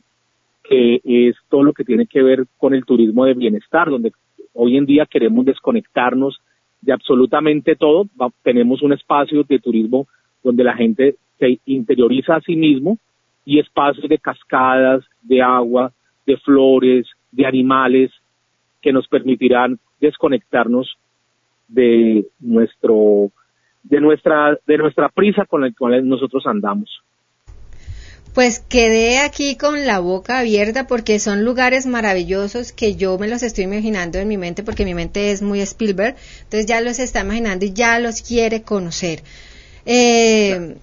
que 0.62 1.01
es 1.05 1.36
todo 1.49 1.62
lo 1.62 1.72
que 1.72 1.84
tiene 1.84 2.07
que 2.07 2.22
ver 2.22 2.47
con 2.57 2.74
el 2.74 2.84
turismo 2.84 3.24
de 3.24 3.34
bienestar, 3.34 3.91
donde 3.91 4.12
hoy 4.53 4.76
en 4.76 4.86
día 4.86 5.07
queremos 5.07 5.45
desconectarnos 5.45 6.41
de 6.80 6.93
absolutamente 6.93 7.74
todo. 7.74 8.07
Tenemos 8.43 8.82
un 8.82 8.93
espacio 8.93 9.43
de 9.45 9.59
turismo 9.59 10.07
donde 10.43 10.64
la 10.64 10.74
gente 10.74 11.16
se 11.39 11.59
interioriza 11.66 12.36
a 12.36 12.41
sí 12.41 12.55
mismo 12.55 12.99
y 13.45 13.59
espacios 13.59 14.09
de 14.09 14.18
cascadas, 14.18 15.05
de 15.22 15.43
agua, 15.43 15.93
de 16.26 16.36
flores, 16.36 17.07
de 17.32 17.47
animales 17.47 18.11
que 18.80 18.93
nos 18.93 19.09
permitirán 19.09 19.78
desconectarnos 20.01 20.97
de 21.68 22.26
nuestro 22.40 23.30
de 23.82 24.00
nuestra 24.00 24.58
de 24.66 24.78
nuestra 24.78 25.08
prisa 25.08 25.44
con 25.46 25.62
la 25.62 25.72
cual 25.72 26.06
nosotros 26.08 26.44
andamos. 26.46 27.02
Pues 28.34 28.60
quedé 28.60 29.18
aquí 29.18 29.56
con 29.56 29.86
la 29.86 30.00
boca 30.00 30.38
abierta 30.38 30.86
porque 30.86 31.18
son 31.18 31.44
lugares 31.44 31.86
maravillosos 31.86 32.72
que 32.72 32.94
yo 32.94 33.18
me 33.18 33.26
los 33.26 33.42
estoy 33.42 33.64
imaginando 33.64 34.18
en 34.18 34.28
mi 34.28 34.36
mente 34.36 34.62
porque 34.62 34.84
mi 34.84 34.94
mente 34.94 35.32
es 35.32 35.42
muy 35.42 35.60
Spielberg, 35.60 36.14
entonces 36.44 36.66
ya 36.66 36.80
los 36.80 36.98
está 36.98 37.22
imaginando 37.22 37.64
y 37.64 37.72
ya 37.72 37.98
los 37.98 38.22
quiere 38.22 38.62
conocer. 38.62 39.20
Eh, 39.86 40.76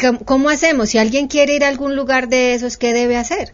¿cómo, 0.00 0.20
cómo 0.24 0.48
hacemos? 0.48 0.88
Si 0.88 0.98
alguien 0.98 1.28
quiere 1.28 1.54
ir 1.54 1.64
a 1.64 1.68
algún 1.68 1.94
lugar 1.94 2.28
de 2.28 2.54
esos, 2.54 2.76
¿qué 2.76 2.92
debe 2.92 3.16
hacer? 3.16 3.50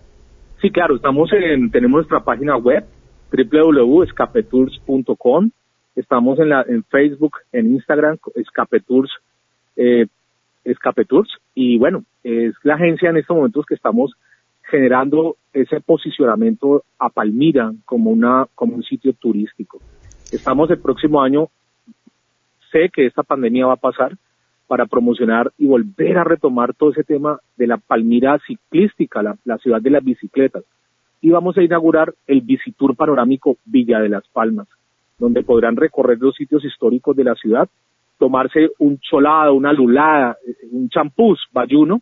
Sí, 0.62 0.70
claro, 0.70 0.96
estamos 0.96 1.30
en 1.32 1.70
tenemos 1.70 1.98
nuestra 1.98 2.24
página 2.24 2.56
web 2.56 2.86
www.escapetours.com. 3.30 5.50
Estamos 5.96 6.38
en 6.38 6.50
la 6.50 6.62
en 6.68 6.84
Facebook, 6.84 7.38
en 7.52 7.72
Instagram, 7.72 8.18
Escapetours 8.34 9.10
eh, 9.76 10.06
Escape 10.64 11.04
Tours 11.04 11.28
y 11.54 11.78
bueno, 11.78 12.04
es 12.24 12.54
la 12.62 12.74
agencia 12.74 13.10
en 13.10 13.18
estos 13.18 13.36
momentos 13.36 13.64
que 13.66 13.74
estamos 13.74 14.12
generando 14.64 15.36
ese 15.52 15.80
posicionamiento 15.80 16.82
a 16.98 17.08
Palmira 17.08 17.72
como 17.84 18.10
una 18.10 18.46
como 18.54 18.74
un 18.74 18.82
sitio 18.82 19.12
turístico. 19.12 19.78
Estamos 20.32 20.70
el 20.70 20.80
próximo 20.80 21.22
año 21.22 21.48
sé 22.72 22.90
que 22.92 23.06
esta 23.06 23.22
pandemia 23.22 23.66
va 23.66 23.74
a 23.74 23.76
pasar 23.76 24.16
para 24.66 24.86
promocionar 24.86 25.52
y 25.56 25.66
volver 25.66 26.18
a 26.18 26.24
retomar 26.24 26.74
todo 26.74 26.90
ese 26.90 27.04
tema 27.04 27.38
de 27.56 27.68
la 27.68 27.76
Palmira 27.76 28.40
ciclística, 28.44 29.22
la, 29.22 29.36
la 29.44 29.58
ciudad 29.58 29.80
de 29.80 29.90
las 29.90 30.02
bicicletas. 30.02 30.64
Y 31.20 31.30
vamos 31.30 31.56
a 31.56 31.62
inaugurar 31.62 32.12
el 32.26 32.40
Bicitour 32.40 32.96
panorámico 32.96 33.56
Villa 33.64 34.00
de 34.00 34.08
las 34.08 34.26
Palmas, 34.28 34.66
donde 35.18 35.42
podrán 35.42 35.76
recorrer 35.76 36.18
los 36.20 36.34
sitios 36.34 36.64
históricos 36.64 37.16
de 37.16 37.24
la 37.24 37.34
ciudad 37.34 37.68
tomarse 38.18 38.70
un 38.78 38.98
cholado, 38.98 39.54
una 39.54 39.72
lulada, 39.72 40.36
un 40.70 40.88
champús 40.88 41.46
bayuno 41.52 42.00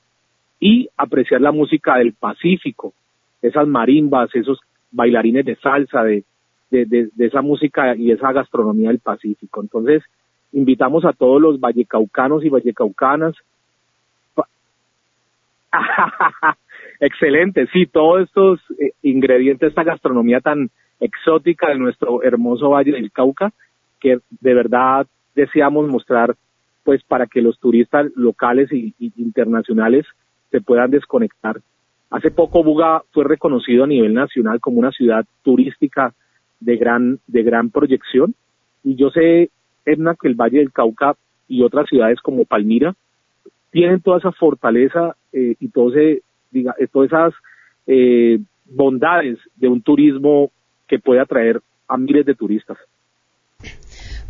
y 0.61 0.89
apreciar 0.97 1.41
la 1.41 1.53
música 1.53 1.99
del 1.99 2.15
Pacífico, 2.15 2.95
esas 3.43 3.67
marimbas, 3.67 4.31
esos 4.35 4.61
bailarines 4.91 5.45
de 5.45 5.57
salsa, 5.57 6.03
de, 6.05 6.25
de, 6.71 6.87
de, 6.87 7.09
de 7.15 7.27
esa 7.27 7.43
música 7.43 7.97
y 7.97 8.13
esa 8.13 8.33
gastronomía 8.33 8.89
del 8.89 9.01
Pacífico. 9.01 9.61
Entonces, 9.61 10.03
invitamos 10.53 11.05
a 11.05 11.13
todos 11.13 11.43
los 11.43 11.61
vallecaucanos 11.61 12.45
y 12.45 12.49
vallecaucanas. 12.49 13.35
Excelente, 17.01 17.67
sí, 17.73 17.87
todos 17.87 18.23
estos 18.23 18.61
eh, 18.79 18.93
ingredientes, 19.03 19.71
esta 19.71 19.83
gastronomía 19.83 20.41
tan 20.41 20.71
exótica 21.01 21.69
de 21.69 21.79
nuestro 21.79 22.23
hermoso 22.23 22.71
Valle 22.71 22.93
del 22.93 23.13
Cauca, 23.13 23.53
que 24.01 24.19
de 24.41 24.55
verdad 24.55 25.07
deseamos 25.35 25.89
mostrar 25.89 26.35
pues 26.85 27.03
para 27.05 27.27
que 27.27 27.41
los 27.41 27.59
turistas 27.59 28.07
locales 28.15 28.71
y 28.71 28.95
internacionales 29.17 30.07
se 30.51 30.61
puedan 30.61 30.91
desconectar. 30.91 31.61
Hace 32.11 32.31
poco 32.31 32.63
Buga 32.63 33.03
fue 33.13 33.25
reconocido 33.25 33.85
a 33.85 33.89
nivel 33.89 34.15
nacional 34.15 34.61
como 34.61 34.79
una 34.79 34.93
ciudad 34.93 35.25
turística 35.43 36.15
de 36.61 36.77
gran 36.77 37.19
de 37.27 37.43
gran 37.43 37.71
proyección 37.71 38.35
y 38.85 38.95
yo 38.95 39.11
sé 39.11 39.51
Edna 39.85 40.15
que 40.15 40.29
el 40.29 40.37
Valle 40.37 40.59
del 40.59 40.73
Cauca 40.73 41.17
y 41.49 41.63
otras 41.63 41.89
ciudades 41.89 42.21
como 42.21 42.45
Palmira 42.45 42.95
tienen 43.71 44.01
toda 44.01 44.19
esa 44.19 44.31
fortaleza 44.31 45.17
eh, 45.33 45.57
y 45.59 45.69
todo 45.71 45.91
ese, 45.91 46.23
diga, 46.53 46.77
eh, 46.79 46.87
todas 46.87 47.09
esas 47.09 47.35
eh, 47.89 48.39
bondades 48.67 49.37
de 49.57 49.69
un 49.69 49.83
turismo 49.83 50.53
que 50.89 50.99
puede 50.99 51.21
atraer 51.21 51.61
a 51.89 51.97
miles 51.97 52.25
de 52.27 52.35
turistas. 52.35 52.79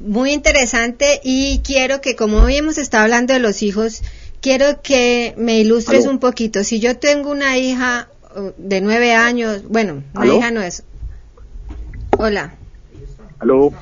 Muy 0.00 0.32
interesante 0.32 1.20
y 1.22 1.60
quiero 1.64 2.00
que 2.00 2.16
como 2.16 2.38
hoy 2.38 2.56
hemos 2.56 2.78
estado 2.78 3.04
hablando 3.04 3.32
de 3.32 3.38
los 3.38 3.62
hijos, 3.62 4.02
quiero 4.40 4.82
que 4.82 5.34
me 5.36 5.58
ilustres 5.60 6.02
Aló. 6.02 6.12
un 6.12 6.18
poquito. 6.18 6.64
Si 6.64 6.80
yo 6.80 6.98
tengo 6.98 7.30
una 7.30 7.56
hija 7.58 8.08
uh, 8.36 8.50
de 8.58 8.80
nueve 8.80 9.14
años, 9.14 9.62
bueno, 9.68 10.02
una 10.14 10.22
Aló. 10.22 10.36
hija 10.36 10.50
no 10.50 10.62
es. 10.62 10.82
Hola, 12.18 12.54
Aló, 13.38 13.72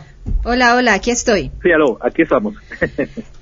hola, 0.44 0.74
hola, 0.76 0.94
aquí 0.94 1.10
estoy. 1.10 1.50
sí, 1.62 1.70
aló, 1.72 1.98
aquí 2.00 2.22
estamos. 2.22 2.54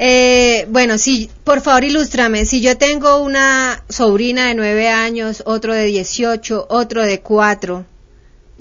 Eh, 0.03 0.66
bueno, 0.70 0.97
sí, 0.97 1.31
por 1.45 1.61
favor 1.61 1.85
ilústrame. 1.85 2.47
Si 2.47 2.62
yo 2.62 2.78
tengo 2.78 3.20
una 3.22 3.83
sobrina 3.91 4.47
de 4.47 4.55
nueve 4.55 4.89
años, 4.89 5.43
otro 5.45 5.74
de 5.74 5.85
18, 5.85 6.68
otro 6.70 7.03
de 7.03 7.20
cuatro, 7.20 7.85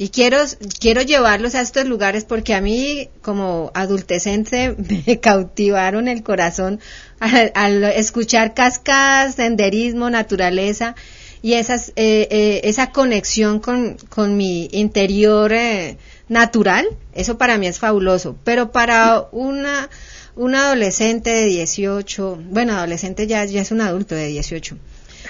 y 0.02 0.12
quiero, 0.12 0.38
quiero 0.80 1.02
llevarlos 1.02 1.56
a 1.56 1.62
estos 1.62 1.84
lugares 1.84 2.24
porque 2.24 2.54
a 2.54 2.62
mí, 2.62 3.10
como 3.22 3.70
adultecente, 3.74 4.74
me 5.06 5.20
cautivaron 5.20 6.08
el 6.08 6.24
corazón 6.24 6.80
al, 7.20 7.84
escuchar 7.84 8.54
cascadas, 8.54 9.36
senderismo, 9.36 10.10
naturaleza 10.10 10.96
y 11.42 11.56
esas, 11.56 11.90
eh, 11.98 12.30
eh, 12.32 12.62
esa 12.64 12.92
conexión 12.92 13.60
con, 13.60 13.98
con 14.08 14.38
mi 14.38 14.70
interior 14.72 15.52
eh, 15.52 15.98
natural. 16.30 16.88
Eso 17.12 17.38
para 17.38 17.58
mí 17.58 17.68
es 17.68 17.78
fabuloso. 17.80 18.38
Pero 18.46 18.72
para 18.72 19.28
una, 19.34 19.90
un 20.38 20.56
adolescente 20.56 21.30
de 21.30 21.44
18, 21.48 22.40
bueno, 22.52 22.78
adolescente 22.78 23.28
ya, 23.28 23.44
ya 23.44 23.62
es 23.62 23.72
un 23.72 23.82
adulto 23.82 24.16
de 24.16 24.28
18, 24.28 24.78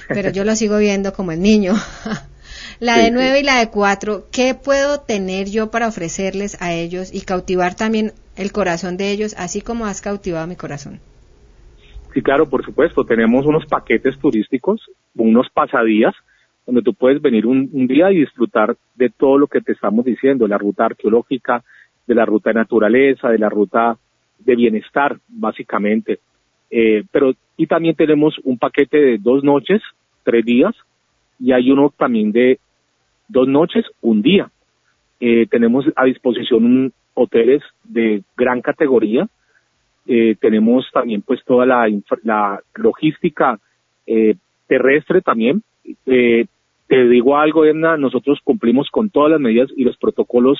pero 0.10 0.30
yo 0.30 0.44
lo 0.44 0.56
sigo 0.56 0.78
viendo 0.78 1.12
como 1.12 1.32
el 1.32 1.42
niño. 1.42 1.74
La 2.80 2.96
Sí, 2.96 3.00
de 3.02 3.06
sí. 3.08 3.12
9 3.14 3.40
y 3.40 3.44
la 3.44 3.60
de 3.60 3.70
4, 3.70 4.26
¿qué 4.32 4.56
puedo 4.56 5.02
tener 5.02 5.50
yo 5.50 5.72
para 5.72 5.88
ofrecerles 5.88 6.62
a 6.62 6.74
ellos 6.74 7.14
y 7.14 7.22
cautivar 7.22 7.76
también 7.76 8.14
el 8.36 8.52
corazón 8.52 8.98
de 8.98 9.12
ellos, 9.12 9.36
así 9.38 9.62
como 9.62 9.86
has 9.86 10.02
cautivado 10.02 10.48
mi 10.48 10.56
corazón? 10.56 11.00
Sí, 12.14 12.22
claro, 12.22 12.50
por 12.50 12.66
supuesto. 12.66 13.04
Tenemos 13.04 13.46
unos 13.46 13.66
paquetes 13.66 14.18
turísticos, 14.20 14.82
unos 15.16 15.50
pasadías, 15.50 16.14
donde 16.66 16.82
tú 16.82 16.94
puedes 16.94 17.22
venir 17.22 17.46
un, 17.46 17.70
un 17.72 17.88
día 17.88 18.12
y 18.12 18.20
disfrutar 18.20 18.76
de 18.96 19.10
todo 19.10 19.38
lo 19.38 19.48
que 19.48 19.62
te 19.62 19.74
estamos 19.74 20.06
diciendo, 20.06 20.46
de 20.46 20.50
la 20.50 20.58
ruta 20.58 20.86
arqueológica, 20.86 21.64
de 22.08 22.16
la 22.16 22.26
ruta 22.26 22.50
de 22.50 22.56
naturaleza, 22.56 23.30
de 23.30 23.38
la 23.38 23.50
ruta 23.50 23.98
de 24.40 24.56
bienestar, 24.56 25.18
básicamente. 25.28 26.20
Eh, 26.72 27.04
pero, 27.12 27.34
y 27.58 27.68
también 27.68 27.96
tenemos 27.96 28.36
un 28.44 28.58
paquete 28.58 28.98
de 28.98 29.18
dos 29.18 29.44
noches, 29.44 29.82
tres 30.24 30.46
días, 30.46 30.76
y 31.40 31.52
hay 31.52 31.72
uno 31.72 31.94
también 31.98 32.32
de 32.32 32.60
dos 33.28 33.48
noches, 33.48 33.86
un 34.02 34.22
día. 34.22 34.50
Eh, 35.20 35.48
tenemos 35.50 35.86
a 35.96 36.06
disposición 36.06 36.94
hoteles 37.14 37.62
de 37.84 38.24
gran 38.38 38.62
categoría, 38.62 39.28
eh, 40.08 40.36
tenemos 40.40 40.88
también 40.92 41.22
pues 41.22 41.44
toda 41.46 41.66
la, 41.66 41.88
infra- 41.90 42.20
la 42.24 42.60
logística 42.76 43.60
eh, 44.08 44.36
terrestre 44.68 45.22
también. 45.22 45.62
Eh, 46.06 46.46
te 46.88 47.08
digo 47.08 47.38
algo, 47.38 47.66
Edna, 47.66 47.98
nosotros 47.98 48.40
cumplimos 48.44 48.90
con 48.90 49.10
todas 49.10 49.32
las 49.32 49.40
medidas 49.40 49.70
y 49.76 49.84
los 49.84 49.98
protocolos 49.98 50.60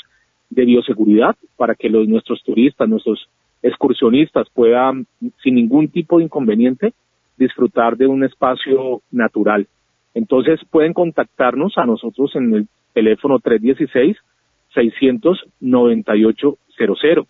de 0.50 0.66
bioseguridad 0.66 1.36
para 1.58 1.76
que 1.76 1.90
los, 1.90 2.08
nuestros 2.08 2.44
turistas, 2.44 2.88
nuestros 2.88 3.28
excursionistas 3.64 4.48
puedan, 4.54 5.06
sin 5.44 5.56
ningún 5.56 5.88
tipo 5.88 6.18
de 6.18 6.26
inconveniente, 6.26 6.94
disfrutar 7.38 7.98
de 7.98 8.08
un 8.08 8.24
espacio 8.24 9.02
natural. 9.12 9.68
Entonces 10.14 10.60
pueden 10.70 10.94
contactarnos 10.94 11.74
a 11.78 11.86
nosotros 11.86 12.32
en 12.36 12.54
el 12.54 12.68
teléfono 12.94 13.40
316 13.40 14.18
698 14.74 16.58
00 16.78 17.28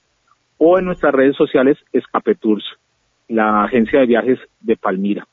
o 0.58 0.78
en 0.78 0.86
nuestras 0.86 1.14
redes 1.14 1.36
sociales 1.36 1.78
Escape 1.94 2.36
Tours, 2.36 2.64
la 3.28 3.64
agencia 3.64 4.02
de 4.02 4.06
viajes 4.06 4.40
de 4.60 4.76
Palmira. 4.76 5.28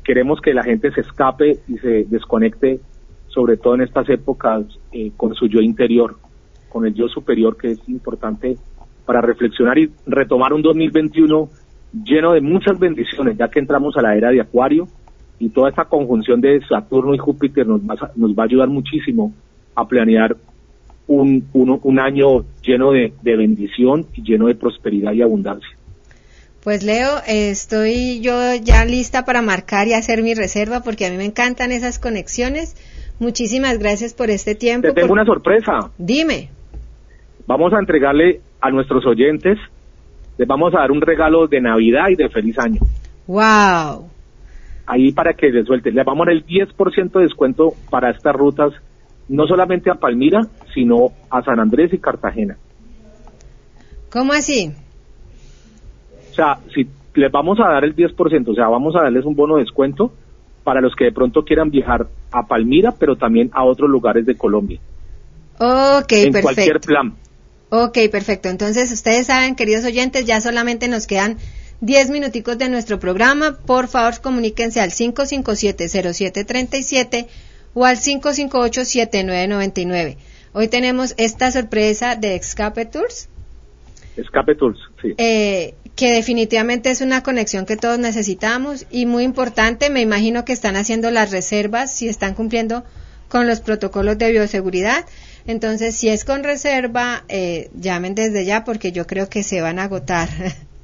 Queremos 0.03 0.41
que 0.41 0.53
la 0.55 0.65
gente 0.65 0.91
se 0.91 1.03
escape 1.03 1.61
y 1.69 1.79
se 1.79 2.07
desconecte, 2.09 2.81
sobre 3.29 3.59
todo 3.59 3.77
en 3.77 3.83
estas 3.83 4.09
épocas, 4.09 4.65
eh, 4.93 5.13
con 5.17 5.33
su 5.35 5.47
yo 5.47 5.61
interior, 5.61 6.17
con 6.71 6.85
el 6.87 6.95
yo 6.95 7.07
superior, 7.07 7.57
que 7.57 7.71
es 7.73 7.89
importante 7.89 8.57
para 9.05 9.21
reflexionar 9.21 9.79
y 9.79 9.93
retomar 10.07 10.55
un 10.55 10.63
2021 10.63 11.51
lleno 12.05 12.33
de 12.33 12.41
muchas 12.41 12.79
bendiciones, 12.79 13.37
ya 13.37 13.49
que 13.49 13.59
entramos 13.61 13.97
a 13.97 14.03
la 14.03 14.17
era 14.17 14.31
de 14.31 14.41
Acuario 14.41 14.89
y 15.39 15.51
toda 15.51 15.69
esta 15.69 15.85
conjunción 15.85 16.41
de 16.41 16.63
Saturno 16.67 17.15
y 17.15 17.19
Júpiter 17.19 17.67
nos 17.67 17.83
va, 17.83 18.11
nos 18.17 18.33
va 18.33 18.45
a 18.45 18.47
ayudar 18.47 18.69
muchísimo 18.69 19.35
a 19.75 19.87
planear 19.87 20.35
un, 21.07 21.47
un, 21.53 21.81
un 21.83 21.99
año 22.01 22.45
lleno 22.63 22.93
de, 22.93 23.13
de 23.23 23.37
bendición 23.37 24.07
y 24.15 24.23
lleno 24.23 24.47
de 24.47 24.55
prosperidad 24.55 25.13
y 25.13 25.23
abundancia. 25.23 25.69
Pues 26.63 26.85
Leo, 26.85 27.09
estoy 27.27 28.21
yo 28.21 28.55
ya 28.63 28.85
lista 28.85 29.25
para 29.25 29.43
marcar 29.43 29.89
y 29.89 29.95
hacer 29.95 30.23
mi 30.23 30.35
reserva 30.35 30.81
porque 30.83 31.07
a 31.07 31.11
mí 31.11 31.17
me 31.17 31.25
encantan 31.25 31.73
esas 31.73 31.99
conexiones. 31.99 32.77
Muchísimas 33.19 33.79
gracias 33.79 34.15
por 34.15 34.31
este 34.31 34.55
tiempo. 34.55 34.87
Te 34.89 34.95
tengo 34.95 35.09
por- 35.09 35.19
una 35.19 35.27
sorpresa. 35.27 35.91
Dime. 35.99 36.51
Vamos 37.47 37.73
a 37.73 37.79
entregarle 37.81 38.41
a 38.61 38.71
nuestros 38.71 39.05
oyentes, 39.07 39.59
les 40.39 40.47
vamos 40.47 40.73
a 40.75 40.79
dar 40.79 40.93
un 40.93 41.01
regalo 41.01 41.49
de 41.49 41.61
Navidad 41.61 42.09
y 42.11 42.15
de 42.15 42.29
feliz 42.29 42.57
año. 42.59 42.81
Wow. 43.27 44.09
Ahí 44.87 45.11
para 45.13 45.35
que 45.35 45.49
les 45.51 45.67
suelten, 45.67 45.95
les 45.97 46.05
vamos 46.05 46.27
a 46.27 46.31
dar 46.31 46.35
el 46.37 46.47
10% 46.47 47.13
de 47.19 47.25
descuento 47.25 47.73
para 47.91 48.11
estas 48.11 48.35
rutas, 48.35 48.73
no 49.29 49.47
solamente 49.47 49.91
a 49.91 49.95
Palmira, 49.95 50.47
sino 50.75 51.13
a 51.31 51.43
San 51.43 51.61
Andrés 51.61 51.93
y 51.93 51.99
Cartagena. 51.99 52.57
¿Cómo 54.11 54.33
así? 54.33 54.73
O 56.31 56.35
sea, 56.35 56.59
si 56.75 56.87
les 57.15 57.31
vamos 57.31 57.59
a 57.61 57.69
dar 57.69 57.85
el 57.85 57.95
10%, 57.95 58.49
o 58.49 58.55
sea, 58.55 58.69
vamos 58.69 58.95
a 58.97 59.03
darles 59.03 59.25
un 59.25 59.35
bono 59.35 59.57
de 59.57 59.63
descuento 59.63 60.13
para 60.65 60.81
los 60.81 60.95
que 60.95 61.05
de 61.05 61.13
pronto 61.13 61.45
quieran 61.45 61.71
viajar 61.71 62.07
a 62.31 62.47
Palmira, 62.47 62.93
pero 62.93 63.17
también 63.17 63.51
a 63.53 63.65
otros 63.65 63.91
lugares 63.91 64.25
de 64.27 64.37
Colombia, 64.37 64.79
Ok, 65.59 66.13
en 66.13 66.33
cualquier 66.41 66.81
perfecto. 66.81 66.87
plan. 66.89 67.15
Ok, 67.71 67.99
perfecto. 68.11 68.49
Entonces, 68.49 68.93
ustedes 68.93 69.27
saben, 69.27 69.57
queridos 69.57 69.85
oyentes, 69.85 70.25
ya 70.27 70.41
solamente 70.41 70.89
nos 70.89 71.07
quedan 71.07 71.37
10 71.81 72.11
minuticos 72.11 72.59
de 72.59 72.69
nuestro 72.69 72.99
programa. 73.01 73.59
Por 73.67 73.89
favor, 73.89 74.21
comuníquense 74.21 74.81
al 74.81 74.91
557-0737 74.91 77.27
o 77.75 77.85
al 77.85 77.99
558-7999. 77.99 80.17
Hoy 80.53 80.69
tenemos 80.69 81.15
esta 81.17 81.51
sorpresa 81.51 82.15
de 82.17 82.35
Escape 82.35 82.85
Tours, 82.87 83.29
Escape 84.17 84.55
Tours, 84.55 84.79
sí. 85.01 85.15
eh, 85.17 85.75
que 85.97 86.13
definitivamente 86.13 86.91
es 86.91 87.01
una 87.01 87.23
conexión 87.23 87.67
que 87.67 87.77
todos 87.77 87.99
necesitamos 87.99 88.87
y 88.91 89.07
muy 89.07 89.25
importante. 89.25 89.91
Me 89.91 90.01
imagino 90.01 90.45
que 90.45 90.53
están 90.53 90.77
haciendo 90.77 91.11
las 91.11 91.31
reservas 91.31 91.95
si 91.95 92.09
están 92.09 92.35
cumpliendo 92.35 92.85
con 93.29 93.47
los 93.47 93.61
protocolos 93.61 94.19
de 94.19 94.31
bioseguridad. 94.31 95.07
Entonces, 95.47 95.97
si 95.97 96.09
es 96.09 96.25
con 96.25 96.45
reserva, 96.45 97.25
eh, 97.29 97.71
llamen 97.75 98.15
desde 98.15 98.45
ya 98.45 98.65
porque 98.65 98.93
yo 98.93 99.07
creo 99.07 99.29
que 99.29 99.43
se 99.43 99.61
van 99.61 99.79
a 99.79 99.85
agotar 99.85 100.29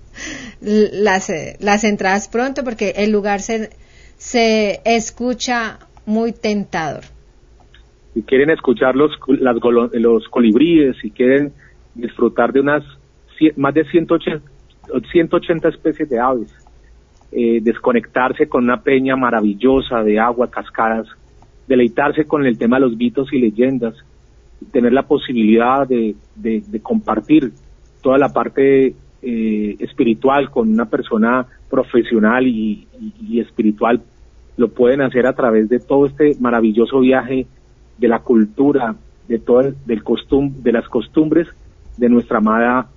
las, 0.61 1.31
eh, 1.31 1.57
las 1.61 1.85
entradas 1.85 2.29
pronto 2.29 2.65
porque 2.65 2.95
el 2.97 3.11
lugar 3.11 3.43
se, 3.43 3.71
se 4.17 4.81
escucha 4.85 5.79
muy 6.09 6.33
tentador. 6.33 7.03
si 8.15 8.23
quieren 8.23 8.51
escuchar 8.51 8.97
los, 8.97 9.13
las 9.29 9.57
los 9.93 10.29
colibríes, 10.29 10.97
si 11.03 11.11
quieren 11.11 11.53
disfrutar 11.95 12.53
de 12.53 12.61
unas 12.61 12.83
más 13.57 13.75
de 13.75 13.85
180, 13.85 14.45
180 15.13 15.69
especies 15.69 16.09
de 16.09 16.19
aves, 16.19 16.49
eh, 17.31 17.61
desconectarse 17.63 18.49
con 18.49 18.65
una 18.65 18.83
peña 18.83 19.15
maravillosa 19.17 20.03
de 20.03 20.19
agua, 20.19 20.51
cascadas, 20.51 21.07
deleitarse 21.69 22.25
con 22.25 22.45
el 22.47 22.57
tema 22.59 22.77
de 22.81 22.87
los 22.87 22.97
mitos 22.97 23.33
y 23.33 23.39
leyendas, 23.39 23.95
tener 24.73 24.93
la 24.93 25.07
posibilidad 25.07 25.87
de, 25.87 26.17
de- 26.35 26.81
compartir 26.83 27.53
toda 28.03 28.19
la 28.19 28.33
parte 28.33 28.95
eh, 29.23 29.77
espiritual 29.79 30.51
con 30.51 30.69
una 30.73 30.87
persona 30.87 31.47
profesional 31.71 32.47
y- 32.47 32.89
y 33.29 33.41
espiritual, 33.41 34.01
lo 34.59 34.69
pueden 34.69 35.01
hacer 35.01 35.27
a 35.27 35.33
través 35.33 35.69
de 35.71 35.79
todo 35.79 36.07
este 36.07 36.37
maravilloso 36.41 37.01
viaje 37.01 37.47
de 37.97 38.09
la 38.09 38.19
cultura, 38.19 38.97
de 39.27 39.39
todo 39.39 39.61
el- 39.61 39.77
del 39.87 40.03
costum, 40.03 40.63
de 40.63 40.73
las 40.73 40.87
costumbres 40.89 41.49
de 41.97 42.09
nuestra 42.09 42.39
amada 42.39 42.89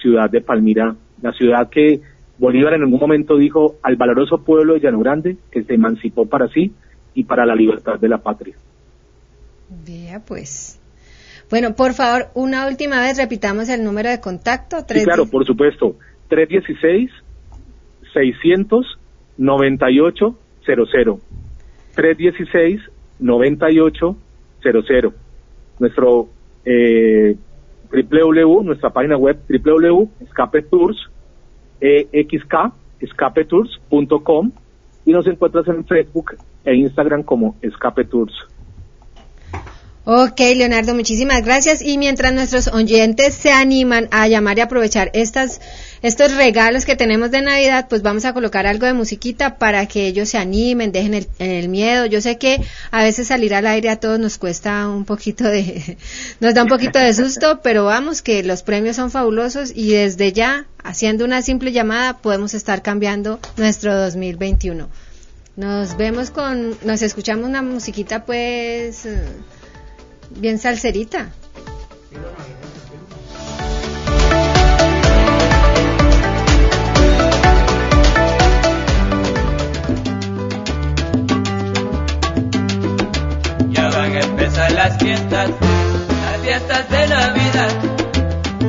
ciudad 0.00 0.30
de 0.30 0.40
Palmira, 0.40 0.94
la 1.20 1.32
ciudad 1.32 1.68
que 1.68 2.00
Bolívar 2.38 2.74
en 2.74 2.82
algún 2.82 2.98
momento 2.98 3.36
dijo 3.36 3.76
al 3.82 3.96
valoroso 3.96 4.38
pueblo 4.38 4.74
de 4.74 4.80
Llano 4.80 4.98
Grande 5.00 5.36
que 5.50 5.62
se 5.62 5.74
emancipó 5.74 6.26
para 6.26 6.48
sí 6.48 6.72
y 7.14 7.24
para 7.24 7.46
la 7.46 7.54
libertad 7.54 7.98
de 8.00 8.08
la 8.08 8.18
patria. 8.18 8.54
Vea 9.86 10.20
pues. 10.20 10.78
Bueno, 11.50 11.74
por 11.74 11.92
favor, 11.92 12.28
una 12.34 12.66
última 12.66 13.00
vez 13.00 13.16
repitamos 13.18 13.68
el 13.68 13.84
número 13.84 14.08
de 14.10 14.20
contacto. 14.20 14.78
Sí, 14.88 15.04
claro, 15.04 15.26
por 15.26 15.46
supuesto. 15.46 15.96
316 16.28 17.10
600 18.12 18.98
9800. 20.66 21.20
316 21.94 22.80
9800. 23.18 25.14
Nuestro 25.78 26.28
eh, 26.64 27.36
www, 27.92 28.62
nuestra 28.62 28.90
página 28.90 29.16
web 29.16 29.38
www.escapetours, 29.48 30.96
exk, 31.80 32.54
escapetours.com 33.00 34.52
y 35.04 35.12
nos 35.12 35.26
encuentras 35.26 35.66
en 35.68 35.84
Facebook 35.84 36.36
e 36.64 36.74
Instagram 36.74 37.22
como 37.22 37.56
Escape 37.60 38.04
Tours. 38.04 38.32
Ok, 40.04 40.40
Leonardo, 40.56 40.94
muchísimas 40.94 41.44
gracias. 41.44 41.80
Y 41.80 41.96
mientras 41.96 42.34
nuestros 42.34 42.68
oyentes 42.68 43.34
se 43.34 43.52
animan 43.52 44.08
a 44.10 44.26
llamar 44.26 44.58
y 44.58 44.62
aprovechar 44.62 45.10
estas, 45.14 45.60
estos 46.02 46.34
regalos 46.34 46.84
que 46.84 46.96
tenemos 46.96 47.30
de 47.30 47.42
Navidad, 47.42 47.86
pues 47.88 48.02
vamos 48.02 48.24
a 48.24 48.32
colocar 48.32 48.66
algo 48.66 48.86
de 48.86 48.92
musiquita 48.92 49.56
para 49.58 49.86
que 49.86 50.06
ellos 50.06 50.28
se 50.28 50.38
animen, 50.38 50.92
dejen 50.92 51.14
el, 51.14 51.28
el 51.38 51.68
miedo. 51.68 52.06
Yo 52.06 52.20
sé 52.20 52.38
que 52.38 52.60
a 52.90 53.02
veces 53.02 53.28
salir 53.28 53.54
al 53.54 53.66
aire 53.66 53.88
a 53.88 54.00
todos 54.00 54.18
nos 54.18 54.38
cuesta 54.38 54.88
un 54.88 55.04
poquito 55.04 55.44
de, 55.44 55.96
nos 56.40 56.54
da 56.54 56.62
un 56.62 56.68
poquito 56.68 56.98
de 56.98 57.14
susto, 57.14 57.60
pero 57.62 57.84
vamos 57.84 58.22
que 58.22 58.42
los 58.42 58.62
premios 58.62 58.96
son 58.96 59.10
fabulosos 59.10 59.72
y 59.74 59.92
desde 59.92 60.32
ya, 60.32 60.66
haciendo 60.82 61.24
una 61.24 61.42
simple 61.42 61.72
llamada, 61.72 62.18
podemos 62.18 62.54
estar 62.54 62.82
cambiando 62.82 63.40
nuestro 63.56 63.96
2021. 63.96 64.88
Nos 65.54 65.96
vemos 65.96 66.30
con, 66.30 66.76
nos 66.84 67.02
escuchamos 67.02 67.46
una 67.46 67.62
musiquita 67.62 68.24
pues... 68.24 69.06
eh, 69.06 69.22
Bien 70.38 70.58
salserita. 70.58 71.30
Empezar 84.42 84.72
las 84.72 84.98
fiestas, 84.98 85.50
las 85.50 86.40
fiestas 86.42 86.90
de 86.90 87.06
Navidad. 87.06 87.70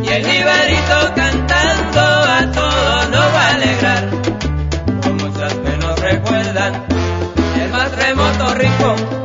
Y 0.04 0.08
el 0.08 0.36
Ibarito 0.36 1.14
cantando 1.16 2.00
a 2.00 2.52
todos 2.54 3.10
nos 3.10 3.34
va 3.34 3.48
a 3.48 3.56
alegrar. 3.56 4.10
Con 5.02 5.18
muchas 5.18 5.54
que 5.54 5.78
nos 5.78 6.00
recuerdan 6.00 6.86
el 7.60 7.70
más 7.72 7.92
remoto 7.96 8.54
rincón. 8.56 9.23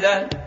La 0.00 0.37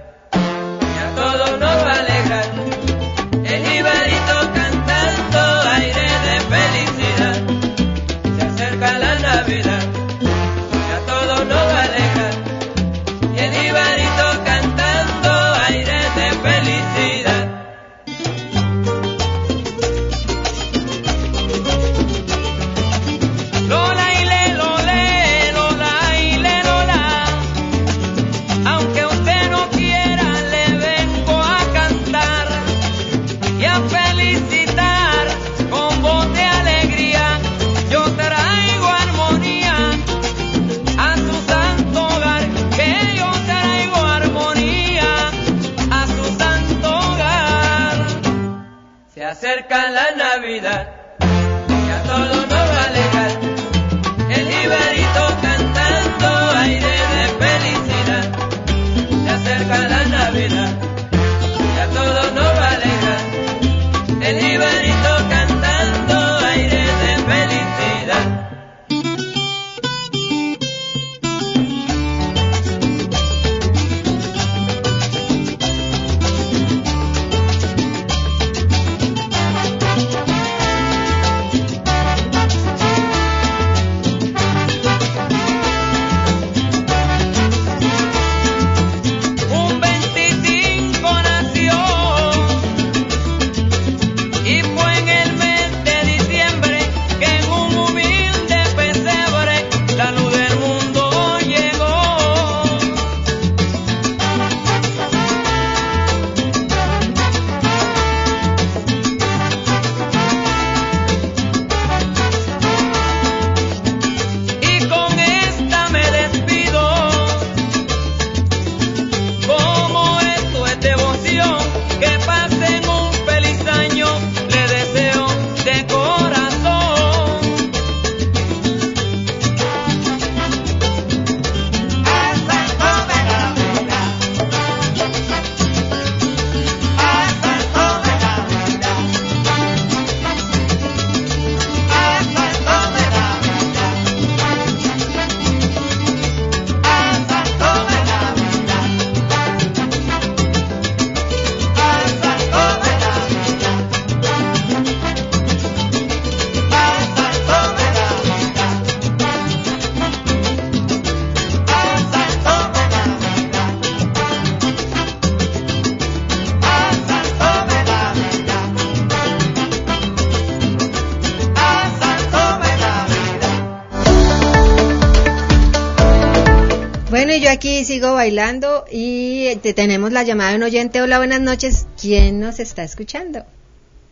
Sigo 177.85 178.13
bailando 178.13 178.85
y 178.91 179.55
te- 179.57 179.73
tenemos 179.73 180.11
la 180.11 180.23
llamada 180.23 180.51
de 180.51 180.57
un 180.57 180.63
oyente. 180.63 181.01
Hola, 181.01 181.17
buenas 181.17 181.41
noches. 181.41 181.87
¿Quién 181.99 182.39
nos 182.39 182.59
está 182.59 182.83
escuchando? 182.83 183.43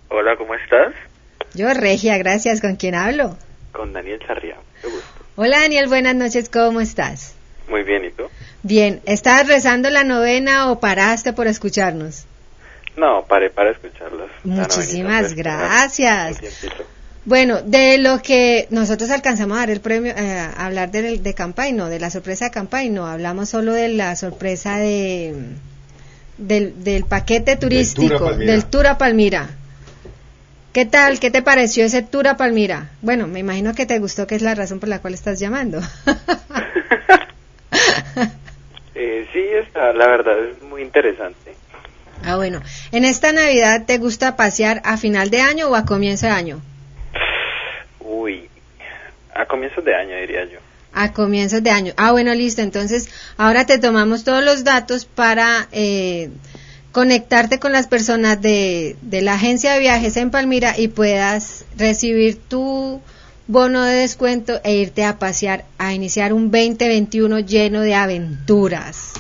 Hola, 0.10 0.36
¿cómo 0.38 0.56
estás? 0.56 0.94
Yo, 1.54 1.74
Regia, 1.74 2.18
gracias. 2.18 2.62
¿Con 2.62 2.76
quién 2.76 2.96
hablo? 2.96 3.38
Con 3.72 3.94
Daniel 3.94 4.20
Charria. 4.26 4.56
Qué 4.82 4.88
gusto. 4.88 5.08
Hola, 5.36 5.60
Daniel, 5.62 5.88
buenas 5.88 6.16
noches. 6.16 6.50
¿Cómo 6.50 6.82
estás? 6.82 7.36
Muy 7.70 7.84
bien, 7.84 8.06
¿y 8.06 8.12
tú? 8.12 8.24
Bien, 8.64 9.02
¿estás 9.06 9.48
rezando 9.48 9.90
la 9.90 10.04
novena 10.04 10.72
o 10.72 10.80
paraste 10.80 11.34
por 11.34 11.48
escucharnos? 11.48 12.26
No, 12.98 13.24
paré 13.26 13.50
para 13.50 13.72
escucharlos. 13.72 14.30
Muchísimas 14.44 15.22
novenita, 15.24 15.56
gracias. 15.58 16.42
Bueno, 17.26 17.62
de 17.62 17.98
lo 17.98 18.22
que 18.22 18.68
nosotros 18.72 19.10
alcanzamos 19.12 19.58
a 19.58 19.62
dar 19.62 19.70
el 19.70 19.82
premio, 19.82 20.14
eh, 20.16 20.40
a 20.40 20.66
hablar 20.66 20.90
de, 20.92 21.18
de 21.20 21.34
Campay, 21.34 21.74
no, 21.74 21.88
de 21.88 22.00
la 22.00 22.10
sorpresa 22.10 22.46
de 22.46 22.52
Campay, 22.52 22.90
no, 22.90 23.06
hablamos 23.06 23.50
solo 23.50 23.74
de 23.74 23.90
la 23.90 24.16
sorpresa 24.16 24.78
de 24.78 25.36
del, 26.38 26.84
del 26.84 27.04
paquete 27.04 27.58
turístico, 27.58 28.34
del 28.34 28.66
Tour 28.66 28.88
a 28.88 28.98
Palmira. 28.98 29.50
¿Qué 30.72 30.86
tal? 30.86 31.20
¿Qué 31.20 31.32
te 31.32 31.42
pareció 31.42 31.84
ese 31.86 32.02
Tour 32.04 32.28
a 32.28 32.38
Palmira? 32.38 32.92
Bueno, 33.02 33.28
me 33.28 33.40
imagino 33.40 33.74
que 33.74 33.86
te 33.86 34.00
gustó, 34.00 34.26
que 34.28 34.36
es 34.36 34.42
la 34.42 34.56
razón 34.56 34.80
por 34.80 34.88
la 34.88 35.00
cual 35.00 35.14
estás 35.14 35.40
llamando. 35.40 35.82
Eh, 39.02 39.26
sí, 39.32 39.40
está, 39.66 39.94
la 39.94 40.08
verdad 40.08 40.36
es 40.44 40.62
muy 40.62 40.82
interesante. 40.82 41.56
ah, 42.26 42.36
bueno. 42.36 42.62
¿En 42.92 43.06
esta 43.06 43.32
Navidad 43.32 43.86
te 43.86 43.98
gusta 43.98 44.36
pasear 44.36 44.82
a 44.84 44.98
final 44.98 45.30
de 45.30 45.40
año 45.40 45.70
o 45.70 45.76
a 45.76 45.86
comienzo 45.86 46.26
de 46.26 46.34
año? 46.34 46.62
Uy, 48.10 48.50
a 49.36 49.46
comienzos 49.46 49.86
de 49.86 49.94
año 49.94 50.16
diría 50.18 50.44
yo. 50.46 50.58
A 50.94 51.14
comienzos 51.14 51.62
de 51.62 51.70
año. 51.70 51.94
Ah, 51.96 52.12
bueno, 52.12 52.34
listo. 52.34 52.64
Entonces, 52.64 53.08
ahora 53.38 53.68
te 53.68 53.78
tomamos 53.78 54.24
todos 54.24 54.44
los 54.44 54.64
datos 54.64 55.06
para 55.06 55.68
eh, 55.72 56.32
conectarte 56.92 57.60
con 57.60 57.72
las 57.72 57.88
personas 57.88 58.42
de, 58.42 58.96
de 59.04 59.22
la 59.22 59.36
agencia 59.36 59.74
de 59.74 59.80
viajes 59.80 60.18
en 60.18 60.32
Palmira 60.32 60.74
y 60.76 60.88
puedas 60.88 61.66
recibir 61.78 62.40
tu 62.40 63.00
bono 63.46 63.84
de 63.84 63.98
descuento 63.98 64.60
e 64.64 64.74
irte 64.74 65.06
a 65.06 65.20
pasear, 65.20 65.66
a 65.78 65.94
iniciar 65.94 66.34
un 66.34 66.50
2021 66.50 67.40
lleno 67.42 67.82
de 67.82 67.94
aventuras. 67.94 69.14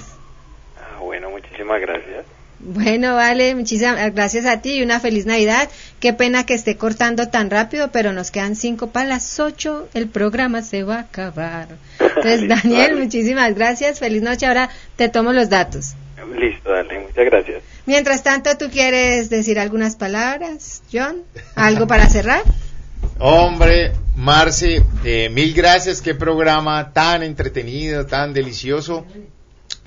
Ah, 0.80 1.00
bueno, 1.00 1.30
muchísimas 1.30 1.80
gracias. 1.80 2.26
Bueno, 2.60 3.16
vale, 3.16 3.56
muchísimas 3.56 4.14
gracias 4.14 4.46
a 4.46 4.62
ti 4.62 4.76
y 4.80 4.84
una 4.84 5.00
feliz 5.00 5.26
Navidad. 5.26 5.70
Qué 6.02 6.12
pena 6.12 6.46
que 6.46 6.54
esté 6.54 6.76
cortando 6.76 7.30
tan 7.30 7.50
rápido, 7.50 7.90
pero 7.92 8.12
nos 8.12 8.32
quedan 8.32 8.56
cinco 8.58 8.88
para 8.88 9.08
las 9.08 9.40
ocho. 9.40 9.88
El 9.94 10.10
programa 10.10 10.62
se 10.62 10.84
va 10.84 10.98
a 10.98 11.02
acabar. 11.02 11.70
Entonces, 12.00 12.42
Listo, 12.42 12.56
Daniel, 12.56 12.90
dale. 12.90 13.04
muchísimas 13.04 13.56
gracias. 13.56 14.00
Feliz 14.00 14.22
noche. 14.22 14.46
Ahora 14.46 14.70
te 14.98 15.08
tomo 15.08 15.32
los 15.32 15.50
datos. 15.50 15.94
Listo, 16.38 16.70
dale, 16.70 17.00
muchas 17.00 17.26
gracias. 17.26 17.64
Mientras 17.86 18.24
tanto, 18.24 18.58
¿tú 18.58 18.70
quieres 18.70 19.30
decir 19.30 19.58
algunas 19.58 19.96
palabras, 19.96 20.84
John? 20.92 21.24
¿Algo 21.56 21.88
para 21.88 22.08
cerrar? 22.08 22.44
Hombre, 23.20 23.94
Marce, 24.16 24.84
eh, 25.06 25.30
mil 25.30 25.54
gracias, 25.54 26.02
qué 26.02 26.14
programa 26.14 26.92
tan 26.92 27.24
entretenido, 27.24 28.06
tan 28.06 28.34
delicioso. 28.34 29.06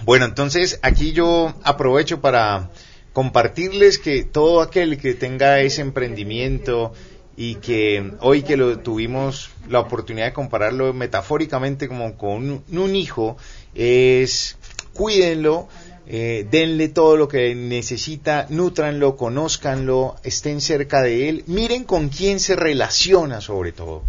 Bueno, 0.05 0.25
entonces 0.25 0.81
aquí 0.83 1.13
yo 1.13 1.55
aprovecho 1.63 2.21
para 2.21 2.71
compartirles 3.13 3.99
que 3.99 4.25
todo 4.25 4.61
aquel 4.61 4.99
que 4.99 5.15
tenga 5.15 5.61
ese 5.61 5.81
emprendimiento 5.81 6.93
y 7.37 7.57
que 7.57 8.13
hoy 8.21 8.43
que 8.43 8.57
lo 8.57 8.81
tuvimos 8.81 9.51
la 9.69 9.79
oportunidad 9.79 10.27
de 10.27 10.33
compararlo 10.33 10.93
metafóricamente 10.93 11.87
como 11.87 12.17
con 12.17 12.65
un, 12.69 12.97
hijo, 12.97 13.37
es 13.77 14.57
cuídenlo, 14.93 15.69
eh, 16.09 16.49
denle 16.51 16.89
todo 16.89 17.17
lo 17.17 17.29
que 17.29 17.55
necesita, 17.55 18.47
nutranlo, 18.49 19.17
conózcanlo, 19.17 20.17
estén 20.25 20.61
cerca 20.61 21.01
de 21.01 21.29
él, 21.29 21.45
miren 21.47 21.85
con 21.85 22.09
quién 22.09 22.41
se 22.41 22.57
relaciona 22.57 23.41
sobre 23.41 23.71
todo. 23.71 24.03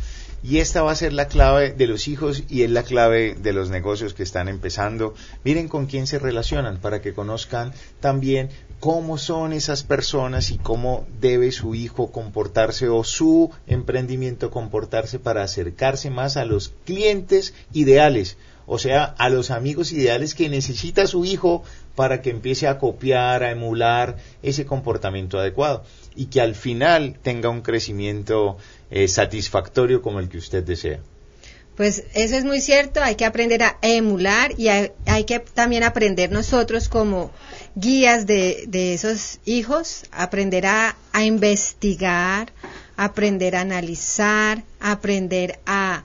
Y 0.44 0.60
esta 0.60 0.82
va 0.82 0.92
a 0.92 0.96
ser 0.96 1.14
la 1.14 1.30
clave 1.30 1.72
de 1.72 1.88
los 1.88 2.10
hijos 2.10 2.44
y 2.50 2.64
es 2.64 2.70
la 2.70 2.84
clave 2.84 3.34
de 3.34 3.54
los 3.54 3.70
negocios 3.70 4.14
que 4.14 4.24
están 4.24 4.50
empezando. 4.50 5.14
Miren 5.46 5.70
con 5.70 5.86
quién 5.86 6.06
se 6.06 6.20
relacionan 6.20 6.80
para 6.82 7.02
que 7.02 7.14
conozcan 7.14 7.72
también 8.02 8.50
cómo 8.82 9.18
son 9.18 9.54
esas 9.54 9.84
personas 9.84 10.52
y 10.52 10.58
cómo 10.58 11.08
debe 11.22 11.54
su 11.54 11.76
hijo 11.76 12.12
comportarse 12.12 12.90
o 12.90 13.06
su 13.06 13.52
emprendimiento 13.68 14.52
comportarse 14.52 15.18
para 15.18 15.44
acercarse 15.44 16.10
más 16.10 16.36
a 16.36 16.44
los 16.44 16.74
clientes 16.84 17.54
ideales, 17.72 18.36
o 18.66 18.80
sea, 18.80 19.06
a 19.06 19.30
los 19.30 19.50
amigos 19.50 19.94
ideales 19.94 20.36
que 20.36 20.50
necesita 20.50 21.08
su 21.08 21.24
hijo 21.24 21.64
para 21.96 22.22
que 22.22 22.30
empiece 22.30 22.68
a 22.68 22.80
copiar, 22.80 23.44
a 23.44 23.52
emular 23.52 24.18
ese 24.42 24.66
comportamiento 24.66 25.40
adecuado 25.40 25.84
y 26.16 26.26
que 26.26 26.42
al 26.42 26.56
final 26.56 27.18
tenga 27.22 27.50
un 27.50 27.62
crecimiento 27.62 28.58
eh, 28.90 29.08
satisfactorio 29.08 30.02
como 30.02 30.20
el 30.20 30.30
que 30.30 30.38
usted 30.38 30.64
desea. 30.64 31.00
Pues 31.76 32.04
eso 32.14 32.36
es 32.36 32.46
muy 32.46 32.62
cierto, 32.62 33.02
hay 33.02 33.16
que 33.16 33.26
aprender 33.26 33.64
a 33.64 33.78
emular 33.82 34.54
y 34.60 34.68
hay, 34.68 35.24
que 35.26 35.40
también 35.40 35.84
aprender 35.84 36.32
nosotros 36.32 36.88
como 36.88 37.32
guías 37.74 38.28
de, 38.28 38.94
esos 38.94 39.40
hijos, 39.46 40.04
aprender 40.12 40.68
a, 40.68 40.96
investigar, 41.24 42.54
aprender 42.96 43.56
a 43.56 43.62
analizar, 43.62 44.64
aprender 44.80 45.60
a 45.66 46.04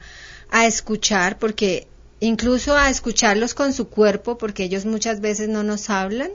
escuchar, 0.64 1.39
porque 1.39 1.86
incluso 2.21 2.77
a 2.77 2.91
escucharlos 2.91 3.55
con 3.55 3.73
su 3.73 3.89
cuerpo, 3.89 4.39
porque 4.39 4.64
ellos 4.64 4.85
muchas 4.85 5.21
veces 5.21 5.49
no 5.49 5.62
nos 5.62 5.89
hablan 5.91 6.31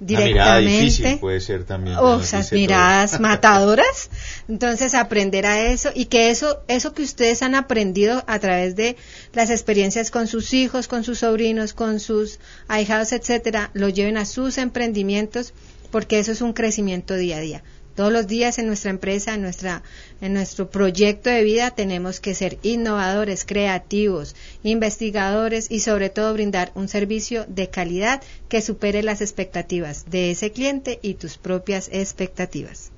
Una 0.00 0.20
mirada 0.20 0.58
difícil 0.58 0.80
directamente. 0.80 1.20
puede 1.20 1.40
ser 1.40 1.64
también. 1.64 1.96
Oh, 1.98 2.16
nos 2.16 2.24
esas 2.24 2.52
miradas 2.52 3.20
matadoras. 3.20 4.10
Entonces, 4.48 4.94
aprender 4.94 5.46
a 5.46 5.60
eso 5.70 5.90
y 5.94 6.06
que 6.06 6.30
eso, 6.30 6.60
eso 6.68 6.92
que 6.92 7.02
ustedes 7.02 7.42
han 7.42 7.54
aprendido 7.54 8.24
a 8.26 8.38
través 8.38 8.74
de 8.74 8.96
las 9.32 9.50
experiencias 9.50 10.10
con 10.10 10.26
sus 10.26 10.52
hijos, 10.54 10.88
con 10.88 11.04
sus 11.04 11.20
sobrinos, 11.20 11.72
con 11.72 12.00
sus 12.00 12.40
ahijados, 12.66 13.12
etcétera, 13.12 13.70
lo 13.74 13.88
lleven 13.88 14.16
a 14.16 14.24
sus 14.24 14.58
emprendimientos, 14.58 15.52
porque 15.90 16.18
eso 16.18 16.32
es 16.32 16.40
un 16.40 16.52
crecimiento 16.52 17.14
día 17.14 17.36
a 17.36 17.40
día. 17.40 17.62
Todos 17.94 18.12
los 18.12 18.26
días 18.26 18.58
en 18.58 18.66
nuestra 18.66 18.90
empresa, 18.90 19.34
en 19.34 19.42
nuestra, 19.42 19.82
en 20.20 20.32
nuestro 20.32 20.70
proyecto 20.70 21.28
de 21.28 21.44
vida, 21.44 21.72
tenemos 21.72 22.20
que 22.20 22.34
ser 22.34 22.58
innovadores, 22.62 23.44
creativos, 23.44 24.34
investigadores 24.62 25.66
y 25.70 25.80
sobre 25.80 26.08
todo 26.08 26.32
brindar 26.32 26.72
un 26.74 26.88
servicio 26.88 27.44
de 27.48 27.68
calidad 27.68 28.22
que 28.48 28.62
supere 28.62 29.02
las 29.02 29.20
expectativas 29.20 30.06
de 30.10 30.30
ese 30.30 30.52
cliente 30.52 31.00
y 31.02 31.14
tus 31.14 31.36
propias 31.36 31.90
expectativas. 31.92 32.90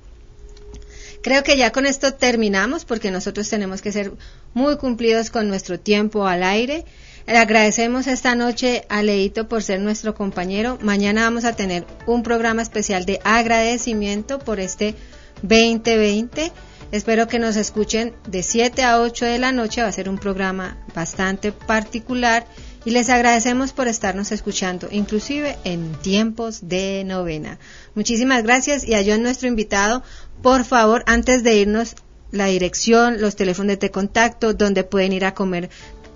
Creo 1.21 1.43
que 1.43 1.57
ya 1.57 1.71
con 1.71 1.85
esto 1.85 2.13
terminamos 2.13 2.85
porque 2.85 3.09
nosotros 3.09 3.49
tenemos 3.49 3.81
que 3.81 3.91
ser 3.91 4.11
muy 4.53 4.77
cumplidos 4.77 5.31
con 5.31 5.47
nuestro 5.47 5.79
tiempo 5.79 6.27
al 6.27 6.43
aire. 6.43 6.85
Le 7.27 7.39
agradecemos 7.39 8.05
esta 8.05 8.35
noche 8.35 8.85
a 8.87 9.01
Leito 9.01 9.47
por 9.47 9.63
ser 9.63 9.79
nuestro 9.79 10.13
compañero. 10.13 10.77
Mañana 10.81 11.23
vamos 11.23 11.43
a 11.43 11.55
tener 11.55 11.83
un 12.05 12.21
programa 12.21 12.61
especial 12.61 13.05
de 13.05 13.19
agradecimiento 13.23 14.37
por 14.37 14.59
este 14.59 14.93
2020. 15.41 16.51
Espero 16.91 17.27
que 17.27 17.39
nos 17.39 17.55
escuchen 17.55 18.13
de 18.27 18.43
7 18.43 18.83
a 18.83 19.01
8 19.01 19.25
de 19.25 19.39
la 19.39 19.51
noche. 19.51 19.81
Va 19.81 19.87
a 19.87 19.91
ser 19.91 20.07
un 20.07 20.19
programa 20.19 20.77
bastante 20.93 21.51
particular 21.51 22.45
y 22.85 22.91
les 22.91 23.09
agradecemos 23.09 23.73
por 23.73 23.87
estarnos 23.87 24.31
escuchando, 24.31 24.87
inclusive 24.91 25.57
en 25.63 25.93
tiempos 25.93 26.69
de 26.69 27.03
novena. 27.05 27.57
Muchísimas 27.95 28.43
gracias 28.43 28.87
y 28.87 28.93
a 28.93 29.03
John, 29.03 29.23
nuestro 29.23 29.47
invitado, 29.47 30.03
por 30.43 30.63
favor, 30.63 31.03
antes 31.07 31.41
de 31.41 31.55
irnos, 31.55 31.95
la 32.31 32.45
dirección, 32.45 33.21
los 33.21 33.35
teléfonos 33.35 33.79
de 33.79 33.91
contacto, 33.91 34.53
donde 34.53 34.83
pueden 34.83 35.13
ir 35.13 35.25
a 35.25 35.33
comer 35.33 35.69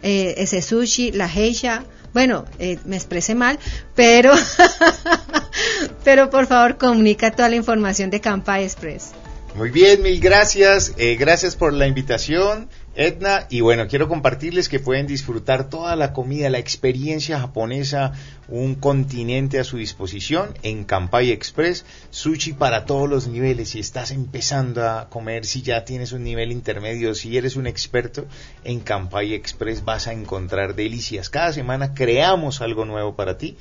eh, 0.03 0.35
ese 0.37 0.61
sushi, 0.61 1.11
la 1.11 1.27
geisha. 1.27 1.83
Bueno, 2.13 2.45
eh, 2.57 2.79
me 2.85 2.95
expresé 2.95 3.35
mal, 3.35 3.59
pero, 3.95 4.33
pero 6.03 6.29
por 6.29 6.47
favor 6.47 6.77
comunica 6.77 7.31
toda 7.31 7.49
la 7.49 7.55
información 7.55 8.09
de 8.09 8.19
Campa 8.19 8.59
Express. 8.61 9.11
Muy 9.55 9.71
bien, 9.71 10.01
mil 10.01 10.19
gracias. 10.19 10.93
Eh, 10.97 11.15
gracias 11.19 11.55
por 11.55 11.73
la 11.73 11.87
invitación, 11.87 12.69
Edna. 12.95 13.47
Y 13.49 13.61
bueno, 13.61 13.87
quiero 13.87 14.07
compartirles 14.07 14.69
que 14.69 14.79
pueden 14.79 15.07
disfrutar 15.07 15.69
toda 15.69 15.95
la 15.95 16.13
comida, 16.13 16.49
la 16.49 16.59
experiencia 16.59 17.39
japonesa, 17.39 18.13
un 18.47 18.75
continente 18.75 19.59
a 19.59 19.63
su 19.63 19.77
disposición 19.77 20.53
en 20.63 20.83
Kampai 20.83 21.31
Express. 21.31 21.85
Sushi 22.09 22.53
para 22.53 22.85
todos 22.85 23.09
los 23.09 23.27
niveles. 23.27 23.69
Si 23.69 23.79
estás 23.79 24.11
empezando 24.11 24.87
a 24.87 25.09
comer, 25.09 25.45
si 25.45 25.61
ya 25.61 25.85
tienes 25.85 26.11
un 26.11 26.23
nivel 26.23 26.51
intermedio, 26.51 27.15
si 27.15 27.37
eres 27.37 27.55
un 27.55 27.67
experto, 27.67 28.25
en 28.63 28.79
Kampai 28.79 29.33
Express 29.33 29.85
vas 29.85 30.07
a 30.07 30.13
encontrar 30.13 30.75
delicias. 30.75 31.29
Cada 31.29 31.53
semana 31.53 31.93
creamos 31.93 32.61
algo 32.61 32.85
nuevo 32.85 33.15
para 33.15 33.37
ti 33.37 33.57